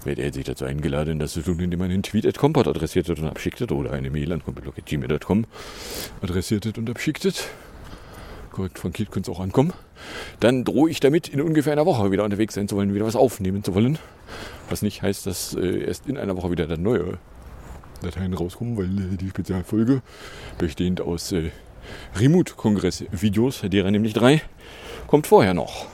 werdet 0.04 0.24
ihr 0.24 0.32
sich 0.32 0.44
dazu 0.44 0.64
eingeladen, 0.64 1.18
das 1.18 1.32
zu 1.32 1.42
tun, 1.42 1.60
indem 1.60 1.78
man 1.78 1.90
einen 1.90 2.02
Tweet 2.02 2.26
at 2.26 2.38
Kompott 2.38 2.66
adressiertet 2.66 3.18
und 3.20 3.28
abschicktet 3.28 3.72
oder 3.72 3.92
eine 3.92 4.10
Mail 4.10 4.32
an 4.32 4.42
kompott.gmail.com 4.42 5.44
adressiertet 6.22 6.78
und 6.78 6.88
abschicktet. 6.88 7.48
Korrekt 8.50 8.78
frankiert 8.78 9.10
könnte 9.10 9.30
es 9.30 9.36
auch 9.36 9.40
ankommen. 9.40 9.72
Dann 10.40 10.64
drohe 10.64 10.90
ich 10.90 11.00
damit, 11.00 11.28
in 11.28 11.40
ungefähr 11.40 11.72
einer 11.72 11.86
Woche 11.86 12.10
wieder 12.10 12.24
unterwegs 12.24 12.54
sein 12.54 12.68
zu 12.68 12.76
wollen, 12.76 12.94
wieder 12.94 13.06
was 13.06 13.16
aufnehmen 13.16 13.62
zu 13.62 13.74
wollen. 13.74 13.98
Was 14.68 14.82
nicht 14.82 15.02
heißt, 15.02 15.26
dass 15.26 15.54
äh, 15.54 15.84
erst 15.84 16.06
in 16.06 16.18
einer 16.18 16.36
Woche 16.36 16.50
wieder 16.50 16.66
der 16.66 16.78
neue 16.78 17.18
Dateien 18.02 18.34
rauskommen, 18.34 18.76
weil 18.76 19.16
die 19.16 19.28
Spezialfolge, 19.28 20.02
bestehend 20.58 21.00
aus 21.00 21.32
äh, 21.32 21.50
Remote-Kongress-Videos, 22.16 23.62
derer 23.62 23.90
nämlich 23.90 24.12
drei, 24.12 24.42
kommt 25.06 25.26
vorher 25.26 25.54
noch. 25.54 25.86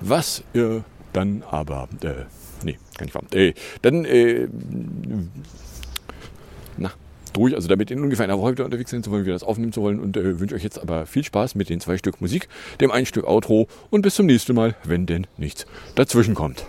Was 0.00 0.42
ihr 0.52 0.84
dann 1.12 1.42
aber, 1.50 1.88
äh, 2.02 2.24
nee, 2.64 2.78
kann 2.96 3.08
ich 3.08 3.14
wahr, 3.14 3.22
äh, 3.32 3.54
dann, 3.82 4.04
äh, 4.04 4.48
na, 6.76 6.92
durch, 7.32 7.54
also 7.54 7.68
damit 7.68 7.90
in 7.90 8.00
ungefähr 8.00 8.24
einer 8.24 8.38
Woche 8.38 8.52
wieder 8.52 8.64
unterwegs 8.64 8.90
sind, 8.90 9.04
so 9.04 9.10
wollen 9.10 9.26
wir 9.26 9.32
das 9.32 9.42
aufnehmen 9.42 9.72
zu 9.72 9.82
wollen 9.82 10.00
und 10.00 10.16
äh, 10.16 10.40
wünsche 10.40 10.54
euch 10.54 10.62
jetzt 10.62 10.78
aber 10.78 11.06
viel 11.06 11.24
Spaß 11.24 11.54
mit 11.54 11.68
den 11.68 11.80
zwei 11.80 11.98
Stück 11.98 12.20
Musik, 12.20 12.48
dem 12.80 12.90
ein 12.90 13.06
Stück 13.06 13.26
Outro 13.26 13.68
und 13.90 14.02
bis 14.02 14.14
zum 14.14 14.26
nächsten 14.26 14.54
Mal, 14.54 14.74
wenn 14.84 15.06
denn 15.06 15.26
nichts 15.36 15.66
dazwischen 15.94 16.34
kommt. 16.34 16.66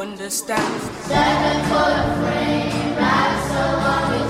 Understand. 0.00 0.82
Seven 1.02 1.64
foot 1.68 2.04
frame, 2.20 2.96
right 2.96 3.36
so 3.52 3.64
long 3.84 4.29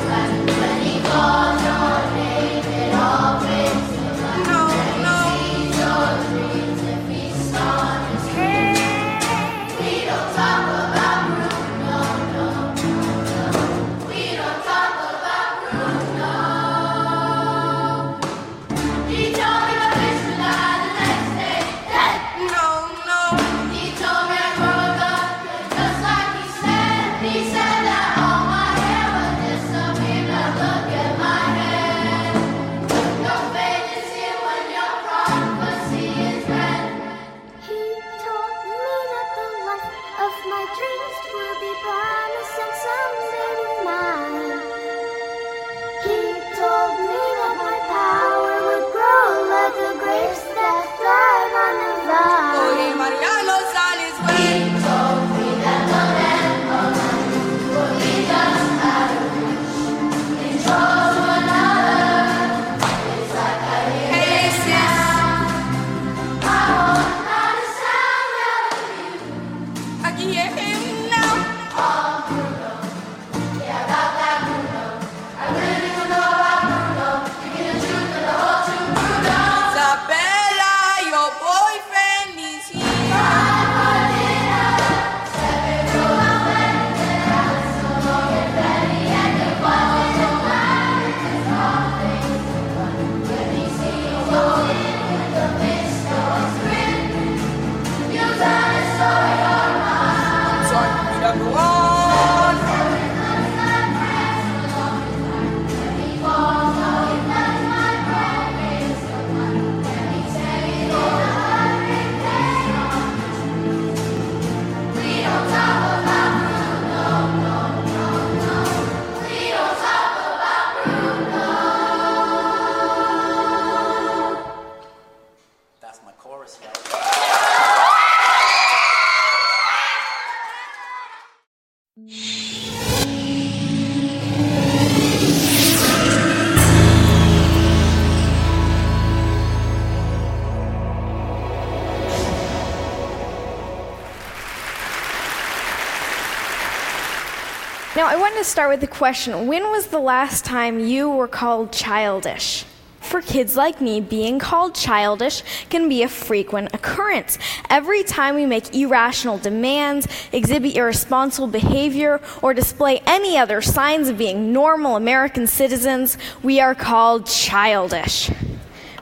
to 148.41 148.45
start 148.45 148.71
with 148.71 148.81
the 148.81 148.87
question 148.87 149.47
when 149.47 149.65
was 149.65 149.89
the 149.89 149.99
last 149.99 150.47
time 150.47 150.81
you 150.81 151.11
were 151.11 151.29
called 151.29 151.71
childish? 151.71 152.65
For 153.01 153.21
kids 153.21 153.55
like 153.55 153.83
me, 153.83 154.01
being 154.01 154.39
called 154.39 154.75
childish 154.75 155.43
can 155.69 155.91
be 155.91 156.03
a 156.03 156.09
frequent 156.09 156.73
occurrence. 156.73 157.37
Every 157.69 158.03
time 158.03 158.37
we 158.37 158.47
make 158.47 158.75
irrational 158.75 159.37
demands, 159.37 160.09
exhibit 160.33 160.75
irresponsible 160.75 161.49
behavior, 161.49 162.23
or 162.41 162.55
display 162.55 163.03
any 163.05 163.37
other 163.37 163.61
signs 163.61 164.09
of 164.09 164.17
being 164.17 164.55
normal 164.55 164.97
American 164.97 165.47
citizens, 165.47 166.17
we 166.43 166.61
are 166.61 166.75
called 166.75 167.27
childish. 167.27 168.31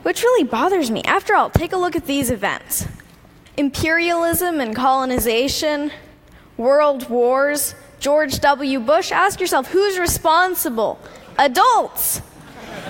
Which 0.02 0.22
really 0.22 0.44
bothers 0.48 0.90
me. 0.90 1.02
After 1.04 1.36
all, 1.36 1.50
take 1.50 1.72
a 1.72 1.76
look 1.76 1.94
at 1.94 2.06
these 2.06 2.32
events 2.32 2.88
imperialism 3.56 4.58
and 4.60 4.74
colonization, 4.74 5.92
world 6.56 7.08
wars, 7.08 7.76
George 8.00 8.40
W. 8.40 8.80
Bush. 8.80 9.12
Ask 9.12 9.40
yourself 9.40 9.68
who's 9.68 9.98
responsible? 9.98 10.98
Adults. 11.38 12.20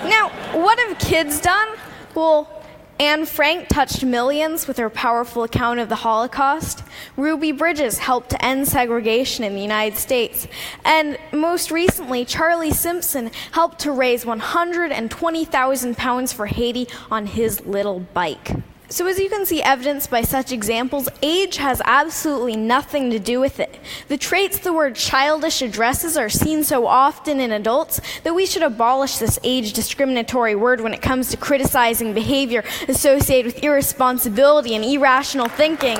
Now, 0.03 0.29
what 0.53 0.79
have 0.79 0.97
kids 0.99 1.41
done? 1.41 1.67
Well, 2.15 2.59
Anne 2.99 3.25
Frank 3.25 3.69
touched 3.69 4.03
millions 4.03 4.67
with 4.67 4.77
her 4.77 4.89
powerful 4.89 5.43
account 5.43 5.79
of 5.79 5.87
the 5.87 5.95
Holocaust. 5.95 6.83
Ruby 7.15 7.53
Bridges 7.53 7.97
helped 7.97 8.31
to 8.31 8.45
end 8.45 8.67
segregation 8.67 9.45
in 9.45 9.55
the 9.55 9.61
United 9.61 9.97
States. 9.97 10.47
And 10.83 11.17
most 11.31 11.71
recently, 11.71 12.25
Charlie 12.25 12.71
Simpson 12.71 13.31
helped 13.53 13.79
to 13.79 13.93
raise 13.93 14.25
120,000 14.25 15.97
pounds 15.97 16.33
for 16.33 16.47
Haiti 16.47 16.89
on 17.09 17.25
his 17.25 17.65
little 17.65 18.01
bike. 18.01 18.51
So, 18.91 19.05
as 19.05 19.19
you 19.19 19.29
can 19.29 19.45
see 19.45 19.61
evidenced 19.61 20.09
by 20.09 20.23
such 20.23 20.51
examples, 20.51 21.07
age 21.21 21.57
has 21.57 21.79
absolutely 21.85 22.55
nothing 22.55 23.11
to 23.11 23.19
do 23.19 23.39
with 23.39 23.59
it. 23.59 23.79
The 24.07 24.17
traits 24.17 24.57
the 24.57 24.73
word 24.73 24.95
childish 24.95 25.61
addresses 25.61 26.17
are 26.17 26.27
seen 26.27 26.63
so 26.63 26.87
often 26.87 27.39
in 27.39 27.51
adults 27.51 28.01
that 28.23 28.33
we 28.33 28.47
should 28.47 28.63
abolish 28.63 29.17
this 29.17 29.37
age 29.43 29.73
discriminatory 29.73 30.55
word 30.55 30.81
when 30.81 30.95
it 30.95 31.03
comes 31.03 31.29
to 31.29 31.37
criticizing 31.37 32.15
behavior 32.15 32.63
associated 32.87 33.53
with 33.53 33.63
irresponsibility 33.63 34.73
and 34.73 34.83
irrational 34.83 35.47
thinking. 35.47 35.97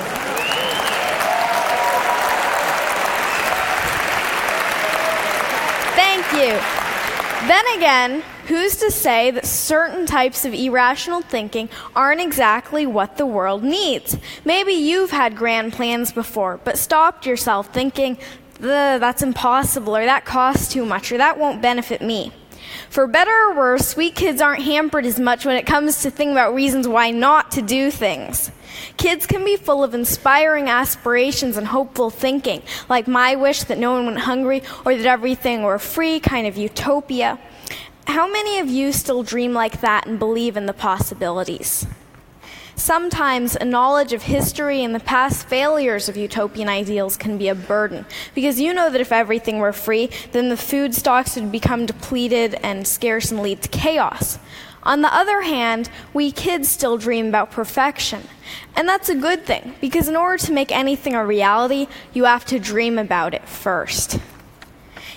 Thank 5.95 6.25
you. 6.33 6.57
Then 7.47 7.65
again, 7.77 8.23
who's 8.49 8.75
to 8.77 8.91
say 8.91 9.31
that 9.31 9.45
certain 9.45 10.05
types 10.05 10.43
of 10.43 10.53
irrational 10.53 11.21
thinking 11.21 11.69
aren't 11.95 12.19
exactly 12.19 12.85
what 12.85 13.15
the 13.15 13.25
world 13.25 13.63
needs? 13.63 14.17
Maybe 14.43 14.73
you've 14.73 15.11
had 15.11 15.37
grand 15.37 15.71
plans 15.71 16.11
before, 16.11 16.59
but 16.63 16.77
stopped 16.77 17.25
yourself 17.25 17.71
thinking, 17.71 18.17
that's 18.59 19.21
impossible, 19.21 19.95
or 19.95 20.03
that 20.03 20.25
costs 20.25 20.73
too 20.73 20.83
much, 20.83 21.11
or 21.11 21.17
that 21.17 21.37
won't 21.39 21.61
benefit 21.61 22.01
me. 22.01 22.33
For 22.89 23.07
better 23.07 23.31
or 23.31 23.55
worse, 23.55 23.87
sweet 23.87 24.15
kids 24.15 24.41
aren't 24.41 24.63
hampered 24.63 25.05
as 25.05 25.19
much 25.19 25.45
when 25.45 25.55
it 25.55 25.65
comes 25.65 26.01
to 26.01 26.11
thinking 26.11 26.33
about 26.33 26.53
reasons 26.53 26.87
why 26.87 27.11
not 27.11 27.51
to 27.51 27.61
do 27.61 27.91
things. 27.91 28.51
Kids 28.97 29.25
can 29.25 29.45
be 29.45 29.55
full 29.57 29.83
of 29.83 29.93
inspiring 29.93 30.69
aspirations 30.69 31.55
and 31.55 31.67
hopeful 31.67 32.09
thinking, 32.09 32.61
like 32.89 33.07
my 33.07 33.35
wish 33.35 33.63
that 33.63 33.77
no 33.77 33.93
one 33.93 34.05
went 34.07 34.19
hungry 34.19 34.63
or 34.85 34.95
that 34.95 35.05
everything 35.05 35.63
were 35.63 35.79
free, 35.79 36.19
kind 36.19 36.47
of 36.47 36.57
utopia. 36.57 37.39
How 38.09 38.27
many 38.27 38.57
of 38.57 38.67
you 38.67 38.91
still 38.91 39.21
dream 39.21 39.53
like 39.53 39.81
that 39.81 40.07
and 40.07 40.17
believe 40.17 40.57
in 40.57 40.65
the 40.65 40.73
possibilities? 40.73 41.85
Sometimes 42.75 43.55
a 43.55 43.63
knowledge 43.63 44.13
of 44.13 44.23
history 44.23 44.83
and 44.83 44.95
the 44.95 44.99
past 44.99 45.47
failures 45.47 46.09
of 46.09 46.17
utopian 46.17 46.67
ideals 46.67 47.15
can 47.15 47.37
be 47.37 47.49
a 47.49 47.53
burden 47.53 48.07
because 48.33 48.59
you 48.59 48.73
know 48.73 48.89
that 48.89 48.99
if 48.99 49.11
everything 49.11 49.59
were 49.59 49.71
free, 49.71 50.09
then 50.31 50.49
the 50.49 50.57
food 50.57 50.95
stocks 50.95 51.35
would 51.35 51.51
become 51.51 51.85
depleted 51.85 52.55
and 52.63 52.87
scarce 52.87 53.29
and 53.29 53.43
lead 53.43 53.61
to 53.61 53.69
chaos. 53.69 54.39
On 54.81 55.03
the 55.03 55.13
other 55.13 55.41
hand, 55.41 55.91
we 56.11 56.31
kids 56.31 56.67
still 56.67 56.97
dream 56.97 57.27
about 57.27 57.51
perfection. 57.51 58.23
And 58.75 58.89
that's 58.89 59.09
a 59.09 59.15
good 59.15 59.45
thing 59.45 59.75
because 59.81 60.09
in 60.09 60.15
order 60.15 60.43
to 60.45 60.51
make 60.51 60.71
anything 60.71 61.13
a 61.13 61.23
reality, 61.23 61.85
you 62.13 62.23
have 62.23 62.45
to 62.45 62.57
dream 62.57 62.97
about 62.97 63.35
it 63.35 63.47
first. 63.47 64.19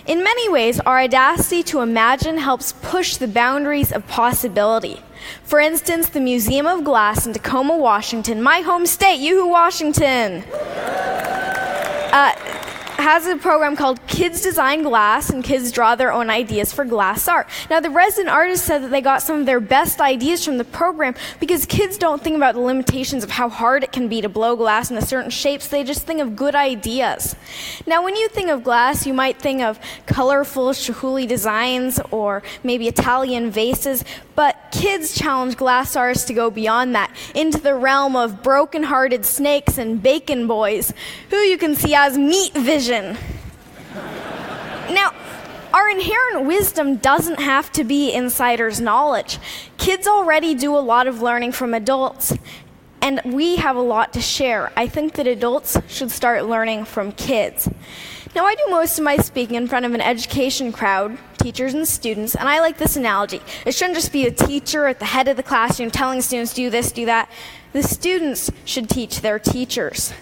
In 0.05 0.24
many 0.24 0.48
ways, 0.48 0.80
our 0.80 1.00
audacity 1.00 1.62
to 1.64 1.80
imagine 1.80 2.38
helps 2.38 2.72
push 2.72 3.16
the 3.16 3.28
boundaries 3.28 3.92
of 3.92 4.07
possibility. 4.09 5.00
For 5.44 5.61
instance, 5.61 6.09
the 6.09 6.20
Museum 6.20 6.66
of 6.66 6.82
Glass 6.82 7.24
in 7.24 7.32
Tacoma, 7.32 7.76
Washington, 7.76 8.42
my 8.42 8.62
home 8.62 8.84
state, 8.86 9.20
Yoo-hoo, 9.20 9.46
Washington. 9.46 10.42
Uh, 12.12 12.32
has 13.03 13.26
a 13.26 13.36
program 13.36 13.74
called 13.74 13.98
Kids 14.07 14.42
Design 14.42 14.84
Glass, 14.84 15.28
and 15.28 15.42
kids 15.42 15.72
draw 15.72 15.96
their 15.96 16.12
own 16.12 16.30
ideas 16.30 16.72
for 16.72 16.84
glass 16.84 17.26
art. 17.26 17.48
Now, 17.68 17.80
the 17.80 17.90
resident 17.90 18.28
artist 18.28 18.64
said 18.64 18.84
that 18.84 18.92
they 18.92 19.00
got 19.00 19.22
some 19.22 19.40
of 19.40 19.46
their 19.46 19.59
best 19.59 20.00
ideas 20.00 20.44
from 20.44 20.57
the 20.57 20.64
program 20.64 21.16
because 21.40 21.66
kids 21.66 21.98
don't 21.98 22.22
think 22.22 22.36
about 22.36 22.55
the 22.55 22.61
limitations 22.61 23.24
of 23.24 23.30
how 23.30 23.48
hard 23.48 23.82
it 23.82 23.90
can 23.90 24.07
be 24.07 24.20
to 24.20 24.28
blow 24.28 24.55
glass 24.55 24.88
into 24.88 25.05
certain 25.05 25.32
shapes, 25.32 25.66
they 25.66 25.82
just 25.82 26.03
think 26.03 26.20
of 26.20 26.36
good 26.36 26.55
ideas. 26.55 27.34
Now, 27.88 28.05
when 28.05 28.14
you 28.14 28.28
think 28.28 28.50
of 28.50 28.62
glass, 28.62 29.05
you 29.05 29.14
might 29.14 29.40
think 29.40 29.62
of 29.62 29.80
colorful 30.07 30.70
Chihuly 30.70 31.26
designs 31.26 31.98
or 32.12 32.44
maybe 32.62 32.86
Italian 32.86 33.50
vases, 33.50 34.05
but 34.36 34.57
kids 34.70 35.14
challenge 35.14 35.57
glass 35.57 35.96
artists 35.96 36.26
to 36.28 36.34
go 36.34 36.50
beyond 36.50 36.94
that 36.94 37.14
into 37.34 37.59
the 37.59 37.74
realm 37.74 38.14
of 38.14 38.42
broken 38.44 38.84
hearted 38.84 39.26
snakes 39.26 39.76
and 39.76 40.03
bacon 40.03 40.46
boys, 40.46 40.92
who 41.30 41.36
you 41.36 41.59
can 41.59 41.74
see 41.74 41.94
as 41.96 42.16
meat 42.16 42.53
vision. 42.55 42.91
Now, 44.90 45.14
our 45.72 45.88
inherent 45.88 46.45
wisdom 46.45 46.97
doesn't 46.97 47.40
have 47.40 47.72
to 47.72 47.84
be 47.84 48.12
insider's 48.12 48.80
knowledge. 48.80 49.38
Kids 49.78 50.07
already 50.07 50.55
do 50.55 50.76
a 50.76 50.80
lot 50.80 51.07
of 51.07 51.22
learning 51.22 51.53
from 51.53 51.72
adults, 51.72 52.34
and 53.01 53.20
we 53.24 53.57
have 53.57 53.76
a 53.76 53.80
lot 53.80 54.12
to 54.12 54.20
share. 54.20 54.70
I 54.76 54.86
think 54.86 55.14
that 55.14 55.26
adults 55.26 55.78
should 55.88 56.11
start 56.11 56.45
learning 56.45 56.84
from 56.84 57.12
kids. 57.12 57.68
Now, 58.34 58.45
I 58.45 58.55
do 58.55 58.66
most 58.68 58.99
of 58.99 59.05
my 59.05 59.16
speaking 59.16 59.57
in 59.57 59.66
front 59.66 59.86
of 59.86 59.95
an 59.95 60.01
education 60.01 60.72
crowd, 60.72 61.18
teachers 61.38 61.74
and 61.74 61.88
students, 61.88 62.34
and 62.34 62.49
I 62.49 62.61
like 62.61 62.76
this 62.78 62.97
analogy. 62.97 63.40
It 63.64 63.74
shouldn't 63.74 63.97
just 63.97 64.12
be 64.12 64.26
a 64.26 64.30
teacher 64.30 64.86
at 64.86 64.99
the 64.99 65.07
head 65.07 65.28
of 65.28 65.36
the 65.36 65.43
classroom 65.43 65.90
telling 65.90 66.20
students, 66.20 66.55
do 66.55 66.68
this, 66.68 66.93
do 66.93 67.07
that. 67.07 67.30
The 67.72 67.82
students 67.82 68.51
should 68.66 68.88
teach 68.88 69.22
their 69.22 69.38
teachers. 69.38 70.12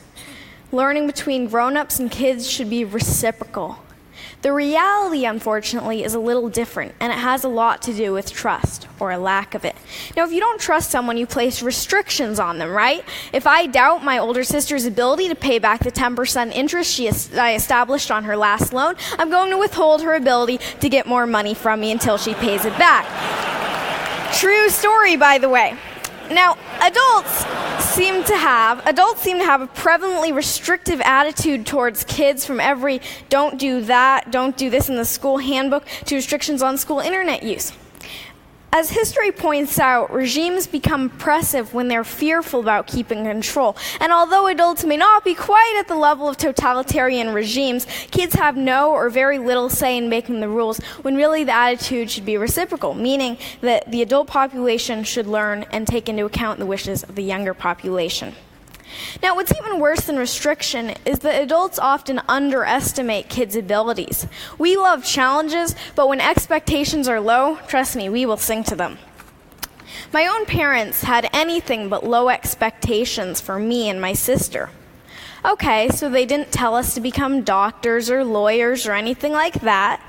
Learning 0.73 1.07
between 1.07 1.49
grown 1.49 1.77
ups 1.77 1.99
and 1.99 2.11
kids 2.11 2.49
should 2.49 2.71
be 2.71 2.85
reciprocal. 2.85 3.79
The 4.43 4.53
reality, 4.53 5.27
unfortunately, 5.27 6.03
is 6.03 6.15
a 6.15 6.19
little 6.19 6.49
different, 6.49 6.95
and 6.99 7.13
it 7.13 7.19
has 7.19 7.45
a 7.45 7.49
lot 7.49 7.83
to 7.83 7.93
do 7.93 8.13
with 8.13 8.33
trust, 8.33 8.87
or 8.99 9.11
a 9.11 9.19
lack 9.19 9.55
of 9.55 9.67
it. 9.67 9.77
Now, 10.17 10.25
if 10.25 10.33
you 10.33 10.41
don't 10.41 10.61
trust 10.61 10.91
someone, 10.91 11.19
you 11.19 11.27
place 11.27 11.63
restrictions 11.63 12.39
on 12.39 12.59
them, 12.59 12.71
right? 12.71 13.05
If 13.35 13.47
I 13.47 13.67
doubt 13.67 14.03
my 14.03 14.19
older 14.19 14.43
sister's 14.43 14.87
ability 14.87 15.29
to 15.29 15.35
pay 15.35 15.59
back 15.59 15.85
the 15.85 15.93
10% 15.93 16.53
interest 16.53 16.91
she 16.91 17.11
I 17.35 17.55
established 17.55 18.11
on 18.11 18.25
her 18.25 18.37
last 18.37 18.73
loan, 18.73 18.95
I'm 19.19 19.29
going 19.29 19.51
to 19.51 19.59
withhold 19.59 20.03
her 20.03 20.15
ability 20.15 20.59
to 20.81 20.89
get 20.89 21.07
more 21.07 21.27
money 21.27 21.53
from 21.53 21.81
me 21.81 21.91
until 21.91 22.17
she 22.17 22.33
pays 22.35 22.65
it 22.65 22.77
back. 22.79 23.05
True 24.35 24.71
story, 24.71 25.17
by 25.17 25.37
the 25.37 25.49
way. 25.49 25.77
Now, 26.31 26.57
adults 26.81 27.45
seem 27.85 28.23
to 28.23 28.37
have 28.37 28.87
adults 28.87 29.21
seem 29.21 29.39
to 29.39 29.45
have 29.45 29.63
a 29.63 29.67
prevalently 29.67 30.33
restrictive 30.33 31.01
attitude 31.01 31.67
towards 31.67 32.05
kids 32.05 32.47
from 32.47 32.61
every 32.61 33.01
don't 33.29 33.59
do 33.59 33.83
that, 33.83 34.31
don't 34.31 34.57
do 34.57 34.71
this 34.71 34.89
in 34.89 34.95
the 34.95 35.05
school 35.05 35.39
handbook 35.39 35.85
to 36.05 36.15
restrictions 36.15 36.63
on 36.63 36.79
school 36.79 37.01
internet 37.01 37.43
use. 37.43 37.73
As 38.73 38.91
history 38.91 39.33
points 39.33 39.81
out, 39.81 40.13
regimes 40.13 40.69
become 40.69 41.07
oppressive 41.07 41.75
when 41.75 41.89
they're 41.89 42.05
fearful 42.05 42.61
about 42.61 42.87
keeping 42.87 43.25
control. 43.25 43.77
And 43.99 44.13
although 44.13 44.47
adults 44.47 44.85
may 44.85 44.97
not 44.97 45.25
be 45.25 45.35
quite 45.35 45.77
at 45.81 45.89
the 45.89 45.97
level 45.97 46.29
of 46.29 46.37
totalitarian 46.37 47.35
regimes, 47.35 47.85
kids 48.13 48.35
have 48.35 48.57
no 48.57 48.93
or 48.93 49.11
very 49.11 49.39
little 49.39 49.69
say 49.69 49.99
in 49.99 50.09
making 50.09 50.39
the 50.39 50.49
rules 50.49 50.79
when 51.03 51.17
really 51.17 51.43
the 51.43 51.53
attitude 51.53 52.13
should 52.13 52.25
be 52.25 52.37
reciprocal, 52.37 52.95
meaning 52.95 53.39
that 53.61 53.91
the 53.91 54.03
adult 54.03 54.29
population 54.29 55.03
should 55.03 55.27
learn 55.27 55.65
and 55.73 55.89
take 55.89 56.09
into 56.09 56.25
account 56.25 56.61
the 56.61 56.67
wishes 56.67 57.03
of 57.03 57.17
the 57.17 57.25
younger 57.25 57.55
population. 57.55 58.35
Now, 59.23 59.35
what's 59.35 59.53
even 59.57 59.81
worse 59.81 60.03
than 60.03 60.17
restriction 60.17 60.95
is 61.05 61.21
that 61.21 61.43
adults 61.43 61.79
often 61.79 62.21
underestimate 62.29 63.29
kids' 63.29 63.57
abilities. 63.57 64.27
We 64.59 64.77
love 64.77 65.05
challenges, 65.05 65.75
but 65.95 66.09
when 66.09 66.21
expectations 66.21 67.09
are 67.09 67.21
low, 67.21 67.59
trust 67.67 67.97
me, 67.97 68.09
we 68.09 68.27
will 68.27 68.37
sing 68.37 68.65
to 68.65 68.75
them. 68.75 68.99
My 70.13 70.27
own 70.27 70.47
parents 70.47 71.05
had 71.05 71.31
anything 71.33 71.89
but 71.89 72.05
low 72.05 72.29
expectations 72.29 73.41
for 73.41 73.59
me 73.59 73.89
and 73.89 74.01
my 74.01 74.13
sister. 74.13 74.71
Okay, 75.45 75.89
so 75.89 76.11
they 76.11 76.27
didn't 76.27 76.53
tell 76.53 76.75
us 76.75 76.95
to 76.95 77.01
become 77.01 77.43
doctors 77.43 78.11
or 78.11 78.25
lawyers 78.25 78.87
or 78.87 78.93
anything 78.93 79.33
like 79.33 79.61
that, 79.63 80.03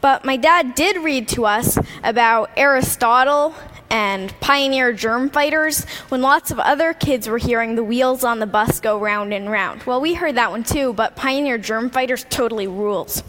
but 0.00 0.24
my 0.24 0.36
dad 0.36 0.76
did 0.76 1.02
read 1.02 1.26
to 1.28 1.44
us 1.44 1.76
about 2.04 2.50
Aristotle 2.56 3.54
and 3.90 4.38
pioneer 4.40 4.92
germ 4.92 5.30
fighters 5.30 5.84
when 6.08 6.22
lots 6.22 6.50
of 6.50 6.58
other 6.58 6.92
kids 6.92 7.28
were 7.28 7.38
hearing 7.38 7.74
the 7.74 7.84
wheels 7.84 8.24
on 8.24 8.38
the 8.38 8.46
bus 8.46 8.80
go 8.80 8.98
round 8.98 9.32
and 9.32 9.50
round. 9.50 9.82
Well, 9.84 10.00
we 10.00 10.14
heard 10.14 10.36
that 10.36 10.50
one 10.50 10.64
too, 10.64 10.92
but 10.92 11.16
pioneer 11.16 11.58
germ 11.58 11.90
fighters 11.90 12.26
totally 12.28 12.66
rules. 12.66 13.22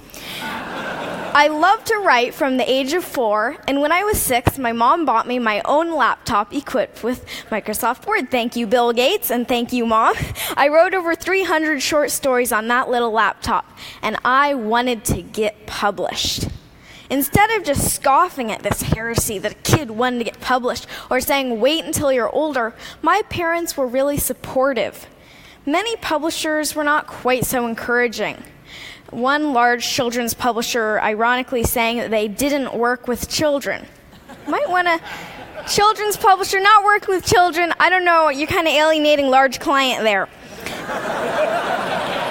I 1.39 1.49
love 1.49 1.83
to 1.83 1.97
write 1.97 2.33
from 2.33 2.57
the 2.57 2.67
age 2.67 2.93
of 2.93 3.03
four, 3.03 3.57
and 3.67 3.79
when 3.79 3.91
I 3.91 4.03
was 4.03 4.19
six, 4.19 4.57
my 4.57 4.71
mom 4.71 5.05
bought 5.05 5.27
me 5.27 5.37
my 5.37 5.61
own 5.65 5.93
laptop 5.93 6.51
equipped 6.51 7.03
with 7.03 7.23
Microsoft 7.51 8.07
Word. 8.07 8.31
Thank 8.31 8.55
you, 8.55 8.65
Bill 8.65 8.91
Gates, 8.91 9.29
and 9.29 9.47
thank 9.47 9.71
you, 9.71 9.85
Mom. 9.85 10.15
I 10.57 10.69
wrote 10.69 10.95
over 10.95 11.13
300 11.13 11.79
short 11.79 12.09
stories 12.09 12.51
on 12.51 12.67
that 12.69 12.89
little 12.89 13.11
laptop, 13.11 13.69
and 14.01 14.17
I 14.25 14.55
wanted 14.55 15.05
to 15.05 15.21
get 15.21 15.67
published. 15.67 16.47
Instead 17.09 17.49
of 17.51 17.63
just 17.63 17.93
scoffing 17.95 18.51
at 18.51 18.63
this 18.63 18.81
heresy 18.81 19.39
that 19.39 19.51
a 19.53 19.55
kid 19.55 19.91
wanted 19.91 20.17
to 20.17 20.23
get 20.25 20.39
published 20.41 20.87
or 21.09 21.21
saying, 21.21 21.59
wait 21.59 21.85
until 21.85 22.11
you're 22.11 22.29
older, 22.29 22.73
my 23.01 23.21
parents 23.29 23.77
were 23.77 23.87
really 23.87 24.17
supportive. 24.17 25.07
Many 25.65 25.95
publishers 25.97 26.75
were 26.75 26.83
not 26.83 27.07
quite 27.07 27.45
so 27.45 27.65
encouraging. 27.67 28.43
One 29.09 29.53
large 29.53 29.87
children's 29.87 30.33
publisher 30.33 30.99
ironically 30.99 31.63
saying 31.63 31.97
that 31.97 32.11
they 32.11 32.27
didn't 32.27 32.73
work 32.73 33.07
with 33.07 33.29
children. 33.29 33.85
Might 34.47 34.69
want 34.69 34.87
to. 34.87 35.01
Children's 35.67 36.17
publisher 36.17 36.59
not 36.59 36.83
working 36.83 37.15
with 37.15 37.25
children. 37.25 37.73
I 37.79 37.89
don't 37.89 38.05
know. 38.05 38.29
You're 38.29 38.47
kind 38.47 38.67
of 38.67 38.73
alienating 38.73 39.27
large 39.27 39.59
client 39.59 40.03
there. 40.03 40.27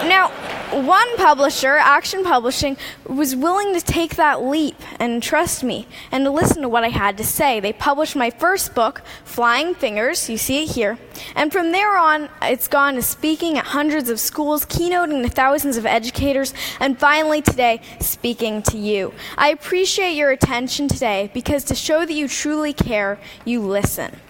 now, 0.07 0.31
one 0.73 1.17
publisher, 1.17 1.77
Action 1.77 2.25
Publishing, 2.25 2.77
was 3.07 3.37
willing 3.37 3.75
to 3.75 3.81
take 3.81 4.17
that 4.17 4.43
leap 4.43 4.77
and 4.99 5.23
trust 5.23 5.63
me 5.63 5.87
and 6.11 6.25
to 6.25 6.31
listen 6.31 6.63
to 6.63 6.69
what 6.69 6.85
I 6.85 6.89
had 6.89 7.17
to 7.19 7.25
say. 7.25 7.61
They 7.61 7.73
published 7.73 8.17
my 8.17 8.31
first 8.31 8.75
book, 8.75 9.03
Flying 9.25 9.75
Fingers, 9.75 10.29
you 10.29 10.37
see 10.37 10.65
it 10.65 10.71
here, 10.71 10.99
and 11.35 11.53
from 11.53 11.73
there 11.73 11.97
on, 11.97 12.29
it's 12.43 12.69
gone 12.69 12.95
to 12.95 13.03
speaking 13.03 13.59
at 13.59 13.67
hundreds 13.67 14.11
of 14.11 14.19
schools, 14.19 14.67
keynoting 14.67 15.23
to 15.23 15.29
thousands 15.29 15.77
of 15.77 15.87
educators, 15.87 16.53
and 16.81 16.99
finally 16.99 17.43
today, 17.43 17.81
speaking 18.01 18.63
to 18.63 18.77
you. 18.77 19.15
I 19.39 19.51
appreciate 19.51 20.15
your 20.15 20.31
attention 20.31 20.89
today 20.89 21.31
because 21.33 21.65
to 21.65 21.75
show 21.75 22.05
that 22.05 22.13
you 22.13 22.29
truly 22.29 22.73
care, 22.73 23.19
you 23.45 23.61
listen. 23.61 24.21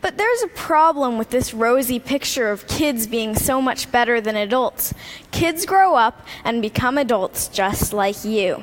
But 0.00 0.16
there's 0.18 0.42
a 0.42 0.48
problem 0.48 1.18
with 1.18 1.30
this 1.30 1.52
rosy 1.54 1.98
picture 1.98 2.50
of 2.50 2.66
kids 2.68 3.06
being 3.06 3.34
so 3.34 3.60
much 3.60 3.90
better 3.90 4.20
than 4.20 4.36
adults. 4.36 4.94
Kids 5.30 5.66
grow 5.66 5.94
up 5.94 6.26
and 6.44 6.62
become 6.62 6.98
adults 6.98 7.48
just 7.48 7.92
like 7.92 8.24
you. 8.24 8.62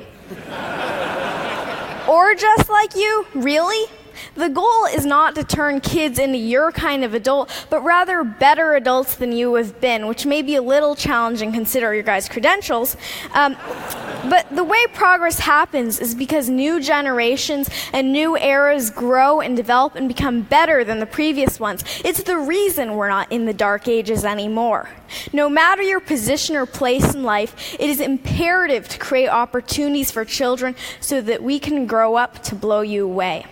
or 2.08 2.34
just 2.34 2.68
like 2.68 2.94
you? 2.94 3.26
Really? 3.34 3.86
The 4.34 4.48
goal 4.48 4.86
is 4.86 5.04
not 5.06 5.34
to 5.36 5.44
turn 5.44 5.80
kids 5.80 6.18
into 6.18 6.38
your 6.38 6.72
kind 6.72 7.04
of 7.04 7.14
adult, 7.14 7.50
but 7.70 7.80
rather 7.82 8.24
better 8.24 8.74
adults 8.74 9.16
than 9.16 9.32
you 9.32 9.54
have 9.54 9.80
been, 9.80 10.06
which 10.06 10.26
may 10.26 10.42
be 10.42 10.56
a 10.56 10.62
little 10.62 10.94
challenging 10.94 11.52
considering 11.52 11.96
your 11.96 12.04
guys' 12.04 12.28
credentials. 12.28 12.96
Um, 13.32 13.56
but 14.28 14.46
the 14.50 14.64
way 14.64 14.86
progress 14.94 15.38
happens 15.38 16.00
is 16.00 16.14
because 16.14 16.48
new 16.48 16.80
generations 16.80 17.68
and 17.92 18.12
new 18.12 18.36
eras 18.38 18.90
grow 18.90 19.40
and 19.40 19.56
develop 19.56 19.94
and 19.96 20.08
become 20.08 20.42
better 20.42 20.82
than 20.82 20.98
the 20.98 21.06
previous 21.06 21.60
ones. 21.60 21.84
It's 22.04 22.22
the 22.22 22.38
reason 22.38 22.94
we're 22.94 23.08
not 23.08 23.30
in 23.30 23.44
the 23.44 23.52
dark 23.52 23.86
ages 23.86 24.24
anymore. 24.24 24.88
No 25.32 25.48
matter 25.48 25.82
your 25.82 26.00
position 26.00 26.56
or 26.56 26.66
place 26.66 27.14
in 27.14 27.22
life, 27.22 27.74
it 27.78 27.90
is 27.90 28.00
imperative 28.00 28.88
to 28.88 28.98
create 28.98 29.28
opportunities 29.28 30.10
for 30.10 30.24
children 30.24 30.74
so 31.00 31.20
that 31.20 31.42
we 31.42 31.58
can 31.58 31.86
grow 31.86 32.16
up 32.16 32.42
to 32.44 32.54
blow 32.54 32.80
you 32.80 33.04
away. 33.04 33.46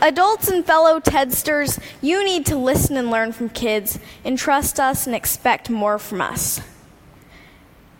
Adults 0.00 0.48
and 0.48 0.64
fellow 0.64 1.00
Tedsters, 1.00 1.80
you 2.00 2.24
need 2.24 2.46
to 2.46 2.56
listen 2.56 2.96
and 2.96 3.10
learn 3.10 3.32
from 3.32 3.48
kids, 3.48 3.98
entrust 4.24 4.78
us, 4.78 5.06
and 5.06 5.14
expect 5.14 5.68
more 5.68 5.98
from 5.98 6.20
us. 6.20 6.60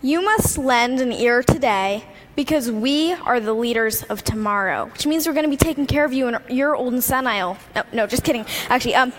You 0.00 0.22
must 0.22 0.56
lend 0.56 1.00
an 1.00 1.10
ear 1.10 1.42
today 1.42 2.04
because 2.36 2.70
we 2.70 3.14
are 3.14 3.40
the 3.40 3.52
leaders 3.52 4.04
of 4.04 4.22
tomorrow, 4.22 4.86
which 4.92 5.06
means 5.08 5.26
we're 5.26 5.32
going 5.32 5.44
to 5.44 5.50
be 5.50 5.56
taking 5.56 5.86
care 5.86 6.04
of 6.04 6.12
you 6.12 6.28
and 6.28 6.38
your 6.48 6.76
old 6.76 6.92
and 6.92 7.02
senile. 7.02 7.58
No, 7.74 7.82
no, 7.92 8.06
just 8.06 8.22
kidding. 8.22 8.46
Actually, 8.68 8.94
um, 8.94 9.12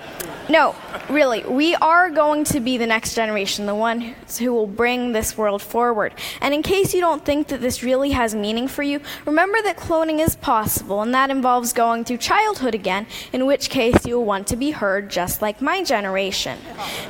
no, 0.48 0.74
really, 1.10 1.44
we 1.44 1.76
are 1.76 2.10
going 2.10 2.46
to 2.46 2.62
be 2.62 2.78
the 2.78 2.88
next 2.88 3.14
generation, 3.14 3.66
the 3.66 3.76
one 3.76 4.16
who 4.40 4.54
will 4.54 4.68
bring 4.68 5.12
this 5.12 5.38
world 5.38 5.62
forward. 5.62 6.14
And 6.40 6.54
in 6.54 6.64
case 6.64 6.94
you 6.94 7.02
don't 7.02 7.26
think 7.26 7.50
that 7.50 7.60
this 7.60 7.84
really 7.84 8.12
has 8.12 8.34
meaning 8.34 8.70
for 8.70 8.82
you, 8.82 9.02
remember 9.26 9.62
that 9.64 9.76
cloning 9.76 10.22
is 10.22 10.38
possible, 10.38 11.02
and 11.02 11.14
that 11.14 11.30
involves 11.30 11.74
going 11.74 12.06
through 12.06 12.20
childhood 12.20 12.74
again, 12.74 13.06
in 13.34 13.46
which 13.46 13.70
case 13.70 14.06
you 14.06 14.16
will 14.16 14.26
want 14.26 14.48
to 14.48 14.56
be 14.56 14.72
heard 14.72 15.10
just 15.10 15.42
like 15.42 15.62
my 15.62 15.84
generation. 15.84 16.58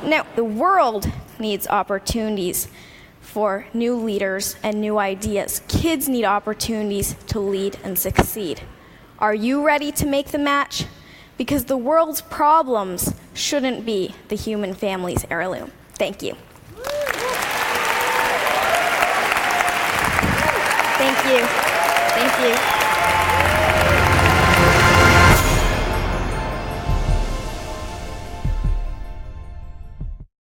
Now, 0.04 0.26
the 0.34 0.42
world 0.42 1.08
needs 1.38 1.68
opportunities 1.68 2.66
for 3.30 3.64
new 3.72 3.94
leaders 3.94 4.56
and 4.62 4.80
new 4.80 4.98
ideas. 4.98 5.62
Kids 5.68 6.08
need 6.08 6.24
opportunities 6.24 7.14
to 7.28 7.38
lead 7.38 7.78
and 7.84 7.96
succeed. 7.96 8.60
Are 9.20 9.34
you 9.34 9.64
ready 9.64 9.92
to 9.92 10.06
make 10.06 10.28
the 10.28 10.38
match? 10.38 10.86
Because 11.38 11.66
the 11.66 11.76
world's 11.76 12.22
problems 12.22 13.14
shouldn't 13.32 13.86
be 13.86 14.16
the 14.28 14.36
human 14.36 14.74
family's 14.74 15.24
heirloom. 15.30 15.70
Thank 15.94 16.22
you. 16.22 16.34
Thank 20.98 21.18
you. 21.24 21.46
Thank 21.46 22.74
you. 22.74 22.79